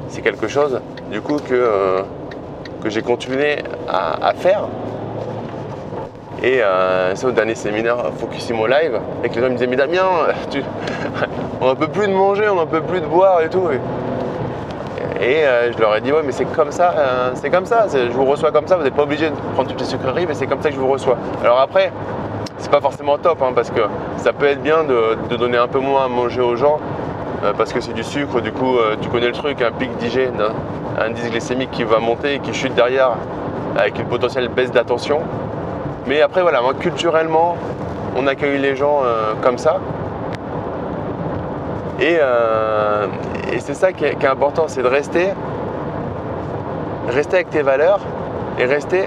c'est 0.09 0.20
quelque 0.20 0.47
chose 0.47 0.80
du 1.11 1.22
coup 1.22 1.38
que 1.38 2.03
que 2.82 2.90
j'ai 2.90 3.01
continué 3.01 3.57
à, 3.88 4.34
faire. 4.34 4.64
Et 6.42 6.61
c'est 7.14 7.26
au 7.26 7.30
dernier 7.30 7.55
séminaire 7.55 7.97
Focusimo 8.18 8.66
Live, 8.66 9.01
et 9.24 9.30
que 9.30 9.36
les 9.36 9.40
gens 9.40 9.49
me 9.49 9.55
disaient 9.55 9.68
Mais 9.68 9.76
Damien, 9.76 10.03
tu, 10.51 10.62
on 11.66 11.70
n'en 11.70 11.74
peut 11.74 11.88
plus 11.88 12.06
de 12.06 12.12
manger, 12.12 12.48
on 12.48 12.54
n'en 12.54 12.66
peut 12.66 12.80
plus 12.80 13.00
de 13.00 13.06
boire 13.06 13.42
et 13.42 13.48
tout. 13.48 13.68
Et, 15.20 15.44
euh, 15.44 15.72
je 15.72 15.78
leur 15.80 15.96
ai 15.96 16.00
dit, 16.00 16.12
ouais, 16.12 16.22
mais 16.24 16.30
c'est 16.30 16.44
comme 16.44 16.70
ça, 16.70 16.94
euh, 16.96 17.30
c'est 17.34 17.50
comme 17.50 17.66
ça, 17.66 17.86
je 17.92 18.12
vous 18.12 18.24
reçois 18.24 18.52
comme 18.52 18.68
ça, 18.68 18.76
vous 18.76 18.84
n'êtes 18.84 18.94
pas 18.94 19.02
obligé 19.02 19.30
de 19.30 19.34
prendre 19.54 19.68
toutes 19.68 19.80
les 19.80 19.86
sucreries, 19.86 20.26
mais 20.28 20.34
c'est 20.34 20.46
comme 20.46 20.62
ça 20.62 20.68
que 20.68 20.76
je 20.76 20.80
vous 20.80 20.86
reçois. 20.86 21.16
Alors 21.42 21.58
après, 21.58 21.90
c'est 22.58 22.70
pas 22.70 22.80
forcément 22.80 23.18
top, 23.18 23.42
hein, 23.42 23.50
parce 23.52 23.70
que 23.70 23.80
ça 24.18 24.32
peut 24.32 24.46
être 24.46 24.62
bien 24.62 24.84
de, 24.84 25.36
donner 25.36 25.58
un 25.58 25.66
peu 25.66 25.80
moins 25.80 26.04
à 26.04 26.08
manger 26.08 26.40
aux 26.40 26.54
gens, 26.54 26.78
euh, 27.42 27.52
parce 27.58 27.72
que 27.72 27.80
c'est 27.80 27.94
du 27.94 28.04
sucre, 28.04 28.40
du 28.40 28.52
coup, 28.52 28.76
tu 29.00 29.08
connais 29.08 29.26
le 29.26 29.32
truc, 29.32 29.60
un 29.60 29.72
pic 29.72 29.90
d'hygiène, 29.96 30.40
un 30.96 31.06
indice 31.06 31.28
glycémique 31.28 31.72
qui 31.72 31.82
va 31.82 31.98
monter 31.98 32.34
et 32.34 32.38
qui 32.38 32.54
chute 32.54 32.76
derrière, 32.76 33.16
avec 33.76 33.98
une 33.98 34.06
potentielle 34.06 34.46
baisse 34.50 34.70
d'attention. 34.70 35.18
Mais 36.06 36.22
après, 36.22 36.42
voilà, 36.42 36.60
moi, 36.60 36.74
culturellement, 36.74 37.56
on 38.16 38.28
accueille 38.28 38.58
les 38.58 38.76
gens 38.76 39.00
comme 39.42 39.58
ça. 39.58 39.80
Euh, 42.01 43.07
et, 43.53 43.61
c'est 43.61 43.74
ça 43.74 43.92
qui 43.92 44.05
est, 44.05 44.24
important, 44.24 44.64
c'est 44.68 44.82
de 44.82 44.88
rester 44.88 45.32
rester 47.09 47.36
avec 47.36 47.51
tes 47.51 47.62
valeurs 47.62 48.01
et 48.59 48.64
rester, 48.64 49.05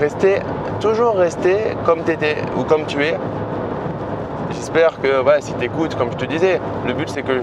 rester, 0.00 0.36
toujours 0.80 1.14
rester 1.14 1.58
comme 1.84 2.02
tu 2.04 2.12
étais 2.12 2.36
ou 2.56 2.64
comme 2.64 2.86
tu 2.86 3.04
es. 3.04 3.16
J'espère 4.52 5.00
que 5.00 5.08
si 5.40 5.52
tu 5.54 5.64
écoutes, 5.64 5.94
comme 5.96 6.10
je 6.10 6.16
te 6.16 6.24
disais, 6.24 6.60
le 6.86 6.92
but 6.94 7.08
c'est 7.08 7.22
que 7.22 7.40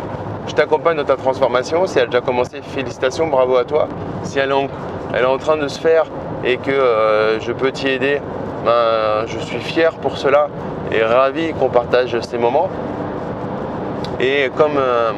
je 0.48 0.54
t'accompagne 0.54 0.98
dans 0.98 1.04
ta 1.04 1.16
transformation. 1.16 1.86
Si 1.86 1.98
elle 1.98 2.06
a 2.06 2.08
déjà 2.08 2.22
commencé, 2.22 2.62
félicitations, 2.62 3.28
bravo 3.28 3.58
à 3.58 3.64
toi. 3.64 3.88
Si 4.24 4.40
elle 4.40 4.50
est 4.50 4.54
en, 4.54 4.68
elle 5.14 5.22
est 5.22 5.26
en 5.26 5.38
train 5.38 5.58
de 5.58 5.68
se 5.68 5.80
faire 5.80 6.06
et 6.44 6.58
que 6.58 6.72
euh, 6.72 7.40
je 7.40 7.52
peux 7.52 7.72
t'y 7.72 7.88
aider, 7.90 8.22
ben, 8.66 9.26
je 9.28 9.38
suis 9.40 9.60
fier 9.60 9.94
pour 9.94 10.18
cela 10.18 10.48
et 10.92 11.04
ravi 11.04 11.54
qu'on 11.54 11.70
partage 11.70 12.20
ces 12.22 12.38
moments. 12.38 12.70
Et 14.20 14.50
comme, 14.56 14.78
euh, 14.78 15.12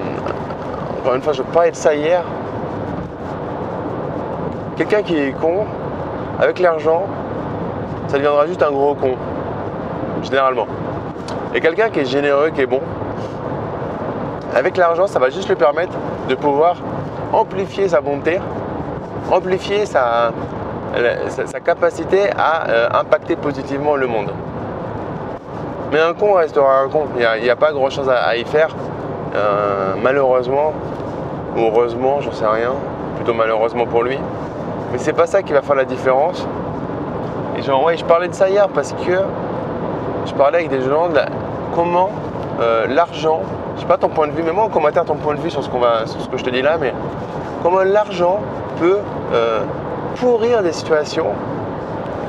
encore 0.99 1.15
une 1.15 1.21
fois, 1.21 1.31
je 1.31 1.41
parlais 1.41 1.71
de 1.71 1.75
ça 1.75 1.95
hier, 1.95 2.21
quelqu'un 4.75 5.01
qui 5.03 5.17
est 5.17 5.31
con, 5.31 5.65
avec 6.37 6.59
l'argent, 6.59 7.03
ça 8.07 8.17
deviendra 8.17 8.45
juste 8.47 8.61
un 8.61 8.71
gros 8.71 8.95
con, 8.95 9.15
généralement. 10.23 10.67
Et 11.53 11.61
quelqu'un 11.61 11.89
qui 11.89 11.99
est 11.99 12.05
généreux, 12.05 12.49
qui 12.49 12.61
est 12.61 12.65
bon, 12.65 12.81
avec 14.53 14.75
l'argent, 14.75 15.07
ça 15.07 15.19
va 15.19 15.29
juste 15.29 15.47
lui 15.47 15.55
permettre 15.55 15.93
de 16.27 16.35
pouvoir 16.35 16.75
amplifier 17.31 17.87
sa 17.87 18.01
bonté, 18.01 18.39
amplifier 19.31 19.85
sa, 19.85 20.31
capacité 21.63 22.29
à 22.37 22.67
euh, 22.67 22.89
impacter 22.93 23.37
positivement 23.37 23.95
le 23.95 24.07
monde. 24.07 24.31
Mais 25.91 25.99
un 25.99 26.13
con 26.13 26.33
restera 26.33 26.81
un 26.81 26.89
con. 26.89 27.05
Il 27.15 27.43
n'y 27.43 27.49
a, 27.49 27.55
pas 27.55 27.71
grand 27.71 27.89
chose 27.89 28.09
à, 28.09 28.35
y 28.35 28.43
faire. 28.45 28.69
Euh, 29.35 29.93
malheureusement, 30.01 30.73
ou 31.55 31.61
heureusement, 31.61 32.21
j'en 32.21 32.31
sais 32.31 32.45
rien. 32.45 32.73
Plutôt 33.15 33.33
malheureusement 33.33 33.85
pour 33.85 34.03
lui. 34.03 34.17
Mais 34.91 34.97
c'est 34.97 35.13
pas 35.13 35.27
ça 35.27 35.43
qui 35.43 35.53
va 35.53 35.61
faire 35.61 35.75
la 35.75 35.85
différence. 35.85 36.47
Et 37.57 37.61
genre, 37.61 37.83
ouais, 37.83 37.97
je 37.97 38.05
parlais 38.05 38.27
de 38.27 38.33
ça 38.33 38.49
hier 38.49 38.69
parce 38.69 38.93
que 38.93 39.19
je 40.25 40.33
parlais 40.33 40.59
avec 40.59 40.69
des 40.69 40.81
gens 40.81 41.09
de 41.09 41.19
comment 41.75 42.09
euh, 42.61 42.87
l'argent, 42.87 43.41
je 43.75 43.81
sais 43.81 43.87
pas 43.87 43.97
ton 43.97 44.09
point 44.09 44.27
de 44.27 44.33
vue, 44.33 44.43
mais 44.43 44.51
moi 44.51 44.65
en 44.65 44.69
commentaire 44.69 45.05
ton 45.05 45.15
point 45.15 45.35
de 45.35 45.39
vue 45.39 45.49
sur 45.49 45.63
ce, 45.63 45.69
va, 45.69 46.05
sur 46.05 46.21
ce 46.21 46.29
que 46.29 46.37
je 46.37 46.43
te 46.43 46.49
dis 46.49 46.61
là, 46.61 46.77
mais 46.79 46.93
comment 47.63 47.83
l'argent 47.83 48.39
peut 48.79 48.99
pourrir 50.19 50.61
des 50.61 50.73
situations. 50.73 51.27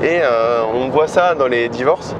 Et 0.01 0.19
euh, 0.23 0.61
on 0.73 0.89
voit 0.89 1.07
ça 1.07 1.35
dans 1.35 1.47
les 1.47 1.69
divorces. 1.69 2.15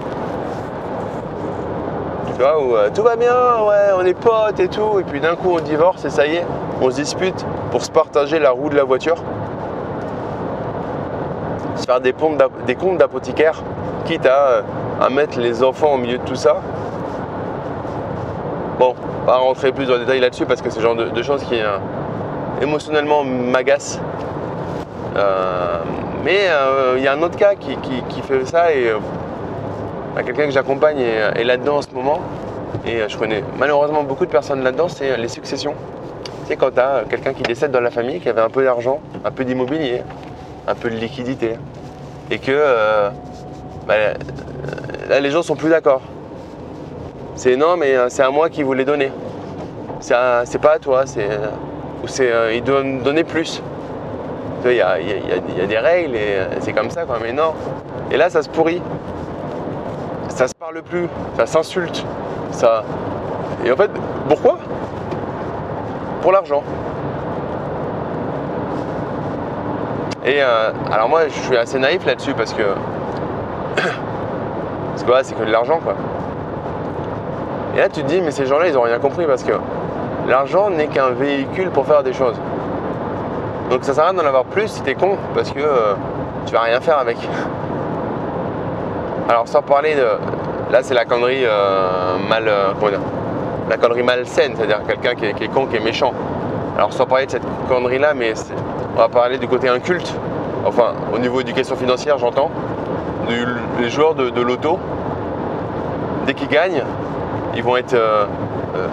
Où 2.41 2.75
euh, 2.75 2.89
tout 2.93 3.03
va 3.03 3.15
bien, 3.15 3.31
ouais, 3.67 3.91
on 3.95 4.03
est 4.03 4.15
potes 4.15 4.59
et 4.59 4.67
tout, 4.67 4.99
et 4.99 5.03
puis 5.03 5.19
d'un 5.19 5.35
coup 5.35 5.51
on 5.51 5.59
divorce 5.59 6.03
et 6.05 6.09
ça 6.09 6.25
y 6.25 6.37
est, 6.37 6.45
on 6.81 6.89
se 6.89 6.95
dispute 6.95 7.45
pour 7.69 7.85
se 7.85 7.91
partager 7.91 8.39
la 8.39 8.49
roue 8.49 8.69
de 8.69 8.75
la 8.75 8.83
voiture. 8.83 9.17
Se 11.75 11.85
faire 11.85 12.01
des, 12.01 12.13
comptes 12.13 12.97
d'apothicaire, 12.97 13.61
quitte 14.05 14.25
à, 14.25 14.63
à, 14.99 15.09
mettre 15.09 15.39
les 15.39 15.63
enfants 15.63 15.93
au 15.93 15.97
milieu 15.97 16.17
de 16.17 16.23
tout 16.23 16.35
ça. 16.35 16.57
Bon, 18.79 18.95
pas 19.27 19.37
rentrer 19.37 19.71
plus 19.71 19.85
dans 19.85 19.93
les 19.93 19.99
détails 19.99 20.19
là-dessus 20.19 20.47
parce 20.47 20.63
que 20.63 20.71
c'est 20.71 20.79
le 20.79 20.85
genre 20.85 20.95
de, 20.95 21.23
choses 21.23 21.43
qui 21.43 21.61
euh, 21.61 21.77
émotionnellement 22.59 23.23
m'agacent 23.23 23.99
euh, 25.15 25.77
mais 26.23 26.39
euh, 26.49 26.95
il 26.97 27.03
y 27.03 27.07
a 27.07 27.13
un 27.13 27.21
autre 27.21 27.37
cas 27.37 27.53
qui, 27.53 27.77
fait 28.23 28.45
ça 28.45 28.73
et 28.73 28.91
euh, 30.11 30.15
bah, 30.15 30.23
quelqu'un 30.23 30.45
que 30.45 30.51
j'accompagne 30.51 30.99
est, 30.99 31.43
là-dedans 31.43 31.77
en 31.77 31.81
ce 31.81 31.89
moment. 31.93 32.19
Et 32.85 33.01
je 33.07 33.17
connais 33.17 33.43
malheureusement 33.57 34.03
beaucoup 34.03 34.25
de 34.25 34.31
personnes 34.31 34.63
là-dedans, 34.63 34.87
c'est 34.87 35.17
les 35.17 35.27
successions. 35.27 35.75
C'est 36.45 36.55
quand 36.55 36.71
tu 36.71 36.79
as 36.79 37.03
quelqu'un 37.09 37.33
qui 37.33 37.43
décède 37.43 37.71
dans 37.71 37.81
la 37.81 37.91
famille, 37.91 38.19
qui 38.19 38.29
avait 38.29 38.41
un 38.41 38.49
peu 38.49 38.63
d'argent, 38.63 38.99
un 39.23 39.31
peu 39.31 39.43
d'immobilier, 39.45 40.01
un 40.67 40.75
peu 40.75 40.89
de 40.89 40.95
liquidité, 40.95 41.57
et 42.29 42.39
que 42.39 43.11
bah, 43.87 43.95
là 45.09 45.19
les 45.19 45.29
gens 45.29 45.43
sont 45.43 45.55
plus 45.55 45.69
d'accord. 45.69 46.01
C'est 47.35 47.55
non, 47.55 47.77
mais 47.77 47.95
c'est 48.09 48.23
à 48.23 48.31
moi 48.31 48.49
qui 48.49 48.63
vous 48.63 48.73
donner. 48.73 49.11
C'est 49.99 50.61
pas 50.61 50.73
à 50.73 50.79
toi, 50.79 51.05
c'est, 51.05 51.29
ou 52.03 52.07
c'est, 52.07 52.31
ils 52.55 52.63
doivent 52.63 53.03
donner 53.03 53.23
plus. 53.23 53.61
Il 54.65 54.75
y 54.75 54.81
a, 54.81 54.97
des 55.67 55.77
règles 55.77 56.15
et 56.15 56.35
euh, 56.35 56.45
c'est 56.59 56.73
comme 56.73 56.91
ça, 56.91 57.05
quoi. 57.05 57.17
Mais 57.21 57.33
non. 57.33 57.53
Et 58.11 58.17
là, 58.17 58.29
ça 58.29 58.43
se 58.43 58.49
pourrit. 58.49 58.81
Ça 60.35 60.47
se 60.47 60.55
parle 60.55 60.81
plus. 60.81 61.07
Ça 61.37 61.45
s'insulte. 61.45 62.05
Ça. 62.51 62.83
Et 63.65 63.71
en 63.71 63.75
fait, 63.75 63.91
pourquoi? 64.27 64.57
Pour 66.21 66.31
l'argent. 66.31 66.63
Et 70.25 70.41
euh, 70.41 70.71
alors 70.91 71.09
moi, 71.09 71.27
je 71.27 71.39
suis 71.39 71.57
assez 71.57 71.79
naïf 71.79 72.05
là-dessus 72.05 72.33
parce 72.33 72.53
que 72.53 72.63
parce 73.75 75.03
que 75.03 75.11
c'est 75.23 75.35
que 75.35 75.43
de 75.43 75.51
l'argent, 75.51 75.79
quoi. 75.83 75.95
Et 77.75 77.79
là, 77.79 77.89
tu 77.89 78.01
te 78.01 78.07
dis, 78.07 78.21
mais 78.21 78.31
ces 78.31 78.45
gens-là, 78.45 78.67
ils 78.67 78.77
ont 78.77 78.83
rien 78.83 78.99
compris 78.99 79.25
parce 79.25 79.43
que 79.43 79.53
l'argent 80.27 80.69
n'est 80.69 80.87
qu'un 80.87 81.09
véhicule 81.09 81.69
pour 81.71 81.85
faire 81.85 82.03
des 82.03 82.13
choses. 82.13 82.35
Donc 83.69 83.83
ça 83.83 83.93
sert 83.93 84.03
à 84.03 84.09
rien 84.09 84.21
d'en 84.21 84.27
avoir 84.27 84.45
plus 84.45 84.67
si 84.67 84.81
t'es 84.81 84.95
con, 84.95 85.17
parce 85.33 85.51
que 85.51 85.59
euh, 85.59 85.93
tu 86.45 86.53
vas 86.53 86.61
rien 86.61 86.79
faire 86.79 86.97
avec. 86.97 87.17
Alors 89.29 89.47
sans 89.47 89.61
parler 89.61 89.95
de... 89.95 90.05
Là 90.71 90.79
c'est 90.83 90.93
la 90.93 91.05
connerie 91.05 91.43
euh, 91.45 92.17
mal... 92.29 92.47
Euh, 92.47 92.73
la 93.69 93.77
connerie 93.77 94.03
malsaine, 94.03 94.53
c'est-à-dire 94.57 94.81
quelqu'un 94.85 95.15
qui, 95.15 95.25
est, 95.25 95.47
con, 95.47 95.65
qui 95.65 95.77
est 95.77 95.83
méchant. 95.83 96.13
Alors 96.77 96.91
sans 96.91 97.05
parler 97.05 97.25
de 97.25 97.31
cette 97.31 97.45
connerie 97.69 97.99
là, 97.99 98.13
mais 98.13 98.33
on 98.95 98.99
va 98.99 99.07
parler 99.07 99.37
du 99.37 99.47
côté 99.47 99.69
inculte. 99.69 100.13
Enfin, 100.65 100.93
au 101.13 101.19
niveau 101.19 101.39
éducation 101.39 101.75
financière, 101.75 102.17
j'entends. 102.17 102.51
Les 103.79 103.89
joueurs 103.89 104.13
de, 104.15 104.29
de 104.29 104.41
loto, 104.41 104.77
dès 106.25 106.33
qu'ils 106.33 106.49
gagnent, 106.49 106.83
ils 107.55 107.63
vont 107.63 107.77
être 107.77 107.95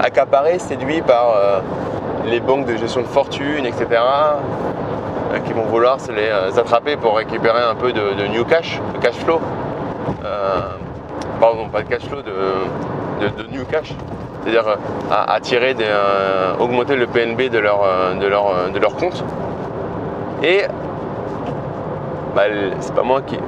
accaparés, 0.00 0.60
séduits 0.60 1.02
par 1.02 1.34
les 2.28 2.40
banques 2.40 2.66
de 2.66 2.76
gestion 2.76 3.00
de 3.00 3.06
fortune, 3.06 3.66
etc., 3.66 3.86
euh, 5.32 5.38
qui 5.40 5.52
vont 5.52 5.64
vouloir 5.64 6.00
se 6.00 6.10
les 6.12 6.28
euh, 6.28 6.50
attraper 6.56 6.96
pour 6.96 7.16
récupérer 7.16 7.62
un 7.62 7.74
peu 7.74 7.92
de, 7.92 8.26
new 8.28 8.44
cash, 8.44 8.80
de 8.94 8.98
cash 8.98 9.14
flow. 9.16 9.40
Euh, 10.24 10.60
pardon, 11.40 11.68
pas 11.68 11.82
de 11.82 11.88
cash 11.88 12.02
flow, 12.02 12.22
de, 12.22 13.52
new 13.52 13.64
cash. 13.64 13.94
C'est-à-dire 14.42 14.76
attirer, 15.10 15.74
augmenter 16.58 16.96
le 16.96 17.06
PNB 17.06 17.50
de 17.50 17.58
leur, 17.58 17.80
de 18.18 18.26
leur, 18.26 18.70
de 18.72 18.78
leur 18.78 18.94
compte. 18.94 19.24
Et 20.42 20.62
bah, 22.34 22.42
c'est 22.80 22.94
pas 22.94 23.02
moi 23.02 23.20
qui. 23.22 23.38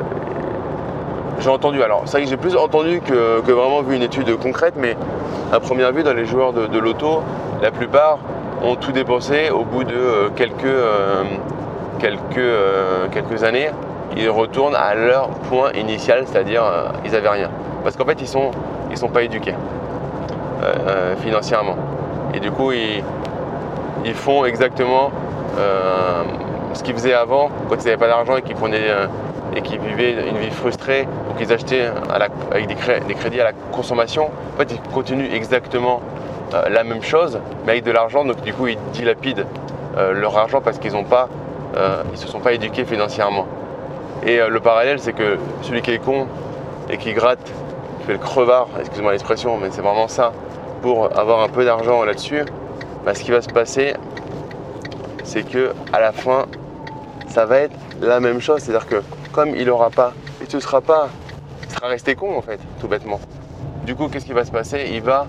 J'ai 1.38 1.48
entendu, 1.48 1.82
alors 1.82 2.02
c'est 2.04 2.18
vrai 2.18 2.24
que 2.24 2.28
j'ai 2.28 2.36
plus 2.36 2.56
entendu 2.56 3.00
que, 3.00 3.40
vraiment 3.50 3.82
vu 3.82 3.96
une 3.96 4.02
étude 4.02 4.36
concrète, 4.36 4.74
mais 4.76 4.96
à 5.52 5.60
première 5.60 5.92
vue, 5.92 6.02
dans 6.02 6.12
les 6.12 6.26
joueurs 6.26 6.52
de, 6.52 6.66
de 6.66 6.78
l'auto, 6.78 7.22
la 7.62 7.70
plupart 7.70 8.18
ont 8.62 8.76
tout 8.76 8.92
dépensé 8.92 9.50
au 9.50 9.64
bout 9.64 9.84
de 9.84 9.94
euh, 9.94 10.28
quelques, 10.34 10.64
euh, 10.64 11.24
quelques, 11.98 12.38
euh, 12.38 13.06
quelques 13.10 13.42
années. 13.44 13.70
Ils 14.16 14.28
retournent 14.28 14.74
à 14.74 14.94
leur 14.94 15.28
point 15.28 15.72
initial, 15.72 16.24
c'est-à-dire 16.26 16.62
ils 17.04 17.12
n'avaient 17.12 17.28
rien. 17.28 17.50
Parce 17.82 17.96
qu'en 17.96 18.04
fait, 18.04 18.18
ils 18.18 18.24
ne 18.24 18.28
sont, 18.28 18.50
ils 18.90 18.96
sont 18.96 19.08
pas 19.08 19.22
éduqués 19.22 19.54
financièrement. 21.22 21.76
Et 22.34 22.40
du 22.40 22.50
coup, 22.50 22.72
ils, 22.72 24.14
font 24.14 24.44
exactement 24.44 25.10
ce 26.74 26.82
qu'ils 26.82 26.94
faisaient 26.94 27.14
avant, 27.14 27.50
quand 27.68 27.76
ils 27.76 27.84
n'avaient 27.84 27.96
pas 27.96 28.08
d'argent 28.08 28.36
et 28.36 28.42
qu'ils 28.42 29.80
vivaient 29.80 30.28
une 30.28 30.38
vie 30.38 30.50
frustrée 30.50 31.06
ou 31.30 31.38
qu'ils 31.38 31.52
achetaient 31.52 31.88
avec 32.50 32.66
des, 32.66 33.14
crédits 33.14 33.40
à 33.40 33.44
la 33.44 33.52
consommation, 33.72 34.30
en 34.54 34.58
fait, 34.58 34.72
ils 34.72 34.92
continuent 34.92 35.32
exactement 35.32 36.00
euh, 36.54 36.68
la 36.68 36.82
même 36.82 37.02
chose, 37.02 37.38
mais 37.64 37.72
avec 37.72 37.84
de 37.84 37.92
l'argent. 37.92 38.24
Donc 38.24 38.42
du 38.42 38.52
coup, 38.52 38.66
ils 38.66 38.78
dilapident 38.92 39.46
euh, 39.96 40.12
leur 40.12 40.36
argent 40.36 40.60
parce 40.60 40.78
qu'ils 40.78 40.92
ne 40.92 41.02
euh, 41.76 42.02
se 42.14 42.26
sont 42.26 42.40
pas 42.40 42.52
éduqués 42.52 42.84
financièrement. 42.84 43.46
Et 44.26 44.38
le 44.48 44.60
parallèle, 44.60 45.00
c'est 45.00 45.12
que 45.12 45.38
celui 45.62 45.82
qui 45.82 45.92
est 45.92 45.98
con 45.98 46.26
et 46.90 46.98
qui 46.98 47.12
gratte, 47.12 47.52
qui 48.00 48.06
fait 48.06 48.12
le 48.12 48.18
crevard, 48.18 48.68
excuse-moi 48.78 49.12
l'expression, 49.12 49.56
mais 49.56 49.68
c'est 49.70 49.80
vraiment 49.80 50.08
ça, 50.08 50.32
pour 50.82 51.16
avoir 51.18 51.40
un 51.40 51.48
peu 51.48 51.64
d'argent 51.64 52.04
là-dessus, 52.04 52.44
bah, 53.04 53.14
ce 53.14 53.22
qui 53.22 53.30
va 53.30 53.40
se 53.40 53.48
passer, 53.48 53.94
c'est 55.24 55.42
que 55.42 55.72
à 55.92 56.00
la 56.00 56.12
fin, 56.12 56.46
ça 57.28 57.46
va 57.46 57.58
être 57.58 57.76
la 58.00 58.20
même 58.20 58.40
chose. 58.40 58.60
C'est-à-dire 58.60 58.86
que 58.86 59.02
comme 59.32 59.54
il 59.56 59.66
n'aura 59.66 59.90
pas, 59.90 60.12
tu 60.48 60.56
ne 60.56 60.60
seras 60.60 60.80
pas, 60.80 61.08
il 61.62 61.70
sera 61.70 61.86
resté 61.88 62.14
con 62.14 62.36
en 62.36 62.42
fait, 62.42 62.60
tout 62.80 62.88
bêtement. 62.88 63.20
Du 63.84 63.94
coup, 63.94 64.08
qu'est-ce 64.08 64.26
qui 64.26 64.32
va 64.32 64.44
se 64.44 64.50
passer? 64.50 64.90
Il 64.92 65.02
va 65.02 65.26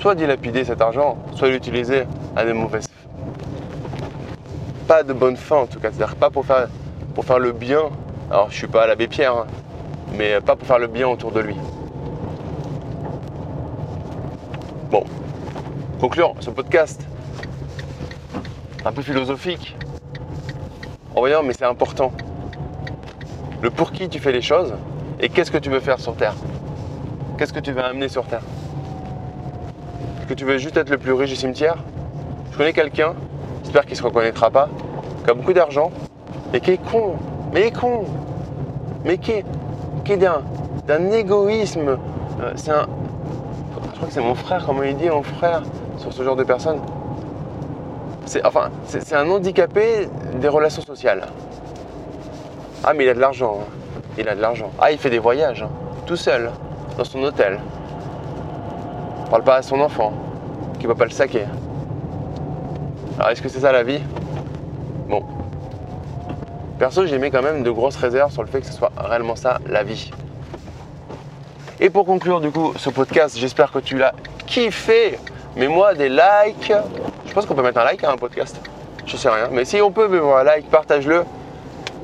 soit 0.00 0.14
dilapider 0.16 0.64
cet 0.64 0.80
argent, 0.80 1.16
soit 1.34 1.48
l'utiliser 1.48 2.04
à 2.34 2.44
des 2.44 2.52
mauvaises 2.52 2.90
pas 4.88 5.02
de 5.02 5.12
bonne 5.12 5.36
fin 5.36 5.56
en 5.56 5.66
tout 5.66 5.78
cas, 5.78 5.90
c'est-à-dire 5.92 6.16
pas 6.16 6.30
pour 6.30 6.46
faire, 6.46 6.66
pour 7.18 7.24
faire 7.24 7.40
le 7.40 7.50
bien. 7.50 7.90
Alors 8.30 8.48
je 8.48 8.54
suis 8.54 8.68
pas 8.68 8.86
l'abbé 8.86 9.08
Pierre, 9.08 9.34
hein, 9.34 9.46
mais 10.16 10.40
pas 10.40 10.54
pour 10.54 10.68
faire 10.68 10.78
le 10.78 10.86
bien 10.86 11.08
autour 11.08 11.32
de 11.32 11.40
lui. 11.40 11.56
Bon, 14.88 15.02
concluons 16.00 16.36
ce 16.38 16.50
podcast. 16.50 17.04
un 18.84 18.92
peu 18.92 19.02
philosophique 19.02 19.76
en 21.16 21.18
voyant, 21.18 21.42
mais 21.42 21.54
c'est 21.54 21.64
important. 21.64 22.12
Le 23.62 23.70
pour 23.70 23.90
qui 23.90 24.08
tu 24.08 24.20
fais 24.20 24.30
les 24.30 24.40
choses 24.40 24.74
et 25.18 25.28
qu'est-ce 25.28 25.50
que 25.50 25.58
tu 25.58 25.70
veux 25.70 25.80
faire 25.80 25.98
sur 25.98 26.14
Terre? 26.14 26.36
Qu'est-ce 27.36 27.52
que 27.52 27.58
tu 27.58 27.72
veux 27.72 27.82
amener 27.82 28.08
sur 28.08 28.26
Terre? 28.26 28.42
Est-ce 30.20 30.28
que 30.28 30.34
tu 30.34 30.44
veux 30.44 30.58
juste 30.58 30.76
être 30.76 30.90
le 30.90 30.98
plus 30.98 31.14
riche 31.14 31.30
du 31.30 31.36
cimetière? 31.36 31.78
Je 32.52 32.56
connais 32.56 32.72
quelqu'un, 32.72 33.14
j'espère 33.64 33.86
qu'il 33.86 33.94
ne 33.94 33.98
se 33.98 34.04
reconnaîtra 34.04 34.52
pas, 34.52 34.68
qui 35.24 35.30
a 35.32 35.34
beaucoup 35.34 35.52
d'argent 35.52 35.90
et 36.52 36.60
qui 36.60 36.72
est 36.72 36.90
con. 36.90 37.14
Mais 37.52 37.68
est 37.68 37.78
con 37.78 38.04
Mais 39.04 39.18
qui 39.18 39.32
est, 39.32 39.44
d'un, 40.16 41.10
égoïsme. 41.10 41.98
Euh, 42.40 42.52
c'est 42.56 42.70
un. 42.70 42.86
Je 43.92 43.96
crois 43.96 44.08
que 44.08 44.14
c'est 44.14 44.20
mon 44.20 44.34
frère, 44.34 44.64
comment 44.64 44.82
il 44.82 44.96
dit 44.96 45.08
mon 45.08 45.22
frère 45.22 45.62
sur 45.96 46.12
ce 46.12 46.22
genre 46.22 46.36
de 46.36 46.44
personne 46.44 46.78
c'est, 48.28 48.44
enfin, 48.44 48.68
c'est, 48.84 49.14
un 49.14 49.28
handicapé 49.30 50.06
des 50.34 50.48
relations 50.48 50.82
sociales. 50.82 51.26
Ah, 52.84 52.92
mais 52.92 53.04
il 53.04 53.08
a 53.08 53.14
de 53.14 53.20
l'argent. 53.20 53.60
Hein. 53.62 53.72
Il 54.18 54.28
a 54.28 54.34
de 54.34 54.40
l'argent. 54.40 54.70
Ah, 54.78 54.92
il 54.92 54.98
fait 54.98 55.08
des 55.08 55.18
voyages, 55.18 55.62
hein. 55.62 55.70
tout 56.04 56.16
seul, 56.16 56.50
dans 56.98 57.04
son 57.04 57.22
hôtel. 57.22 57.58
Parle 59.30 59.44
pas 59.44 59.56
à 59.56 59.62
son 59.62 59.80
enfant, 59.80 60.12
qui 60.78 60.86
va 60.86 60.94
pas 60.94 61.06
le 61.06 61.10
saquer. 61.10 61.46
Alors, 63.18 63.30
est-ce 63.30 63.40
que 63.40 63.48
c'est 63.48 63.60
ça 63.60 63.72
la 63.72 63.82
vie? 63.82 64.00
Perso, 66.78 67.06
j'ai 67.06 67.18
mis 67.18 67.30
quand 67.32 67.42
même 67.42 67.64
de 67.64 67.70
grosses 67.72 67.96
réserves 67.96 68.32
sur 68.32 68.42
le 68.42 68.48
fait 68.48 68.60
que 68.60 68.66
ce 68.66 68.72
soit 68.72 68.92
réellement 68.96 69.34
ça 69.34 69.58
la 69.66 69.82
vie. 69.82 70.12
Et 71.80 71.90
pour 71.90 72.06
conclure, 72.06 72.40
du 72.40 72.52
coup, 72.52 72.72
ce 72.76 72.88
podcast, 72.88 73.36
j'espère 73.36 73.72
que 73.72 73.80
tu 73.80 73.98
l'as 73.98 74.14
kiffé. 74.46 75.18
Mets-moi 75.56 75.94
des 75.94 76.08
likes, 76.08 76.72
je 77.26 77.32
pense 77.32 77.46
qu'on 77.46 77.54
peut 77.54 77.62
mettre 77.62 77.80
un 77.80 77.84
like 77.84 78.04
à 78.04 78.12
un 78.12 78.16
podcast. 78.16 78.60
Je 79.06 79.16
sais 79.16 79.28
rien. 79.28 79.48
Mais 79.50 79.64
si 79.64 79.80
on 79.80 79.90
peut, 79.90 80.06
mets-moi 80.06 80.40
un 80.40 80.44
like, 80.44 80.70
partage-le. 80.70 81.24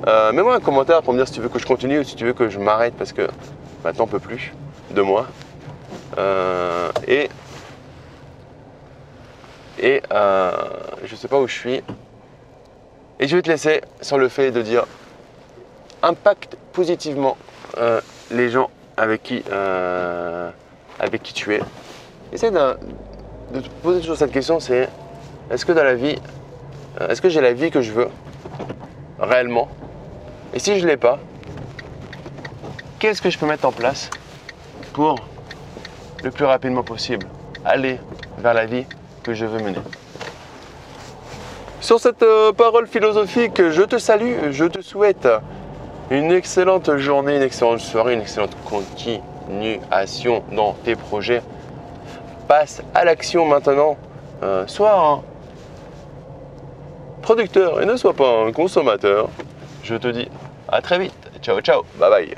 Euh, 0.08 0.32
mets-moi 0.32 0.56
un 0.56 0.60
commentaire 0.60 1.02
pour 1.02 1.12
me 1.12 1.18
dire 1.18 1.28
si 1.28 1.34
tu 1.34 1.40
veux 1.40 1.48
que 1.48 1.60
je 1.60 1.66
continue 1.66 2.00
ou 2.00 2.04
si 2.04 2.16
tu 2.16 2.24
veux 2.24 2.32
que 2.32 2.48
je 2.48 2.58
m'arrête 2.58 2.94
parce 2.96 3.12
que 3.12 3.28
maintenant 3.84 4.04
on 4.04 4.08
peut 4.08 4.18
plus 4.18 4.52
de 4.90 5.02
moi. 5.02 5.26
Euh, 6.18 6.90
et 7.06 7.30
et 9.80 10.02
euh, 10.12 10.52
je 11.04 11.14
sais 11.14 11.28
pas 11.28 11.38
où 11.38 11.46
je 11.46 11.54
suis. 11.54 11.82
Et 13.20 13.28
je 13.28 13.36
vais 13.36 13.42
te 13.42 13.48
laisser 13.48 13.80
sur 14.00 14.18
le 14.18 14.28
fait 14.28 14.50
de 14.50 14.62
dire 14.62 14.84
impacte 16.02 16.56
positivement 16.72 17.36
les 18.30 18.50
gens 18.50 18.70
avec 18.96 19.22
qui, 19.22 19.42
avec 20.98 21.22
qui 21.22 21.32
tu 21.32 21.54
es. 21.54 21.60
Essaye 22.32 22.50
de, 22.50 22.76
de 23.52 23.60
te 23.60 23.68
poser 23.82 24.00
toujours 24.00 24.16
cette 24.16 24.32
question, 24.32 24.58
c'est 24.58 24.88
est-ce 25.50 25.64
que 25.64 25.72
dans 25.72 25.84
la 25.84 25.94
vie, 25.94 26.16
euh, 27.00 27.08
est-ce 27.08 27.20
que 27.20 27.28
j'ai 27.28 27.40
la 27.40 27.52
vie 27.52 27.70
que 27.70 27.82
je 27.82 27.92
veux 27.92 28.08
réellement? 29.18 29.68
Et 30.52 30.58
si 30.58 30.78
je 30.78 30.84
ne 30.84 30.90
l'ai 30.90 30.96
pas, 30.96 31.18
qu'est-ce 32.98 33.20
que 33.22 33.30
je 33.30 33.38
peux 33.38 33.46
mettre 33.46 33.66
en 33.66 33.72
place 33.72 34.10
pour 34.92 35.16
le 36.22 36.30
plus 36.30 36.44
rapidement 36.44 36.82
possible 36.82 37.26
aller 37.64 38.00
vers 38.38 38.54
la 38.54 38.66
vie 38.66 38.86
que 39.22 39.34
je 39.34 39.44
veux 39.44 39.60
mener? 39.60 39.78
Sur 41.84 42.00
cette 42.00 42.22
euh, 42.22 42.50
parole 42.50 42.86
philosophique, 42.86 43.60
je 43.68 43.82
te 43.82 43.98
salue, 43.98 44.52
je 44.52 44.64
te 44.64 44.80
souhaite 44.80 45.28
une 46.10 46.32
excellente 46.32 46.96
journée, 46.96 47.36
une 47.36 47.42
excellente 47.42 47.80
soirée, 47.80 48.14
une 48.14 48.22
excellente 48.22 48.56
continuation 48.64 50.42
dans 50.50 50.72
tes 50.82 50.96
projets. 50.96 51.42
Passe 52.48 52.82
à 52.94 53.04
l'action 53.04 53.44
maintenant. 53.44 53.98
Euh, 54.42 54.66
sois 54.66 55.22
producteur 57.20 57.82
et 57.82 57.84
ne 57.84 57.96
sois 57.96 58.14
pas 58.14 58.46
un 58.46 58.52
consommateur. 58.52 59.28
Je 59.82 59.96
te 59.96 60.08
dis 60.08 60.30
à 60.68 60.80
très 60.80 60.98
vite. 60.98 61.12
Ciao, 61.42 61.60
ciao. 61.60 61.82
Bye 61.98 62.08
bye. 62.08 62.34